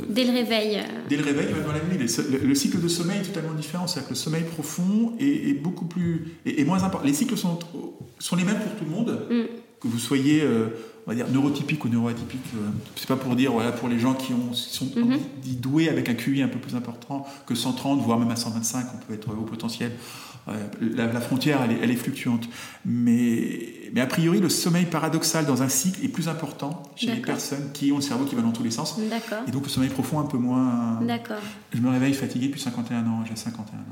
dès 0.09 0.25
le 0.25 0.33
réveil. 0.33 0.83
Dès 1.07 1.15
le 1.15 1.23
réveil, 1.23 1.53
même 1.53 1.63
dans 1.63 1.71
la 1.71 1.79
nuit, 1.79 1.97
le, 1.97 2.55
cycle 2.55 2.81
de 2.81 2.87
sommeil 2.89 3.19
est 3.19 3.23
totalement 3.23 3.53
différent. 3.53 3.87
C'est-à-dire 3.87 4.09
que 4.09 4.13
le 4.13 4.19
sommeil 4.19 4.43
profond 4.43 5.13
est, 5.19 5.53
beaucoup 5.53 5.85
plus. 5.85 6.33
et 6.45 6.65
moins 6.65 6.83
important. 6.83 7.07
Les 7.07 7.13
cycles 7.13 7.37
sont, 7.37 7.59
sont 8.19 8.35
les 8.35 8.43
mêmes 8.43 8.59
pour 8.59 8.75
tout 8.75 8.83
le 8.83 8.91
monde. 8.91 9.27
Hmm. 9.29 9.64
Que 9.85 9.91
vous 9.91 9.99
soyez 9.99 10.43
on 11.05 11.11
va 11.11 11.15
dire 11.15 11.27
neurotypique 11.29 11.85
ou 11.85 11.89
neuroatypique. 11.89 12.41
Euh, 12.55 12.69
c'est 12.95 13.07
pas 13.07 13.15
pour 13.15 13.35
dire 13.35 13.51
voilà 13.51 13.71
pour 13.71 13.87
les 13.87 13.99
gens 13.99 14.13
qui 14.13 14.33
ont 14.33 14.53
sont 14.53 14.89
mhm. 14.95 15.19
doués 15.59 15.89
avec 15.89 16.09
un 16.09 16.15
QI 16.15 16.41
un 16.41 16.47
peu 16.47 16.59
plus 16.59 16.75
important 16.75 17.25
que 17.45 17.53
130 17.53 18.01
voire 18.01 18.17
même 18.17 18.31
à 18.31 18.35
125, 18.35 18.85
on 18.93 18.97
peut 19.05 19.13
être 19.13 19.29
au 19.29 19.43
potentiel. 19.43 19.91
Euh, 20.47 20.53
la, 20.95 21.21
frontière, 21.21 21.59
elle 21.81 21.89
est, 21.89 21.95
fluctuante. 21.95 22.47
Mais, 22.85 23.89
mais 23.93 24.01
a 24.01 24.05
priori, 24.05 24.39
le 24.39 24.49
sommeil 24.49 24.85
paradoxal 24.85 25.47
dans 25.47 25.63
un 25.63 25.69
cycle 25.69 26.05
est 26.05 26.07
plus 26.07 26.27
important 26.27 26.83
chez 26.95 27.07
les 27.07 27.21
personnes 27.21 27.71
qui 27.73 27.91
ont 27.91 27.95
le 27.95 28.03
cerveau 28.03 28.25
qui 28.25 28.35
va 28.35 28.43
dans 28.43 28.51
tous 28.51 28.61
les 28.61 28.69
sens. 28.69 28.99
Et 29.47 29.51
donc 29.51 29.63
le 29.63 29.69
sommeil 29.69 29.89
profond 29.89 30.19
un 30.19 30.25
peu 30.25 30.37
moins. 30.37 30.99
D'accord. 31.01 31.41
Je 31.73 31.79
me 31.79 31.89
réveille 31.89 32.13
fatigué 32.13 32.47
depuis 32.47 32.61
51 32.61 33.07
ans, 33.07 33.23
j'ai 33.27 33.35
51 33.35 33.79
ans. 33.79 33.83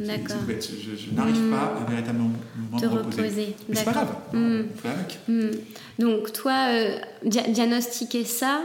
D'accord. 0.00 0.36
Je, 0.48 1.14
n'arrive 1.14 1.42
hmm. 1.42 1.50
pas 1.50 1.74
à 1.80 1.90
véritablement 1.90 2.30
me 2.72 2.86
reposer. 2.86 3.54
Mais 3.68 3.76
c'est 3.76 3.84
pas 3.84 3.92
grave. 3.92 4.14
Hmm. 4.32 4.62
Hmm. 5.28 5.50
Donc 5.98 6.32
toi, 6.32 6.68
euh, 6.68 6.98
diagnostiquer 7.24 8.24
ça, 8.24 8.60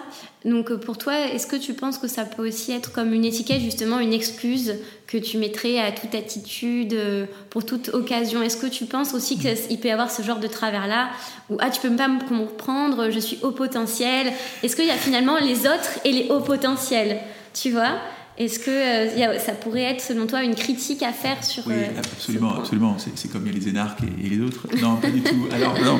donc 0.45 0.71
euh, 0.71 0.77
pour 0.77 0.97
toi, 0.97 1.17
est-ce 1.19 1.47
que 1.47 1.55
tu 1.55 1.73
penses 1.73 1.97
que 1.97 2.07
ça 2.07 2.25
peut 2.25 2.47
aussi 2.47 2.71
être 2.71 2.91
comme 2.91 3.13
une 3.13 3.25
étiquette, 3.25 3.61
justement 3.61 3.99
une 3.99 4.13
excuse 4.13 4.75
que 5.07 5.17
tu 5.17 5.37
mettrais 5.37 5.79
à 5.79 5.91
toute 5.91 6.13
attitude, 6.15 6.93
euh, 6.93 7.25
pour 7.49 7.65
toute 7.65 7.89
occasion? 7.93 8.41
Est-ce 8.41 8.57
que 8.57 8.67
tu 8.67 8.85
penses 8.85 9.13
aussi 9.13 9.37
qu'il 9.37 9.79
peut 9.79 9.87
y 9.87 9.91
avoir 9.91 10.11
ce 10.11 10.21
genre 10.21 10.39
de 10.39 10.47
travers-là, 10.47 11.09
où 11.49 11.57
ah 11.59 11.69
tu 11.69 11.79
peux 11.79 11.95
pas 11.95 12.07
me 12.07 12.21
comprendre, 12.27 13.09
je 13.09 13.19
suis 13.19 13.39
haut 13.41 13.51
potentiel? 13.51 14.31
Est-ce 14.61 14.75
qu'il 14.75 14.85
y 14.85 14.91
a 14.91 14.97
finalement 14.97 15.37
les 15.37 15.61
autres 15.61 15.99
et 16.03 16.11
les 16.11 16.29
hauts 16.29 16.41
potentiels? 16.41 17.19
Tu 17.53 17.71
vois? 17.71 17.95
Est-ce 18.37 18.59
que 18.59 18.71
euh, 18.71 19.39
ça 19.39 19.53
pourrait 19.53 19.83
être, 19.83 20.01
selon 20.01 20.27
toi, 20.27 20.43
une 20.43 20.55
critique 20.55 21.03
à 21.03 21.13
faire 21.13 21.43
sur. 21.43 21.67
Oui, 21.67 21.75
absolument, 21.97 22.55
absolument. 22.55 22.97
C'est 22.97 23.31
comme 23.31 23.45
il 23.45 23.53
y 23.53 23.55
a 23.55 23.59
les 23.59 23.69
énarques 23.69 23.99
et, 24.23 24.29
les 24.29 24.41
autres. 24.41 24.67
Non, 24.81 24.97
pas 24.97 25.09
du 25.09 25.21
tout. 25.21 25.47
Alors, 25.51 25.79
non. 25.81 25.99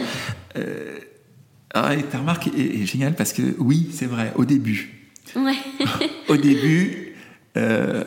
Ah, 1.73 1.95
ta 2.09 2.19
remarque 2.19 2.49
est, 2.55 2.85
géniale 2.85 3.15
parce 3.15 3.33
que 3.33 3.41
oui, 3.57 3.89
c'est 3.91 4.05
vrai, 4.05 4.31
au 4.35 4.45
début. 4.45 5.11
Ouais. 5.35 5.57
au 6.29 6.37
début, 6.37 7.15
euh, 7.57 8.03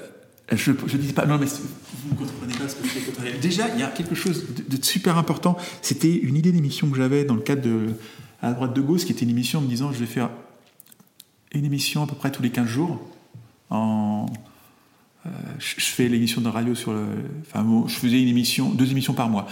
je 0.52 0.70
ne 0.70 1.02
dis 1.02 1.12
pas, 1.12 1.26
non, 1.26 1.36
mais 1.38 1.46
vous 1.46 2.14
ne 2.14 2.28
comprenez 2.28 2.54
pas 2.54 2.68
ce 2.68 2.76
que 2.76 2.84
je 2.84 2.90
fais. 2.90 3.38
Déjà, 3.40 3.68
il 3.74 3.80
y 3.80 3.82
a 3.82 3.88
quelque 3.88 4.14
chose 4.14 4.46
de, 4.68 4.84
super 4.84 5.18
important. 5.18 5.56
C'était 5.82 6.14
une 6.14 6.36
idée 6.36 6.52
d'émission 6.52 6.88
que 6.88 6.96
j'avais 6.96 7.24
dans 7.24 7.34
le 7.34 7.40
cadre 7.40 7.62
de 7.62 7.94
À 8.40 8.52
droite 8.52 8.72
de 8.72 8.80
gauche, 8.80 9.04
qui 9.04 9.12
était 9.12 9.24
une 9.24 9.30
émission 9.30 9.58
en 9.58 9.62
me 9.62 9.68
disant 9.68 9.92
je 9.92 9.98
vais 9.98 10.06
faire 10.06 10.30
une 11.52 11.64
émission 11.64 12.04
à 12.04 12.06
peu 12.06 12.14
près 12.14 12.30
tous 12.30 12.42
les 12.42 12.50
15 12.50 12.68
jours 12.68 13.00
en 13.70 14.26
euh, 15.26 15.31
je 15.59 15.85
fais 15.85 16.09
l'émission 16.09 16.40
de 16.40 16.48
radio 16.48 16.74
sur 16.74 16.92
le. 16.92 17.05
Enfin, 17.40 17.66
je 17.88 17.94
faisais 17.94 18.20
une 18.20 18.29
émission, 18.29 18.70
deux 18.70 18.90
émissions 18.90 19.14
par 19.14 19.29
mois. 19.29 19.46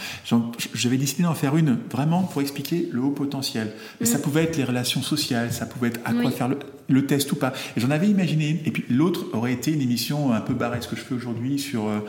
J'avais 0.74 0.96
décidé 0.96 1.22
d'en 1.22 1.35
faire 1.35 1.57
une 1.57 1.79
vraiment 1.90 2.22
pour 2.22 2.42
expliquer 2.42 2.88
le 2.92 3.00
haut 3.00 3.11
potentiel. 3.11 3.72
Mais 4.00 4.07
ça 4.07 4.18
mm. 4.18 4.22
pouvait 4.22 4.44
être 4.44 4.57
les 4.57 4.64
relations 4.64 5.03
sociales, 5.03 5.53
ça 5.53 5.66
pouvait 5.66 5.88
être 5.88 6.00
à 6.05 6.12
quoi 6.12 6.31
faire 6.31 6.48
le, 6.88 7.07
test 7.07 7.33
ou 7.33 7.37
pas. 7.37 7.53
Et 7.77 7.81
j'en 7.81 7.90
avais 7.90 8.09
imaginé 8.09 8.62
Et 8.66 8.70
puis 8.70 8.85
l'autre 8.88 9.27
aurait 9.33 9.53
été 9.53 9.72
une 9.72 9.81
émission 9.81 10.33
un 10.33 10.40
peu 10.40 10.55
barrée, 10.55 10.81
ce 10.81 10.88
que 10.88 10.96
je 10.96 11.00
fais 11.00 11.14
aujourd'hui, 11.14 11.59
sur 11.59 11.88
euh, 11.88 12.00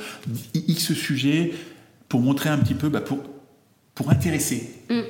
X 0.54 0.94
sujets, 0.94 1.54
pour 2.10 2.22
montrer 2.22 2.50
un 2.50 2.58
petit 2.58 2.76
peu, 2.76 2.90
bah, 2.90 3.02
pour, 3.02 3.20
pour 3.96 4.12
intéresser. 4.12 4.70
Mm 4.90 5.02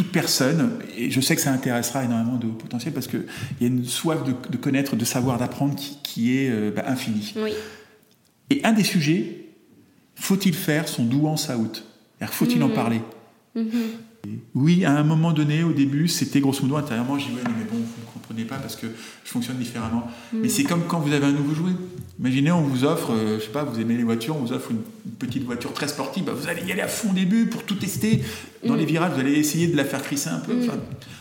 toute 0.00 0.12
personne, 0.12 0.78
et 0.96 1.10
je 1.10 1.20
sais 1.20 1.36
que 1.36 1.42
ça 1.42 1.52
intéressera 1.52 2.04
énormément 2.04 2.38
de 2.38 2.46
potentiel 2.46 2.94
parce 2.94 3.06
qu'il 3.06 3.26
y 3.60 3.64
a 3.64 3.66
une 3.66 3.84
soif 3.84 4.20
de, 4.24 4.56
connaître, 4.56 4.96
de 4.96 5.04
savoir, 5.04 5.36
d'apprendre 5.36 5.74
qui, 6.02 6.38
est 6.38 6.50
euh, 6.50 6.70
bah, 6.74 6.84
infinie. 6.86 7.34
Et 8.48 8.62
un 8.64 8.72
des 8.72 8.82
sujets, 8.82 9.44
faut-il 10.14 10.54
faire 10.54 10.88
son 10.88 11.04
douance 11.04 11.50
out 11.50 11.84
Faut-il 12.30 12.62
en 12.62 12.68
mmh. 12.68 12.72
parler? 12.72 13.00
Mmh. 13.54 13.62
Oui, 14.54 14.86
à 14.86 14.92
un 14.92 15.04
moment 15.04 15.34
donné, 15.34 15.64
au 15.64 15.72
début, 15.72 16.08
c'était 16.08 16.40
grosso 16.40 16.62
modo 16.62 16.76
intérieurement, 16.76 17.18
j'ai 17.18 17.26
dit 17.26 17.34
ouais, 17.34 17.42
mais 17.44 17.64
bon, 17.64 17.79
comprenez 18.30 18.46
pas 18.46 18.56
parce 18.56 18.76
que 18.76 18.86
je 19.24 19.30
fonctionne 19.30 19.56
différemment. 19.56 20.06
Mais 20.32 20.46
mm. 20.46 20.50
c'est 20.50 20.64
comme 20.64 20.82
quand 20.86 21.00
vous 21.00 21.12
avez 21.12 21.26
un 21.26 21.32
nouveau 21.32 21.54
jouet. 21.54 21.72
Imaginez, 22.18 22.52
on 22.52 22.62
vous 22.62 22.84
offre, 22.84 23.12
euh, 23.12 23.38
je 23.38 23.44
sais 23.44 23.50
pas, 23.50 23.64
vous 23.64 23.80
aimez 23.80 23.96
les 23.96 24.02
voitures, 24.02 24.36
on 24.36 24.40
vous 24.40 24.52
offre 24.52 24.70
une, 24.70 24.82
petite 25.18 25.44
voiture 25.44 25.72
très 25.72 25.88
sportive, 25.88 26.24
bah, 26.24 26.32
vous 26.34 26.48
allez 26.48 26.62
y 26.62 26.72
aller 26.72 26.82
à 26.82 26.88
fond 26.88 27.10
au 27.10 27.14
début 27.14 27.46
pour 27.46 27.64
tout 27.64 27.74
tester. 27.74 28.22
Dans 28.64 28.74
les 28.74 28.84
mm. 28.84 28.88
virages, 28.88 29.12
vous 29.14 29.20
allez 29.20 29.32
essayer 29.32 29.66
de 29.66 29.76
la 29.76 29.84
faire 29.84 30.02
crisser 30.02 30.28
un 30.28 30.38
peu. 30.38 30.52
Mm. 30.52 30.70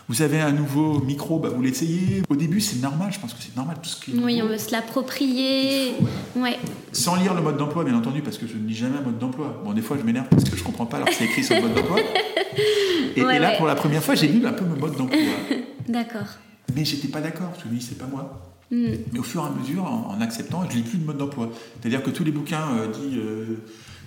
vous 0.09 0.21
avez 0.21 0.39
un 0.39 0.51
nouveau 0.51 0.99
micro, 0.99 1.39
bah, 1.39 1.49
vous 1.49 1.61
l'essayez. 1.61 2.21
Au 2.29 2.35
début, 2.35 2.59
c'est 2.59 2.81
normal, 2.81 3.11
je 3.11 3.19
pense 3.19 3.33
que 3.33 3.41
c'est 3.41 3.55
normal 3.55 3.77
tout 3.81 3.89
ce 3.89 3.99
qui 3.99 4.11
Oui, 4.19 4.41
on 4.43 4.47
veut 4.47 4.57
se 4.57 4.71
l'approprier. 4.71 5.93
Ouais. 6.35 6.57
Sans 6.91 7.15
lire 7.15 7.33
le 7.33 7.41
mode 7.41 7.57
d'emploi, 7.57 7.83
bien 7.83 7.95
entendu, 7.95 8.21
parce 8.21 8.37
que 8.37 8.45
je 8.45 8.57
ne 8.57 8.67
lis 8.67 8.75
jamais 8.75 8.97
un 8.97 9.03
mode 9.03 9.17
d'emploi. 9.17 9.61
Bon, 9.63 9.73
des 9.73 9.81
fois, 9.81 9.97
je 9.97 10.05
m'énerve 10.05 10.27
parce 10.29 10.49
que 10.49 10.57
je 10.57 10.63
comprends 10.63 10.85
pas 10.85 10.97
alors 10.97 11.09
que 11.09 11.15
c'est 11.15 11.25
écrit 11.25 11.43
sur 11.43 11.55
le 11.55 11.61
mode 11.61 11.73
d'emploi. 11.75 11.97
Et, 13.15 13.21
là, 13.21 13.55
pour 13.57 13.67
la 13.67 13.75
première 13.75 14.03
fois, 14.03 14.15
j'ai 14.15 14.27
lu 14.27 14.45
un 14.45 14.53
peu 14.53 14.65
mon 14.65 14.75
mode 14.75 14.95
d'emploi. 14.95 15.19
d'accord. 15.87 16.27
Mais 16.75 16.85
j'étais 16.85 17.07
pas 17.07 17.21
d'accord, 17.21 17.53
je 17.63 17.69
me 17.69 17.75
dis, 17.75 17.85
c'est 17.85 17.97
pas 17.97 18.07
moi. 18.07 18.49
Hmm. 18.71 18.89
Mais 19.11 19.19
au 19.19 19.23
fur 19.23 19.43
et 19.43 19.47
à 19.47 19.59
mesure, 19.59 19.83
en, 19.83 20.21
acceptant, 20.21 20.63
je 20.69 20.75
lis 20.75 20.83
plus 20.83 20.99
de 20.99 21.05
mode 21.05 21.17
d'emploi. 21.17 21.49
C'est-à-dire 21.81 22.03
que 22.03 22.11
tous 22.11 22.23
les 22.23 22.31
bouquins 22.31 22.67
euh, 22.77 22.87
dits 22.87 23.17
euh, 23.17 23.45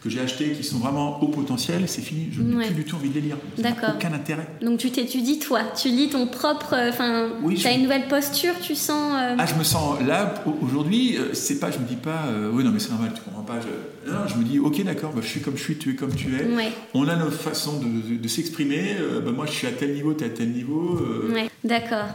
que 0.04 0.08
j'ai 0.08 0.20
achetés 0.20 0.52
qui 0.52 0.62
sont 0.62 0.78
vraiment 0.78 1.20
haut 1.20 1.28
potentiel, 1.28 1.88
c'est 1.88 2.00
fini. 2.00 2.28
Je 2.30 2.42
n'ai 2.42 2.66
plus 2.66 2.74
du 2.74 2.84
tout 2.84 2.94
envie 2.94 3.08
de 3.08 3.14
les 3.14 3.22
lire. 3.22 3.36
D'accord. 3.58 3.94
Aucun 3.96 4.12
intérêt. 4.12 4.46
Donc 4.60 4.78
tu 4.78 4.92
t'étudies 4.92 5.40
toi, 5.40 5.62
tu 5.74 5.88
lis 5.88 6.10
ton 6.10 6.28
propre. 6.28 6.74
Euh, 6.74 6.90
enfin, 6.90 7.30
tu 7.56 7.66
as 7.66 7.72
une 7.72 7.82
nouvelle 7.82 8.06
posture, 8.06 8.54
tu 8.60 8.76
sens. 8.76 9.14
Euh, 9.14 9.34
ah, 9.36 9.46
je 9.46 9.54
me 9.56 9.64
sens 9.64 10.00
là 10.06 10.32
aujourd'hui. 10.62 11.18
C'est 11.32 11.58
pas, 11.58 11.72
je 11.72 11.78
me 11.78 11.84
dis 11.84 11.96
pas, 11.96 12.28
oui 12.52 12.62
non 12.62 12.70
mais 12.70 12.78
c'est 12.78 12.90
normal, 12.90 13.10
tu 13.14 13.22
comprends 13.22 13.42
pas. 13.42 13.58
Je, 13.60 14.12
non, 14.12 14.28
je 14.28 14.36
me 14.36 14.44
dis, 14.44 14.60
ok 14.60 14.84
d'accord, 14.84 15.12
bah, 15.12 15.22
je 15.22 15.28
suis 15.28 15.40
comme 15.40 15.56
je 15.56 15.62
suis, 15.62 15.76
tu 15.76 15.90
es 15.90 15.94
comme 15.96 16.14
tu 16.14 16.36
es. 16.36 16.46
On 16.94 17.08
a 17.08 17.16
nos 17.16 17.32
façons 17.32 17.80
de, 17.80 18.28
s'exprimer. 18.28 18.94
Bah, 19.24 19.32
moi 19.32 19.46
je 19.46 19.52
suis 19.52 19.66
à 19.66 19.72
tel 19.72 19.92
niveau, 19.92 20.14
tu 20.14 20.22
es 20.22 20.28
à 20.28 20.30
tel 20.30 20.52
niveau. 20.52 21.00
Ouais, 21.32 21.50
d'accord. 21.64 22.06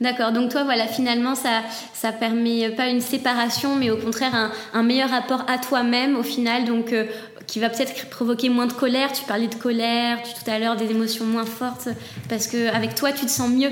D'accord, 0.00 0.32
donc 0.32 0.50
toi, 0.50 0.64
voilà, 0.64 0.86
finalement, 0.86 1.34
ça 1.34 1.62
ça 1.94 2.12
permet 2.12 2.70
pas 2.70 2.88
une 2.88 3.00
séparation, 3.00 3.76
mais 3.76 3.90
au 3.90 3.96
contraire 3.96 4.34
un, 4.34 4.50
un 4.74 4.82
meilleur 4.82 5.10
rapport 5.10 5.44
à 5.48 5.58
toi-même 5.58 6.16
au 6.16 6.22
final, 6.22 6.64
donc 6.64 6.92
euh, 6.92 7.04
qui 7.46 7.60
va 7.60 7.68
peut-être 7.68 8.08
provoquer 8.10 8.48
moins 8.48 8.66
de 8.66 8.72
colère. 8.72 9.12
Tu 9.12 9.24
parlais 9.24 9.48
de 9.48 9.54
colère 9.54 10.18
tout 10.22 10.50
à 10.50 10.58
l'heure, 10.58 10.76
des 10.76 10.90
émotions 10.90 11.26
moins 11.26 11.44
fortes, 11.44 11.88
parce 12.28 12.46
que 12.46 12.68
avec 12.74 12.94
toi, 12.94 13.12
tu 13.12 13.24
te 13.26 13.30
sens 13.30 13.50
mieux. 13.50 13.70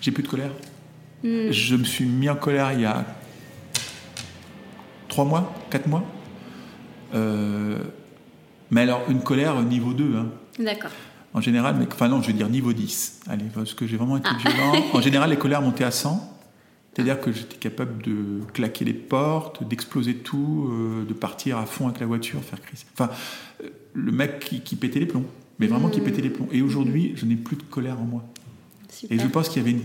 J'ai 0.00 0.10
plus 0.10 0.22
de 0.22 0.28
colère. 0.28 0.50
Hmm. 1.24 1.50
Je 1.50 1.74
me 1.74 1.84
suis 1.84 2.04
mis 2.04 2.28
en 2.28 2.36
colère 2.36 2.72
il 2.72 2.82
y 2.82 2.84
a 2.84 3.04
trois 5.08 5.24
mois, 5.24 5.52
quatre 5.70 5.86
mois. 5.86 6.04
Euh, 7.14 7.78
mais 8.70 8.82
alors, 8.82 9.02
une 9.08 9.22
colère 9.22 9.60
niveau 9.62 9.92
2. 9.92 10.16
Hein. 10.16 10.26
D'accord. 10.58 10.90
En 11.34 11.40
général, 11.40 11.76
mais, 11.78 11.86
enfin 11.92 12.08
non, 12.08 12.22
je 12.22 12.28
vais 12.28 12.32
dire 12.32 12.48
niveau 12.48 12.72
10. 12.72 13.20
Allez, 13.28 13.44
parce 13.54 13.74
que 13.74 13.86
j'ai 13.86 13.96
vraiment 13.96 14.16
été 14.16 14.28
ah. 14.32 14.38
violent. 14.38 14.84
En 14.92 15.00
général, 15.00 15.30
les 15.30 15.36
colères 15.36 15.62
montaient 15.62 15.84
à 15.84 15.90
100. 15.90 16.36
C'est-à-dire 16.94 17.20
que 17.20 17.30
j'étais 17.30 17.56
capable 17.56 18.02
de 18.02 18.40
claquer 18.52 18.84
les 18.84 18.94
portes, 18.94 19.62
d'exploser 19.62 20.14
tout, 20.14 20.68
euh, 20.72 21.04
de 21.04 21.14
partir 21.14 21.58
à 21.58 21.66
fond 21.66 21.86
avec 21.86 22.00
la 22.00 22.06
voiture, 22.06 22.42
faire 22.42 22.60
crise. 22.60 22.86
Enfin, 22.94 23.10
euh, 23.62 23.68
le 23.94 24.10
mec 24.10 24.40
qui, 24.40 24.74
pétait 24.74 24.98
les 24.98 25.06
plombs, 25.06 25.26
mais 25.60 25.68
vraiment 25.68 25.90
qui 25.90 26.00
mmh. 26.00 26.04
pétait 26.04 26.22
les 26.22 26.30
plombs. 26.30 26.48
Et 26.50 26.60
aujourd'hui, 26.60 27.12
je 27.14 27.24
n'ai 27.24 27.36
plus 27.36 27.56
de 27.56 27.62
colère 27.62 28.00
en 28.00 28.04
moi. 28.04 28.24
Et 29.10 29.18
je 29.18 29.26
pense 29.28 29.48
qu'il 29.48 29.62
y 29.62 29.64
avait 29.64 29.70
une, 29.70 29.84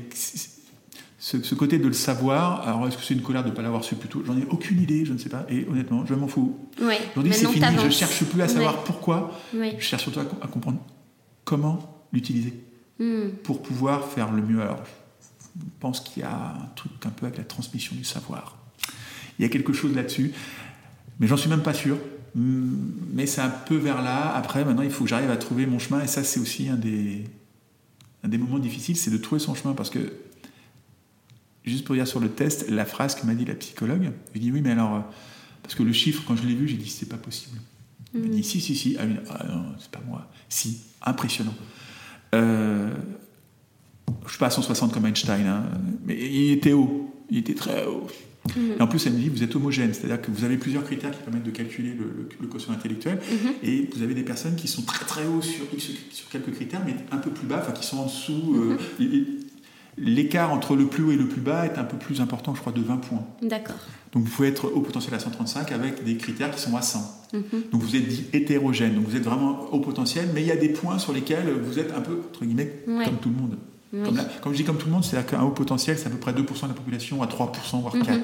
ce, 1.20 1.56
côté 1.56 1.78
de 1.78 1.88
le 1.88 1.94
savoir. 1.94 2.68
Alors, 2.68 2.88
est-ce 2.88 2.98
que 2.98 3.04
c'est 3.04 3.14
une 3.14 3.22
colère 3.22 3.44
de 3.44 3.50
ne 3.50 3.54
pas 3.54 3.62
l'avoir 3.62 3.84
su 3.84 3.96
plus 3.96 4.10
tôt? 4.10 4.24
J'en 4.26 4.38
ai 4.38 4.46
aucune 4.50 4.82
idée, 4.82 5.06
je 5.06 5.14
ne 5.14 5.18
sais 5.18 5.30
pas. 5.30 5.46
Et 5.50 5.68
honnêtement, 5.70 6.06
je 6.06 6.16
m'en 6.16 6.28
fous. 6.28 6.58
Aujourd'hui, 6.80 7.34
c'est 7.34 7.48
fini. 7.48 7.66
Je 7.78 7.86
ne 7.86 7.92
cherche 7.92 8.24
plus 8.24 8.42
à 8.42 8.48
savoir 8.48 8.84
pourquoi. 8.84 9.40
Je 9.54 9.80
cherche 9.80 10.04
surtout 10.04 10.20
à 10.20 10.48
comprendre 10.48 10.80
comment 11.54 12.08
l'utiliser 12.12 12.52
hmm. 12.98 13.30
pour 13.44 13.62
pouvoir 13.62 14.08
faire 14.08 14.32
le 14.32 14.42
mieux. 14.42 14.60
Alors, 14.60 14.82
je 15.56 15.62
pense 15.80 16.00
qu'il 16.00 16.24
y 16.24 16.26
a 16.26 16.56
un 16.60 16.66
truc 16.76 16.92
un 17.06 17.12
peu 17.12 17.28
avec 17.28 17.38
la 17.38 17.44
transmission 17.44 17.96
du 17.96 18.04
savoir. 18.04 18.58
Il 19.38 19.44
y 19.44 19.46
a 19.46 19.50
quelque 19.50 19.72
chose 19.72 19.96
là-dessus, 19.96 20.32
mais 21.20 21.28
j'en 21.28 21.38
suis 21.38 21.52
même 21.52 21.62
pas 21.62 21.76
sûr. 21.76 22.00
Hmm, 22.34 22.74
mais 23.14 23.28
c'est 23.28 23.42
un 23.42 23.52
peu 23.52 23.76
vers 23.76 24.02
là. 24.02 24.34
Après, 24.36 24.66
maintenant, 24.66 24.82
il 24.82 24.90
faut 24.90 25.04
que 25.04 25.12
j'arrive 25.12 25.30
à 25.30 25.38
trouver 25.38 25.68
mon 25.68 25.78
chemin. 25.78 26.04
Et 26.04 26.08
ça, 26.08 26.24
c'est 26.24 26.40
aussi 26.40 26.70
un 26.70 26.76
des, 26.76 27.26
un 28.24 28.30
des 28.30 28.40
moments 28.40 28.58
difficiles, 28.58 28.98
c'est 28.98 29.12
de 29.12 29.18
trouver 29.18 29.38
son 29.38 29.54
chemin. 29.54 29.76
Parce 29.76 29.92
que, 29.92 30.00
juste 31.66 31.86
pour 31.86 31.94
dire 31.94 32.08
sur 32.08 32.20
le 32.20 32.30
test, 32.30 32.68
la 32.68 32.86
phrase 32.86 33.14
que 33.14 33.28
m'a 33.28 33.36
dit 33.36 33.46
la 33.46 33.54
psychologue, 33.54 34.10
elle 34.34 34.42
dit 34.42 34.52
oui, 34.52 34.62
mais 34.62 34.72
alors, 34.72 35.04
parce 35.62 35.76
que 35.76 35.84
le 35.84 35.94
chiffre, 35.94 36.24
quand 36.26 36.36
je 36.36 36.48
l'ai 36.48 36.56
vu, 36.56 36.68
j'ai 36.68 36.78
dit 36.78 36.90
c'est 36.90 37.10
pas 37.10 37.18
possible. 37.18 37.60
Elle 38.14 38.22
m'a 38.22 38.28
dit 38.28 38.44
si, 38.44 38.62
si, 38.62 38.76
si. 38.76 38.96
Ah, 39.00 39.04
ah 39.30 39.46
non, 39.48 39.66
c'est 39.80 39.90
pas 39.90 40.02
moi. 40.08 40.30
Si 40.50 40.82
impressionnant. 41.02 41.56
Euh, 42.36 42.94
je 44.08 44.26
ne 44.26 44.30
suis 44.30 44.40
pas 44.40 44.48
à 44.48 44.52
160 44.52 44.94
comme 44.94 45.06
Einstein, 45.06 45.46
hein, 45.46 45.64
mais 46.06 46.18
il 46.18 46.52
était 46.52 46.74
haut, 46.74 47.14
il 47.30 47.40
était 47.40 47.54
très 47.54 47.86
haut. 47.86 48.08
Mhm. 48.56 48.76
Et 48.78 48.82
en 48.82 48.88
plus, 48.88 49.06
elle 49.06 49.14
me 49.14 49.20
dit, 49.20 49.30
vous 49.30 49.44
êtes 49.44 49.56
homogène, 49.56 49.94
c'est-à-dire 49.94 50.22
que 50.22 50.30
vous 50.32 50.44
avez 50.44 50.58
plusieurs 50.58 50.84
critères 50.84 51.12
qui 51.12 51.24
permettent 51.24 51.44
de 51.44 51.52
calculer 51.52 51.94
le, 51.94 52.48
quotient 52.48 52.74
intellectuel, 52.74 53.16
mhm. 53.16 53.54
et 53.64 53.90
vous 53.94 54.04
avez 54.04 54.14
des 54.14 54.24
personnes 54.24 54.56
qui 54.56 54.68
sont 54.68 54.82
très 54.82 55.06
très 55.06 55.26
hauts 55.26 55.42
sur, 55.42 55.66
sur 56.12 56.30
quelques 56.30 56.54
critères, 56.54 56.82
mais 56.86 56.96
un 57.12 57.18
peu 57.18 57.32
plus 57.32 57.48
bas, 57.48 57.60
enfin 57.62 57.72
qui 57.72 57.86
sont 57.86 57.98
en 57.98 58.06
dessous. 58.06 58.56
Euh, 58.56 58.78
mhm. 59.00 59.43
L'écart 59.98 60.52
entre 60.52 60.76
le 60.76 60.88
plus 60.88 61.04
haut 61.04 61.12
et 61.12 61.16
le 61.16 61.28
plus 61.28 61.42
bas 61.42 61.66
est 61.66 61.78
un 61.78 61.84
peu 61.84 61.98
plus 61.98 62.20
important, 62.20 62.56
je 62.56 62.62
crois, 62.62 62.74
de 62.74 62.82
20 62.82 62.98
points. 62.98 63.24
D'accord. 63.42 63.76
Donc 64.12 64.24
vous 64.24 64.30
pouvez 64.30 64.48
être 64.48 64.66
au 64.66 64.82
potentiel 64.82 65.14
à 65.14 65.20
135 65.20 65.72
avec 65.72 66.04
des 66.04 66.18
critères 66.18 66.52
qui 66.52 66.62
sont 66.62 66.76
à 66.76 66.82
100. 66.82 67.30
Mhm. 67.34 67.42
Donc 67.72 67.82
vous 67.82 67.96
êtes 67.96 68.08
dit 68.08 68.26
hétérogène, 68.34 68.96
donc 68.96 69.06
vous 69.08 69.16
êtes 69.16 69.24
vraiment 69.24 69.72
au 69.72 69.80
potentiel, 69.80 70.30
mais 70.34 70.42
il 70.42 70.48
y 70.48 70.52
a 70.52 70.56
des 70.56 70.70
points 70.70 71.00
sur 71.00 71.14
lesquels 71.14 71.52
vous 71.52 71.80
êtes 71.80 71.94
un 71.94 72.02
peu, 72.02 72.22
entre 72.28 72.46
guillemets, 72.46 72.84
comme 72.86 73.18
tout 73.18 73.30
le 73.30 73.36
monde. 73.36 73.58
Comme, 74.42 74.54
je 74.54 74.58
dis 74.58 74.64
comme 74.64 74.78
tout 74.78 74.88
le 74.88 74.92
monde, 74.92 75.04
c'est-à-dire 75.04 75.30
qu'un 75.30 75.44
haut 75.44 75.52
potentiel, 75.52 75.98
c'est 76.00 76.08
à 76.08 76.10
peu 76.10 76.18
près 76.18 76.32
2% 76.32 76.64
de 76.64 76.68
la 76.68 76.74
population 76.74 77.22
à 77.22 77.28
3%, 77.28 77.82
voire 77.82 77.96
4%. 77.96 78.12
Mhm. 78.12 78.22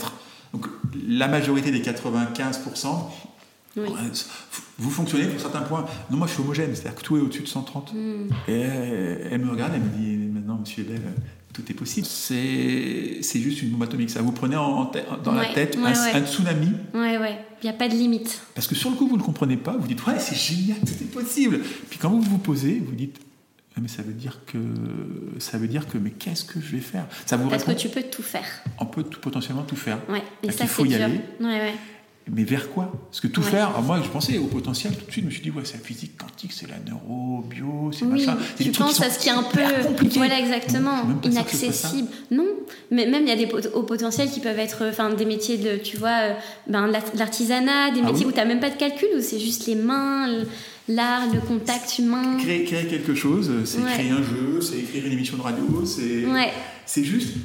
Donc 0.54 0.68
la 1.08 1.28
majorité 1.28 1.70
des 1.70 1.82
95%, 1.82 2.88
vous 4.80 4.90
fonctionnez 4.90 5.28
pour 5.28 5.40
certains 5.40 5.62
points. 5.62 5.86
Non, 6.10 6.18
moi 6.18 6.28
je 6.28 6.34
suis 6.34 6.42
homogène, 6.42 6.74
c'est-à-dire 6.74 6.96
que 6.96 7.04
tout 7.04 7.18
est 7.18 7.22
au-dessus 7.22 7.44
de 7.44 7.48
130. 7.48 7.94
Mhm. 7.94 8.30
Et 8.48 8.62
elle, 8.62 9.42
me 9.42 9.52
regarde, 9.52 9.74
elle 9.76 9.82
me 9.82 9.90
dit 9.90 10.18
maintenant, 10.28 10.58
monsieur 10.60 10.84
Ebel, 10.84 11.02
tout 11.54 11.64
est 11.70 11.74
possible. 11.74 12.08
C'est, 12.08 13.22
juste 13.22 13.62
une 13.62 13.70
bombe 13.70 13.84
atomique. 13.84 14.10
Ça 14.10 14.22
vous 14.22 14.32
prenez 14.32 14.56
en, 14.56 14.92
dans 15.24 15.34
la 15.34 15.46
tête 15.46 15.78
un, 15.84 16.26
tsunami. 16.26 16.72
Ouais, 16.94 17.18
ouais. 17.18 17.40
Il 17.62 17.66
n'y 17.66 17.70
a 17.70 17.74
pas 17.74 17.90
de 17.90 17.94
limite. 17.94 18.42
Parce 18.56 18.68
que 18.68 18.76
sur 18.76 18.90
le 18.90 18.96
coup, 18.96 19.08
vous 19.08 19.18
ne 19.18 19.22
comprenez 19.22 19.58
pas. 19.58 19.76
Vous 19.78 19.88
dites, 19.88 20.06
ouais, 20.06 20.20
c'est 20.20 20.38
génial, 20.38 20.78
tout 20.80 20.94
est 21.02 21.12
possible. 21.12 21.60
Puis 21.90 22.00
quand 22.00 22.10
vous 22.10 22.22
vous 22.22 22.38
posez, 22.38 22.82
vous 22.86 22.96
dites, 22.96 23.20
mais 23.82 23.88
ça 23.88 24.02
veut 24.02 24.14
dire 24.14 24.42
que 24.46 24.58
ça 25.40 25.58
veut 25.58 25.68
dire 25.68 25.88
que 25.88 25.98
mais 25.98 26.12
qu'est-ce 26.12 26.44
que 26.44 26.60
je 26.60 26.76
vais 26.76 26.82
faire? 26.82 27.06
Ça 27.26 27.38
vous 27.38 27.50
Parce 27.50 27.64
que 27.64 27.72
tu 27.72 27.90
peux 27.90 28.04
tout 28.04 28.24
faire. 28.24 28.46
On 28.80 28.86
peut 28.86 29.04
tout, 29.04 29.20
potentiellement 29.20 29.64
tout 29.64 29.76
faire. 29.76 30.00
Ouais. 30.10 30.24
Et 30.44 30.52
ça, 30.52 30.66
il 30.66 30.70
faut 30.70 30.86
y 30.86 30.90
dur. 30.90 31.04
aller. 31.04 31.22
Ouais, 31.40 31.60
ouais 31.60 31.74
mais 32.32 32.44
vers 32.44 32.72
quoi? 32.72 32.92
Parce 33.10 33.22
que 33.22 33.28
tout 33.28 33.42
faire, 33.42 33.82
moi 33.82 34.02
je 34.04 34.10
pensais 34.10 34.38
au 34.38 34.46
potentiel, 34.46 34.94
tout 34.96 35.06
de 35.06 35.12
suite 35.12 35.24
je 35.24 35.30
me 35.30 35.32
suis 35.32 35.42
dit, 35.42 35.50
ouais, 35.52 35.64
c'est 35.64 35.78
la 35.78 35.84
physique 35.84 36.18
quantique, 36.18 36.52
c'est 36.54 36.68
la 36.68 36.80
neuro, 36.80 37.42
bio, 37.42 37.92
c'est 37.92 38.06
oui, 38.06 38.26
machin. 38.26 38.38
Tu 38.60 38.72
penses 38.72 39.02
à 39.02 39.10
ce 39.10 39.20
qui 39.20 39.30
est 39.30 39.34
un 39.34 39.44
peu. 39.44 39.62
Voilà, 40.16 40.40
exactement, 40.40 41.04
inaccessible. 41.24 42.08
Non, 42.32 42.48
mais 42.92 43.08
même 43.08 43.24
il 43.24 43.30
y 43.30 43.32
a 43.32 43.36
des 43.36 43.50
hauts 43.74 43.84
potentiels 43.84 44.30
qui 44.30 44.40
peuvent 44.40 44.60
être 44.60 44.86
enfin, 44.90 45.10
des 45.14 45.26
métiers 45.26 45.58
de, 45.58 45.78
tu 45.78 45.98
vois, 45.98 46.20
euh, 46.22 46.34
ben, 46.68 46.88
l'artisanat, 47.16 47.92
des 47.92 48.02
ah 48.04 48.12
métiers 48.12 48.26
où 48.26 48.32
tu 48.32 48.38
n'as 48.38 48.46
même 48.46 48.60
pas 48.60 48.70
de 48.70 48.78
calcul, 48.78 49.10
où 49.18 49.22
c'est 49.22 49.40
juste 49.40 49.66
les 49.68 49.76
mains, 49.76 50.28
l'art, 50.88 51.34
le 51.34 51.40
contact 51.40 52.00
humain. 52.00 52.38
Créer, 52.38 52.64
créer 52.64 52.88
quelque 52.88 53.16
chose, 53.16 53.52
c'est 53.66 53.82
créer 53.82 54.12
un 54.12 54.24
jeu, 54.24 54.62
c'est 54.62 54.78
écrire 54.78 55.06
une 55.06 55.14
émission 55.14 55.38
de 55.38 55.42
radio, 55.42 55.86
c'est 55.86 56.26
c'est 56.86 57.04
juste 57.04 57.36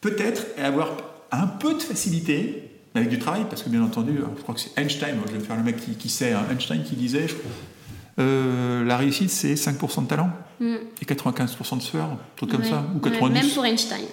peut-être 0.00 0.46
avoir 0.58 0.96
un 1.32 1.46
peu 1.46 1.74
de 1.74 1.82
facilité 1.82 2.63
avec 2.94 3.08
du 3.08 3.18
travail, 3.18 3.44
parce 3.48 3.62
que 3.62 3.68
bien 3.68 3.82
entendu, 3.82 4.20
je 4.36 4.42
crois 4.42 4.54
que 4.54 4.60
c'est 4.60 4.78
Einstein, 4.78 5.16
je 5.26 5.32
vais 5.32 5.38
me 5.38 5.44
faire 5.44 5.56
le 5.56 5.62
mec 5.62 5.76
qui, 5.76 5.92
qui 5.92 6.08
sait, 6.08 6.32
hein, 6.32 6.44
Einstein 6.50 6.82
qui 6.84 6.94
disait, 6.94 7.26
euh, 8.20 8.84
la 8.84 8.96
réussite 8.96 9.30
c'est 9.30 9.54
5% 9.54 10.02
de 10.02 10.06
talent 10.06 10.30
mm. 10.60 10.74
et 11.02 11.04
95% 11.04 11.78
de 11.78 11.82
sueur, 11.82 12.04
un 12.04 12.18
truc 12.36 12.50
comme 12.50 12.64
ça, 12.64 12.84
ou 12.94 13.00
90. 13.00 13.32
même 13.32 13.50
pour 13.50 13.64
Einstein. 13.64 14.04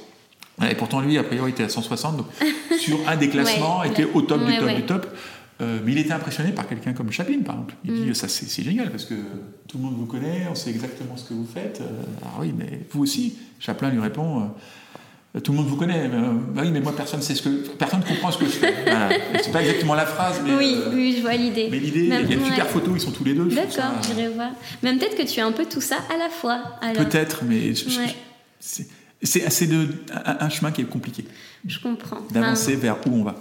Et 0.70 0.76
pourtant 0.76 1.02
lui, 1.02 1.18
a 1.18 1.24
priori, 1.24 1.52
était 1.52 1.64
à 1.64 1.70
160, 1.70 2.18
donc 2.18 2.26
sur 2.80 2.98
un 3.08 3.16
des 3.18 3.30
classements, 3.30 3.84
était 3.84 4.06
au 4.06 4.22
top 4.22 4.46
du 4.46 4.58
top 4.58 4.70
du 4.70 4.84
top. 4.84 5.08
Euh, 5.62 5.80
mais 5.86 5.92
il 5.92 6.00
était 6.00 6.14
impressionné 6.14 6.54
par 6.54 6.68
quelqu'un 6.68 6.94
comme 6.94 7.12
Chaplin, 7.12 7.40
par 7.46 7.54
exemple. 7.54 7.76
Il 7.86 7.94
dit 7.94 8.10
mm. 8.10 8.14
ça 8.16 8.28
c'est 8.28 8.64
génial 8.64 8.90
parce 8.90 9.06
que 9.06 9.14
tout 9.68 9.78
le 9.78 9.84
monde 9.84 9.96
vous 9.96 10.08
connaît, 10.08 10.48
on 10.50 10.56
sait 10.56 10.72
exactement 10.72 11.16
ce 11.16 11.30
que 11.30 11.36
vous 11.36 11.46
faites. 11.46 11.84
ah 12.24 12.38
oui, 12.40 12.52
mais 12.58 12.82
vous 12.90 13.04
aussi. 13.04 13.38
Chaplin 13.60 13.92
lui 13.92 14.00
répond 14.00 14.50
tout 15.40 15.54
le 15.54 15.60
monde 15.60 15.68
vous 15.68 15.78
connaît. 15.78 16.10
Mais, 16.10 16.18
euh, 16.18 16.34
bah 16.54 16.62
oui, 16.66 16.72
mais 16.72 16.82
moi, 16.82 16.94
personne 16.96 17.22
sait 17.22 17.36
ce 17.36 17.42
que, 17.42 17.50
personne 17.78 18.04
comprend 18.04 18.32
ce 18.32 18.38
que 18.38 18.46
je 18.46 18.52
fais. 18.52 18.74
Voilà. 18.86 19.10
C'est 19.42 19.52
pas 19.52 19.62
exactement 19.62 19.96
la 19.96 20.06
phrase, 20.06 20.42
mais. 20.44 20.54
Oui, 20.54 20.76
euh, 20.78 20.92
oui, 20.94 21.16
je 21.16 21.22
vois 21.22 21.36
l'idée. 21.36 21.70
Mais 21.72 21.80
l'idée, 21.80 22.04
il 22.04 22.10
y 22.10 22.14
a 22.14 22.20
une 22.20 22.46
super 22.46 22.68
photo, 22.68 22.92
ils 22.96 23.02
sont 23.02 23.12
tous 23.12 23.24
les 23.24 23.34
deux. 23.34 23.46
D'accord, 23.46 23.94
j'irai 24.06 24.28
voir. 24.30 24.52
Même 24.84 24.98
peut-être 24.98 25.16
que 25.16 25.24
tu 25.24 25.40
as 25.40 25.46
un 25.46 25.54
peu 25.54 25.66
tout 25.66 25.82
ça 25.82 25.98
à 26.14 26.18
la 26.18 26.30
fois. 26.30 26.62
Peut-être, 26.96 27.44
mais 27.46 27.74
c'est 28.60 29.46
assez 29.46 29.68
de 29.68 29.88
un, 30.26 30.50
chemin 30.50 30.72
qui 30.72 30.82
est 30.82 30.86
compliqué. 30.86 31.26
Je 31.66 31.80
comprends. 31.80 32.20
D'avancer 32.32 32.76
vers 32.76 32.98
où 33.08 33.16
on 33.16 33.24
va. 33.24 33.36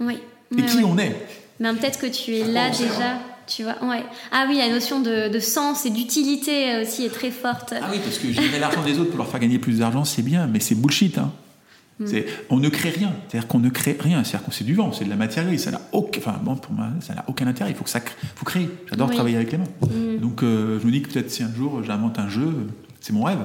Oui. 0.00 0.18
Et 0.56 0.62
qui 0.62 0.82
on 0.84 0.98
est. 0.98 1.14
Mais 1.60 1.72
peut-être 1.74 1.98
que 1.98 2.06
tu 2.06 2.34
es 2.34 2.44
là 2.44 2.70
déjà. 2.70 3.20
Tu 3.46 3.62
vois, 3.62 3.76
ouais. 3.84 4.04
Ah 4.32 4.46
oui, 4.48 4.58
la 4.58 4.68
notion 4.68 5.00
de, 5.00 5.38
sens 5.38 5.86
et 5.86 5.90
d'utilité 5.90 6.72
euh, 6.72 6.82
aussi 6.82 7.04
est 7.04 7.10
très 7.10 7.30
forte. 7.30 7.74
Ah 7.80 7.88
oui, 7.92 7.98
parce 8.02 8.18
que 8.18 8.30
générer 8.32 8.58
l'argent 8.58 8.82
des 8.82 8.98
autres 8.98 9.10
pour 9.10 9.18
leur 9.18 9.28
faire 9.28 9.40
gagner 9.40 9.58
plus 9.58 9.78
d'argent, 9.78 10.04
c'est 10.04 10.22
bien, 10.22 10.46
mais 10.46 10.60
c'est 10.60 10.74
bullshit. 10.74 11.18
Hein. 11.18 11.32
Mm. 11.98 12.06
On 12.50 12.58
ne 12.58 12.68
crée 12.68 12.90
rien, 12.90 13.12
c'est-à-dire 13.28 13.48
qu'on 13.48 13.58
ne 13.58 13.70
crée 13.70 13.96
rien, 13.98 14.22
c'est-à-dire 14.22 14.44
qu'on 14.44 14.52
c'est 14.52 14.64
du 14.64 14.74
vent, 14.74 14.92
c'est 14.92 15.04
de 15.04 15.10
la 15.10 15.16
matière 15.16 15.46
ça 15.58 15.70
n'a 15.70 15.80
aucun, 15.92 16.20
enfin 16.20 16.38
bon, 16.42 16.56
pour 16.56 16.72
moi, 16.72 16.88
ça 17.00 17.14
n'a 17.14 17.24
aucun 17.26 17.46
intérêt. 17.46 17.70
Il 17.70 17.76
faut 17.76 17.84
que 17.84 17.90
ça, 17.90 18.00
faut 18.34 18.44
créer. 18.44 18.68
J'adore 18.90 19.10
travailler 19.10 19.36
avec 19.36 19.52
les 19.52 19.58
mains. 19.58 19.64
Mm. 19.80 20.18
Donc 20.18 20.42
euh, 20.42 20.78
je 20.80 20.86
me 20.86 20.92
dis 20.92 21.02
que 21.02 21.10
peut-être 21.10 21.30
si 21.30 21.42
un 21.42 21.54
jour 21.54 21.82
j'invente 21.82 22.18
un 22.18 22.28
jeu, 22.28 22.52
c'est 23.00 23.12
mon 23.12 23.24
rêve. 23.24 23.38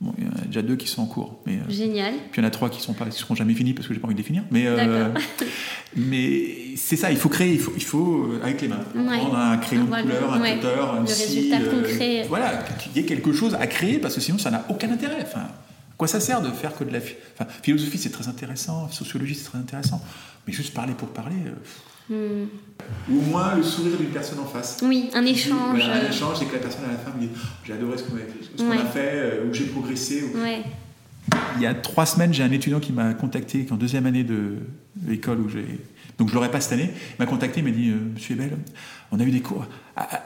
Bon, 0.00 0.14
il 0.16 0.24
y 0.24 0.26
en 0.26 0.30
a 0.30 0.46
déjà 0.46 0.62
deux 0.62 0.76
qui 0.76 0.88
sont 0.88 1.02
en 1.02 1.06
cours. 1.06 1.40
Mais, 1.44 1.56
euh, 1.56 1.70
Génial. 1.70 2.14
Puis 2.32 2.40
il 2.40 2.42
y 2.42 2.44
en 2.44 2.48
a 2.48 2.50
trois 2.50 2.70
qui 2.70 2.78
qui 2.78 3.18
seront 3.18 3.34
jamais 3.34 3.52
finis 3.52 3.74
parce 3.74 3.86
que 3.86 3.92
j'ai 3.92 4.00
pas 4.00 4.06
envie 4.06 4.14
de 4.14 4.20
les 4.20 4.26
finir. 4.26 4.44
Mais, 4.50 4.66
euh, 4.66 5.08
mais 5.96 6.74
c'est 6.76 6.96
ça, 6.96 7.10
il 7.10 7.18
faut 7.18 7.28
créer, 7.28 7.52
il 7.52 7.60
faut, 7.60 7.72
il 7.76 7.84
faut 7.84 8.24
euh, 8.24 8.40
avec 8.42 8.62
les 8.62 8.68
mains. 8.68 8.80
Prendre 8.94 9.36
un 9.36 9.58
crayon 9.58 9.84
de 9.84 9.90
couleur, 9.90 10.32
un 10.32 10.40
cutter, 10.40 10.68
un 10.68 11.04
résultat 11.04 11.58
concret. 11.60 12.24
Voilà, 12.28 12.64
qu'il 12.78 12.96
y 12.96 13.00
ait 13.00 13.04
quelque 13.06 13.32
chose 13.34 13.54
à 13.54 13.66
créer 13.66 13.98
parce 13.98 14.14
que 14.14 14.22
sinon 14.22 14.38
ça 14.38 14.50
n'a 14.50 14.64
aucun 14.70 14.90
intérêt. 14.90 15.20
Enfin, 15.20 15.48
quoi 15.98 16.08
ça 16.08 16.18
sert 16.20 16.40
de 16.40 16.50
faire 16.50 16.74
que 16.74 16.84
de 16.84 16.92
la 16.92 17.00
enfin, 17.00 17.50
philosophie 17.62 17.98
c'est 17.98 18.10
très 18.10 18.28
intéressant, 18.28 18.90
sociologie 18.90 19.34
c'est 19.34 19.50
très 19.50 19.58
intéressant, 19.58 20.02
mais 20.46 20.54
juste 20.54 20.72
parler 20.72 20.94
pour 20.94 21.08
parler. 21.08 21.36
Hmm. 22.10 22.46
Ou 23.08 23.18
au 23.18 23.20
moins 23.20 23.54
le 23.54 23.62
sourire 23.62 23.96
d'une 23.96 24.08
personne 24.08 24.40
en 24.40 24.46
face. 24.46 24.78
Oui, 24.82 25.10
un 25.14 25.24
échange. 25.24 25.80
un 25.80 26.10
échange 26.10 26.42
et 26.42 26.46
que 26.46 26.54
la 26.54 26.58
personne 26.58 26.84
à 26.86 26.92
la 26.92 26.98
fin 26.98 27.16
me 27.16 27.20
dit 27.20 27.28
J'ai 27.64 27.74
adoré 27.74 27.96
ce 27.98 28.02
qu'on 28.02 28.16
a, 28.72 28.84
fait, 28.86 29.12
euh, 29.14 29.48
ou 29.48 29.54
j'ai 29.54 29.66
progressé. 29.66 30.24
Il 31.56 31.62
y 31.62 31.66
a 31.66 31.74
trois 31.74 32.06
semaines, 32.06 32.34
j'ai 32.34 32.42
un 32.42 32.50
étudiant 32.50 32.80
qui 32.80 32.92
m'a 32.92 33.14
contacté, 33.14 33.60
qui 33.60 33.68
est 33.68 33.72
en 33.72 33.76
deuxième 33.76 34.06
année 34.06 34.24
de, 34.24 34.56
l'école 35.06 35.38
où 35.38 35.48
j'ai. 35.48 35.64
Donc 36.18 36.28
je 36.28 36.32
ne 36.32 36.34
l'aurais 36.34 36.50
pas 36.50 36.60
cette 36.60 36.72
année. 36.72 36.90
Il 36.92 37.16
m'a 37.20 37.26
contacté, 37.26 37.60
il 37.60 37.64
m'a 37.64 37.70
dit 37.70 37.90
euh, 37.90 37.98
Monsieur 38.14 38.34
Ebel, 38.34 38.58
on 39.12 39.20
a 39.20 39.22
eu 39.22 39.30
des 39.30 39.40
cours. 39.40 39.66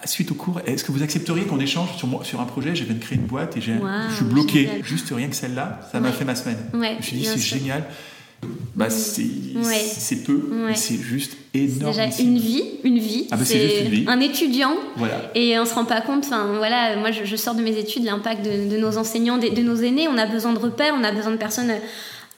suite 0.07 0.33
au 0.33 0.35
cours, 0.35 0.63
est-ce 0.65 0.85
que 0.85 0.93
vous 0.93 1.03
accepteriez 1.03 1.45
qu'on 1.45 1.61
échange 1.61 1.95
sur, 1.99 2.25
sur 2.25 2.41
un 2.41 2.47
projet? 2.47 2.75
Je 2.75 2.85
viens 2.85 2.95
de 2.95 3.01
créer 3.01 3.19
une 3.19 3.27
boîte 3.27 3.59
et 3.59 3.61
je 3.61 3.73
suis 4.15 4.25
bloqué. 4.25 4.71
Juste 4.83 5.13
rien 5.15 5.29
que 5.29 5.37
celle-là, 5.37 5.81
ça 5.93 6.01
m'a 6.01 6.13
fait 6.13 6.25
ma 6.25 6.35
semaine. 6.35 6.59
je 6.73 6.79
me 6.79 7.03
suis 7.03 7.17
dit 7.19 7.27
C'est 7.27 7.39
génial 7.39 7.85
bah, 8.75 8.91
c'est 8.91 10.25
peu, 10.25 10.49
c'est 10.75 10.97
juste 10.97 11.37
énorme. 11.55 11.93
C'est 11.93 12.07
déjà 12.07 12.23
une 12.23 12.39
vie, 12.39 12.63
une 12.85 12.99
vie. 12.99 13.27
Ah 13.31 13.37
bah, 13.37 13.45
c'est 13.45 14.05
un 14.07 14.21
étudiant. 14.21 14.75
Et 15.35 15.59
on 15.59 15.65
se 15.65 15.75
rend 15.75 15.85
pas 15.85 16.01
compte. 16.01 16.25
Enfin 16.25 16.55
voilà, 16.57 16.97
moi 16.97 17.11
je, 17.11 17.37
sors 17.37 17.55
de 17.55 17.63
mes 17.63 17.79
études, 17.79 18.05
l'impact 18.05 18.45
de, 18.45 18.77
nos 18.77 18.99
enseignants, 18.99 19.39
de, 19.39 19.49
de, 19.49 19.63
nos 19.63 19.77
aînés. 19.77 20.09
On 20.09 20.19
a 20.19 20.27
besoin 20.27 20.53
de 20.53 20.59
repères, 20.59 20.95
on 20.99 21.05
a 21.05 21.13
besoin 21.13 21.33
de 21.33 21.37
personnes 21.37 21.73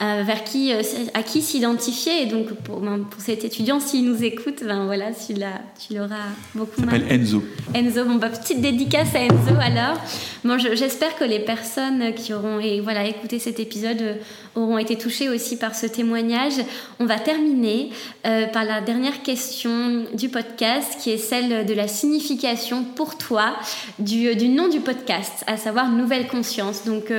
euh, 0.03 0.23
vers 0.27 0.45
qui, 0.45 0.75
euh, 0.75 0.83
à 1.15 1.23
qui 1.23 1.41
s'identifier. 1.41 2.23
Et 2.23 2.27
donc, 2.27 2.53
pour, 2.65 2.81
ben, 2.81 2.99
pour 2.99 3.19
cet 3.23 3.47
étudiant, 3.47 3.81
s'il 3.81 4.05
nous 4.05 4.23
écoute, 4.23 4.63
ben 4.63 4.85
voilà, 4.85 5.07
tu 5.15 5.95
l'auras 5.95 6.29
beaucoup. 6.55 6.73
Il 6.81 6.85
s'appelle 6.85 7.07
Enzo. 7.11 7.43
Enzo, 7.75 8.05
bon, 8.05 8.17
bah, 8.17 8.29
petite 8.29 8.61
dédicace 8.61 9.15
à 9.15 9.21
Enzo 9.21 9.55
alors. 9.59 9.99
Bon, 10.45 10.59
j'espère 10.59 11.17
que 11.17 11.25
les 11.25 11.39
personnes 11.39 12.13
qui 12.13 12.35
auront 12.35 12.61
et, 12.61 12.81
voilà, 12.81 13.07
écouté 13.07 13.39
cet 13.39 13.59
épisode 13.59 14.03
euh, 14.03 14.15
auront 14.55 14.77
été 14.77 14.99
touchées 14.99 15.31
aussi 15.31 15.57
par 15.57 15.75
ce 15.75 15.87
témoignage. 15.87 16.61
On 17.01 17.07
va 17.07 17.19
terminer 17.19 17.91
par 18.23 18.65
la 18.65 18.81
dernière 18.81 19.23
question 19.23 20.05
du 20.15 20.29
podcast, 20.29 20.97
qui 21.01 21.11
est 21.11 21.19
celle 21.19 21.65
de 21.67 21.75
la 21.75 21.89
signification 21.89 22.85
pour 22.85 23.17
toi 23.17 23.57
du, 23.99 24.35
du 24.35 24.49
nom 24.49 24.69
du 24.69 24.81
podcast, 24.81 25.45
à 25.47 25.57
savoir 25.57 25.91
Nouvelle 25.91 26.27
Conscience. 26.27 26.85
Donc, 26.85 27.13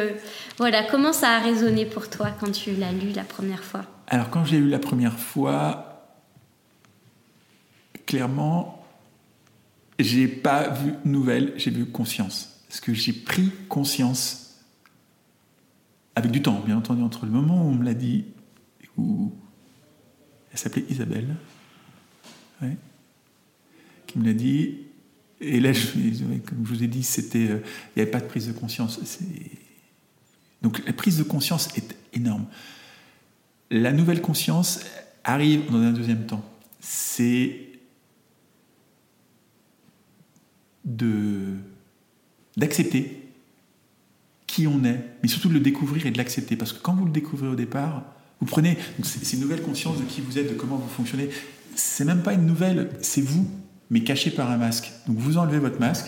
voilà, 0.57 0.83
comment 0.83 1.13
ça 1.13 1.37
a 1.37 1.39
résonné 1.39 1.85
pour 1.85 2.09
toi 2.09 2.31
quand 2.31 2.51
tu 2.51 2.75
l'as 2.75 2.91
lu 2.91 3.11
la 3.11 3.23
première 3.23 3.63
fois? 3.63 3.85
Alors 4.07 4.29
quand 4.29 4.43
j'ai 4.45 4.59
lu 4.59 4.69
la 4.69 4.79
première 4.79 5.19
fois, 5.19 6.11
clairement, 8.05 8.85
j'ai 9.99 10.27
pas 10.27 10.69
vu 10.69 10.93
nouvelle, 11.05 11.53
j'ai 11.57 11.71
vu 11.71 11.85
conscience. 11.85 12.63
Parce 12.67 12.81
que 12.81 12.93
j'ai 12.93 13.13
pris 13.13 13.51
conscience 13.69 14.61
avec 16.15 16.31
du 16.31 16.41
temps, 16.41 16.59
bien 16.65 16.77
entendu, 16.77 17.03
entre 17.03 17.25
le 17.25 17.31
moment 17.31 17.63
où 17.63 17.69
on 17.69 17.75
me 17.75 17.85
l'a 17.85 17.93
dit, 17.93 18.25
où 18.97 19.31
elle 20.51 20.57
s'appelait 20.57 20.85
Isabelle, 20.89 21.35
qui 24.07 24.17
me 24.17 24.25
l'a 24.25 24.33
dit, 24.33 24.79
et 25.39 25.59
là, 25.59 25.71
comme 26.45 26.65
je 26.65 26.73
vous 26.73 26.83
ai 26.83 26.87
dit, 26.87 27.03
c'était, 27.03 27.43
il 27.43 27.61
n'y 27.95 28.01
avait 28.01 28.09
pas 28.09 28.19
de 28.19 28.25
prise 28.25 28.47
de 28.47 28.53
conscience. 28.53 28.99
Donc 30.61 30.83
la 30.85 30.93
prise 30.93 31.17
de 31.17 31.23
conscience 31.23 31.69
est 31.75 31.95
énorme. 32.13 32.45
La 33.69 33.91
nouvelle 33.91 34.21
conscience 34.21 34.79
arrive 35.23 35.69
dans 35.71 35.77
un 35.77 35.91
deuxième 35.91 36.25
temps. 36.25 36.43
C'est 36.79 37.67
d'accepter 42.55 43.23
qui 44.47 44.65
on 44.67 44.83
est, 44.85 45.03
mais 45.21 45.27
surtout 45.27 45.49
de 45.49 45.53
le 45.53 45.59
découvrir 45.59 46.05
et 46.05 46.11
de 46.11 46.17
l'accepter. 46.17 46.55
Parce 46.55 46.73
que 46.73 46.81
quand 46.81 46.95
vous 46.95 47.05
le 47.05 47.11
découvrez 47.11 47.47
au 47.47 47.55
départ, 47.55 48.03
vous 48.39 48.47
prenez 48.47 48.77
c'est 49.03 49.35
une 49.35 49.41
nouvelle 49.41 49.61
conscience 49.61 49.99
de 49.99 50.03
qui 50.05 50.21
vous 50.21 50.37
êtes, 50.37 50.49
de 50.49 50.55
comment 50.55 50.77
vous 50.77 50.87
fonctionnez. 50.87 51.29
C'est 51.75 52.05
même 52.05 52.23
pas 52.23 52.33
une 52.33 52.45
nouvelle, 52.45 52.89
c'est 53.01 53.21
vous, 53.21 53.47
mais 53.89 54.03
caché 54.03 54.31
par 54.31 54.49
un 54.49 54.57
masque. 54.57 54.91
Donc 55.07 55.17
vous 55.17 55.37
enlevez 55.37 55.59
votre 55.59 55.79
masque, 55.79 56.07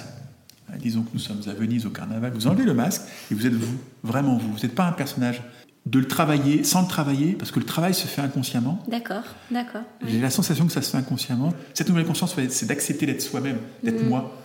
disons 0.77 1.01
que 1.03 1.09
nous 1.13 1.19
sommes 1.19 1.41
à 1.47 1.53
Venise 1.53 1.85
au 1.85 1.89
carnaval, 1.89 2.31
vous 2.33 2.47
enlevez 2.47 2.65
le 2.65 2.73
masque 2.73 3.03
et 3.31 3.35
vous 3.35 3.45
êtes 3.45 3.53
vous, 3.53 3.77
vraiment 4.03 4.37
vous. 4.37 4.51
Vous 4.53 4.59
n'êtes 4.59 4.75
pas 4.75 4.85
un 4.85 4.91
personnage. 4.91 5.41
De 5.85 5.97
le 5.97 6.07
travailler 6.07 6.65
sans 6.65 6.81
le 6.81 6.87
travailler, 6.87 7.31
parce 7.31 7.51
que 7.51 7.59
le 7.59 7.65
travail 7.65 7.93
se 7.93 8.05
fait 8.05 8.21
inconsciemment. 8.21 8.83
D'accord, 8.89 9.23
d'accord. 9.49 9.81
J'ai 10.05 10.19
la 10.19 10.29
sensation 10.29 10.67
que 10.67 10.73
ça 10.73 10.81
se 10.81 10.91
fait 10.91 10.97
inconsciemment. 10.97 11.53
Cette 11.73 11.87
nouvelle 11.87 12.05
conscience, 12.05 12.35
c'est 12.49 12.65
d'accepter 12.67 13.05
d'être 13.05 13.21
soi-même, 13.21 13.57
d'être 13.81 14.03
mm. 14.03 14.07
moi, 14.07 14.37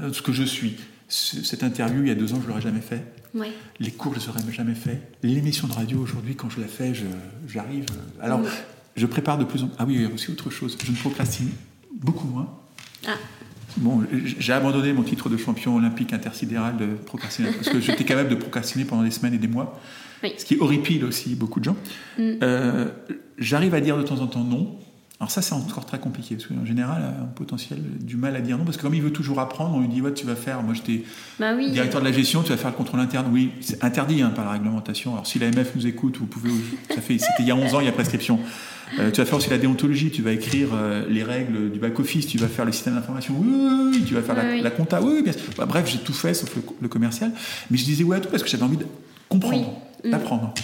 euh, 0.00 0.12
ce 0.12 0.22
que 0.22 0.32
je 0.32 0.44
suis. 0.44 0.76
Cette 1.08 1.62
interview, 1.62 2.02
il 2.02 2.08
y 2.08 2.10
a 2.10 2.14
deux 2.14 2.32
ans, 2.34 2.36
je 2.36 2.42
ne 2.42 2.48
l'aurais 2.48 2.60
jamais 2.60 2.82
fait. 2.82 3.02
Les 3.80 3.90
cours, 3.90 4.14
je 4.14 4.20
ne 4.20 4.24
les 4.24 4.28
aurais 4.28 4.52
jamais 4.52 4.74
fait. 4.74 5.00
L'émission 5.22 5.68
de 5.68 5.72
radio, 5.72 5.98
aujourd'hui, 6.00 6.34
quand 6.34 6.50
je 6.50 6.60
la 6.60 6.66
fais, 6.66 6.92
j'arrive. 7.46 7.86
Alors, 8.20 8.42
je 8.96 9.06
prépare 9.06 9.38
de 9.38 9.44
plus 9.44 9.62
en 9.62 9.68
plus. 9.68 9.76
Ah 9.78 9.84
oui, 9.86 9.94
il 9.94 10.02
y 10.02 10.04
a 10.04 10.08
aussi 10.12 10.30
autre 10.30 10.50
chose. 10.50 10.76
Je 10.82 10.90
ne 10.90 10.96
procrastine 10.96 11.50
beaucoup 11.92 12.26
moins. 12.26 12.58
Ah. 13.06 13.12
Bon, 13.76 14.02
j'ai 14.10 14.52
abandonné 14.52 14.92
mon 14.92 15.02
titre 15.02 15.28
de 15.28 15.36
champion 15.36 15.76
olympique 15.76 16.12
intersidéral 16.12 16.76
de 16.76 16.86
procrastiner 16.86 17.50
parce 17.52 17.68
que 17.68 17.80
j'étais 17.80 18.04
capable 18.04 18.30
de 18.30 18.34
procrastiner 18.34 18.84
pendant 18.84 19.02
des 19.02 19.10
semaines 19.10 19.34
et 19.34 19.38
des 19.38 19.48
mois, 19.48 19.78
ce 20.22 20.44
qui 20.44 20.56
horripile 20.58 21.04
aussi 21.04 21.34
beaucoup 21.34 21.60
de 21.60 21.64
gens. 21.64 21.76
Mm. 22.18 22.32
Euh, 22.42 22.88
j'arrive 23.38 23.74
à 23.74 23.80
dire 23.80 23.96
de 23.96 24.02
temps 24.02 24.20
en 24.20 24.26
temps 24.26 24.44
non. 24.44 24.78
Alors 25.20 25.32
ça, 25.32 25.42
c'est 25.42 25.54
encore 25.54 25.84
très 25.84 25.98
compliqué 25.98 26.36
parce 26.36 26.46
qu'en 26.46 26.64
général, 26.64 27.02
un 27.02 27.24
potentiel 27.24 27.80
du 28.00 28.16
mal 28.16 28.36
à 28.36 28.40
dire 28.40 28.56
non 28.56 28.64
parce 28.64 28.76
que 28.76 28.82
comme 28.82 28.94
il 28.94 29.02
veut 29.02 29.12
toujours 29.12 29.40
apprendre, 29.40 29.74
on 29.74 29.80
lui 29.80 29.88
dit 29.88 30.00
ouais, 30.00 30.14
tu 30.14 30.24
vas 30.24 30.36
faire. 30.36 30.62
Moi, 30.62 30.74
j'étais 30.74 31.02
bah 31.40 31.56
directeur 31.56 32.00
de 32.00 32.06
la 32.06 32.12
gestion, 32.12 32.42
tu 32.42 32.50
vas 32.50 32.56
faire 32.56 32.70
le 32.70 32.76
contrôle 32.76 33.00
interne. 33.00 33.26
Oui, 33.32 33.50
c'est 33.60 33.82
interdit 33.82 34.22
hein, 34.22 34.30
par 34.30 34.44
la 34.44 34.52
réglementation. 34.52 35.14
Alors 35.14 35.26
si 35.26 35.40
l'AMF 35.40 35.74
nous 35.74 35.88
écoute, 35.88 36.18
vous 36.18 36.26
pouvez. 36.26 36.50
Ça 36.94 37.00
fait, 37.00 37.18
c'était 37.18 37.40
il 37.40 37.46
y 37.46 37.50
a 37.50 37.56
11 37.56 37.74
ans, 37.74 37.80
il 37.80 37.86
y 37.86 37.88
a 37.88 37.92
prescription. 37.92 38.38
Euh, 38.98 39.10
tu 39.10 39.20
vas 39.20 39.26
faire 39.26 39.38
aussi 39.38 39.50
la 39.50 39.58
déontologie, 39.58 40.10
tu 40.10 40.22
vas 40.22 40.32
écrire 40.32 40.68
euh, 40.72 41.04
les 41.08 41.22
règles 41.22 41.70
du 41.70 41.78
back-office, 41.78 42.26
tu 42.26 42.38
vas 42.38 42.48
faire 42.48 42.64
le 42.64 42.72
système 42.72 42.94
d'information, 42.94 43.34
oui, 43.38 44.02
tu 44.06 44.14
vas 44.14 44.22
faire 44.22 44.36
la, 44.36 44.70
compta, 44.70 45.02
oui, 45.02 45.22
bien 45.22 45.32
sûr. 45.32 45.42
Bah, 45.58 45.66
bref, 45.66 45.90
j'ai 45.90 45.98
tout 45.98 46.14
fait 46.14 46.32
sauf 46.32 46.56
le, 46.80 46.88
commercial. 46.88 47.32
Mais 47.70 47.76
je 47.76 47.84
disais 47.84 48.04
oui 48.04 48.16
à 48.16 48.20
tout 48.20 48.28
parce 48.30 48.42
que 48.42 48.48
j'avais 48.48 48.62
envie 48.62 48.78
de 48.78 48.86
comprendre, 49.28 49.78
mm. 50.04 50.10
d'apprendre. 50.10 50.54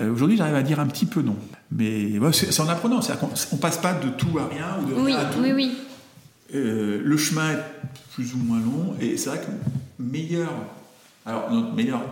Euh, 0.00 0.12
aujourd'hui, 0.12 0.36
j'arrive 0.36 0.54
à 0.54 0.62
dire 0.62 0.80
un 0.80 0.86
petit 0.86 1.06
peu 1.06 1.22
non. 1.22 1.36
Mais 1.70 2.12
c'est 2.32 2.60
en 2.60 2.68
apprenant, 2.68 3.00
on, 3.22 3.56
ne 3.56 3.60
passe 3.60 3.78
pas 3.78 3.94
de 3.94 4.08
tout 4.10 4.38
à 4.38 4.46
rien 4.46 4.78
ou 4.82 4.86
de 4.86 4.94
oui, 4.94 5.12
à 5.12 5.26
tout. 5.26 5.40
Oui, 5.40 5.52
oui. 5.52 5.76
le 6.52 7.16
chemin 7.16 7.52
est 7.52 7.62
plus 8.14 8.34
ou 8.34 8.38
moins 8.38 8.60
long 8.60 8.96
et 9.00 9.16
c'est 9.16 9.30
vrai 9.30 9.40
que 9.40 10.02
meilleur, 10.02 10.50
alors 11.26 11.50
notre 11.52 11.74
meilleur 11.74 12.02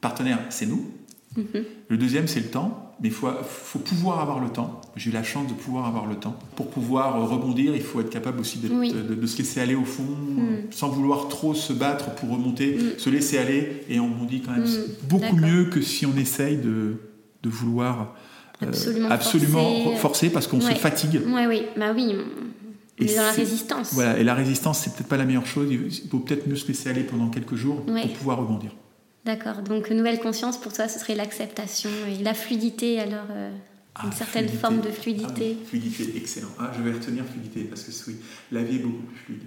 partenaire, 0.00 0.38
c'est 0.50 0.66
nous. 0.66 0.90
Mm-hmm. 1.36 1.64
Le 1.88 1.96
deuxième, 1.96 2.28
c'est 2.28 2.40
le 2.40 2.50
temps. 2.50 2.83
Mais 3.00 3.08
il 3.08 3.14
faut, 3.14 3.28
faut, 3.42 3.78
pouvoir 3.78 4.20
avoir 4.20 4.40
le 4.40 4.48
temps. 4.48 4.80
J'ai 4.96 5.10
eu 5.10 5.12
la 5.12 5.22
chance 5.22 5.48
de 5.48 5.52
pouvoir 5.52 5.86
avoir 5.86 6.06
le 6.06 6.14
temps. 6.14 6.36
Pour 6.56 6.70
pouvoir 6.70 7.28
rebondir, 7.28 7.74
il 7.74 7.82
faut 7.82 8.00
être 8.00 8.10
capable 8.10 8.40
aussi 8.40 8.58
de, 8.58 8.68
de, 8.68 9.26
se 9.26 9.38
laisser 9.38 9.60
aller 9.60 9.74
au 9.74 9.84
fond, 9.84 10.04
mm. 10.04 10.70
sans 10.70 10.88
vouloir 10.88 11.28
trop 11.28 11.54
se 11.54 11.72
battre 11.72 12.14
pour 12.14 12.30
remonter, 12.30 12.76
mm. 12.76 12.98
se 12.98 13.10
laisser 13.10 13.38
aller, 13.38 13.84
et 13.88 13.98
on 13.98 14.06
rebondit 14.06 14.42
quand 14.42 14.52
même 14.52 14.64
mm. 14.64 15.08
beaucoup 15.08 15.36
mieux 15.36 15.64
que 15.66 15.80
si 15.80 16.06
on 16.06 16.16
essaye 16.16 16.56
de, 16.56 16.98
de 17.42 17.48
vouloir 17.48 18.14
euh, 18.62 18.66
absolument, 19.10 19.96
forcer. 19.96 20.30
parce 20.30 20.46
qu'on 20.46 20.60
se 20.60 20.72
fatigue. 20.74 21.20
Oui, 21.26 21.42
oui, 21.48 21.62
bah 21.76 21.92
oui. 21.94 22.14
On 23.00 23.04
est 23.04 23.16
dans 23.16 23.22
la 23.22 23.32
résistance. 23.32 23.92
Voilà, 23.92 24.18
et 24.18 24.24
la 24.24 24.34
résistance, 24.34 24.78
c'est 24.78 24.94
peut-être 24.94 25.08
pas 25.08 25.16
la 25.16 25.24
meilleure 25.24 25.46
chose. 25.46 25.68
Il 25.70 26.08
faut 26.08 26.20
peut-être 26.20 26.46
mieux 26.46 26.56
se 26.56 26.68
laisser 26.68 26.88
aller 26.90 27.02
pendant 27.02 27.28
quelques 27.28 27.56
jours 27.56 27.84
pour 27.84 28.12
pouvoir 28.12 28.38
rebondir. 28.38 28.70
D'accord. 29.24 29.62
Donc, 29.62 29.90
nouvelle 29.90 30.20
conscience, 30.20 30.60
pour 30.60 30.72
toi, 30.72 30.88
ce 30.88 30.98
serait 30.98 31.14
l'acceptation 31.14 31.90
et 32.08 32.22
la 32.22 32.34
fluidité, 32.34 33.00
alors 33.00 33.26
euh, 33.30 33.50
ah, 33.94 34.02
une 34.04 34.12
certaine 34.12 34.48
forme 34.48 34.80
de 34.80 34.90
fluidité. 34.90 35.56
Ah, 35.60 35.66
fluidité, 35.66 36.12
excellent. 36.16 36.48
Ah, 36.58 36.72
je 36.76 36.82
vais 36.82 36.92
retenir 36.92 37.24
fluidité 37.24 37.64
parce 37.64 37.84
que 37.84 38.10
oui, 38.10 38.16
la 38.52 38.62
vie 38.62 38.76
est 38.76 38.80
beaucoup 38.80 39.02
plus 39.02 39.16
fluide. 39.16 39.42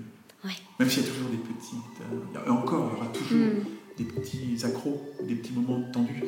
Même 0.80 0.90
s'il 0.90 1.04
y 1.04 1.06
a 1.06 1.10
toujours 1.10 1.30
des 1.30 1.38
petites. 1.38 2.48
Euh, 2.48 2.52
encore, 2.52 2.92
il 2.92 2.98
y 2.98 3.02
aura 3.02 3.12
toujours 3.12 3.38
hmm. 3.38 3.64
des 3.98 4.04
petits 4.04 4.66
accros, 4.66 5.02
des 5.24 5.36
petits 5.36 5.54
moments 5.54 5.82
tendus, 5.92 6.24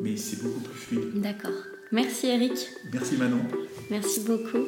mais 0.00 0.16
c'est 0.16 0.42
beaucoup 0.42 0.60
plus 0.60 0.78
fluide. 0.78 1.20
D'accord. 1.20 1.50
Merci 1.90 2.28
Eric. 2.28 2.52
Merci 2.92 3.16
Manon. 3.16 3.40
Merci 3.90 4.20
beaucoup. 4.20 4.66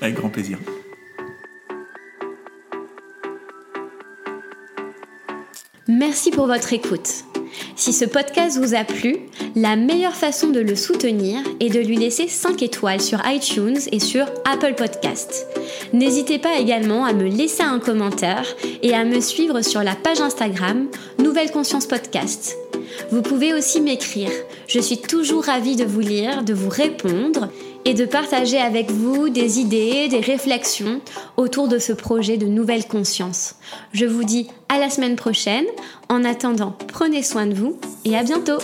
Avec 0.00 0.16
grand 0.16 0.30
plaisir. 0.30 0.58
Merci 5.88 6.30
pour 6.30 6.46
votre 6.46 6.72
écoute. 6.72 7.24
Si 7.76 7.92
ce 7.92 8.04
podcast 8.04 8.58
vous 8.58 8.74
a 8.74 8.84
plu, 8.84 9.16
la 9.54 9.76
meilleure 9.76 10.14
façon 10.14 10.48
de 10.48 10.60
le 10.60 10.76
soutenir 10.76 11.40
est 11.60 11.70
de 11.70 11.80
lui 11.80 11.96
laisser 11.96 12.28
5 12.28 12.62
étoiles 12.62 13.00
sur 13.00 13.20
iTunes 13.26 13.78
et 13.92 14.00
sur 14.00 14.26
Apple 14.44 14.74
Podcast. 14.74 15.46
N'hésitez 15.92 16.38
pas 16.38 16.58
également 16.58 17.04
à 17.04 17.12
me 17.12 17.28
laisser 17.28 17.62
un 17.62 17.78
commentaire 17.78 18.46
et 18.82 18.94
à 18.94 19.04
me 19.04 19.20
suivre 19.20 19.62
sur 19.62 19.82
la 19.82 19.94
page 19.94 20.20
Instagram 20.20 20.88
Nouvelle 21.18 21.50
Conscience 21.50 21.86
Podcast. 21.86 22.56
Vous 23.10 23.22
pouvez 23.22 23.52
aussi 23.52 23.80
m'écrire. 23.80 24.30
Je 24.66 24.80
suis 24.80 24.98
toujours 24.98 25.44
ravie 25.44 25.76
de 25.76 25.84
vous 25.84 26.00
lire, 26.00 26.42
de 26.42 26.54
vous 26.54 26.68
répondre 26.68 27.48
et 27.86 27.94
de 27.94 28.04
partager 28.04 28.58
avec 28.58 28.90
vous 28.90 29.28
des 29.28 29.60
idées, 29.60 30.08
des 30.08 30.20
réflexions 30.20 31.00
autour 31.36 31.68
de 31.68 31.78
ce 31.78 31.92
projet 31.92 32.36
de 32.36 32.46
nouvelle 32.46 32.86
conscience. 32.86 33.54
Je 33.92 34.04
vous 34.04 34.24
dis 34.24 34.48
à 34.68 34.78
la 34.78 34.90
semaine 34.90 35.14
prochaine. 35.14 35.64
En 36.08 36.24
attendant, 36.24 36.76
prenez 36.88 37.22
soin 37.22 37.46
de 37.46 37.54
vous 37.54 37.78
et 38.04 38.16
à 38.16 38.24
bientôt 38.24 38.58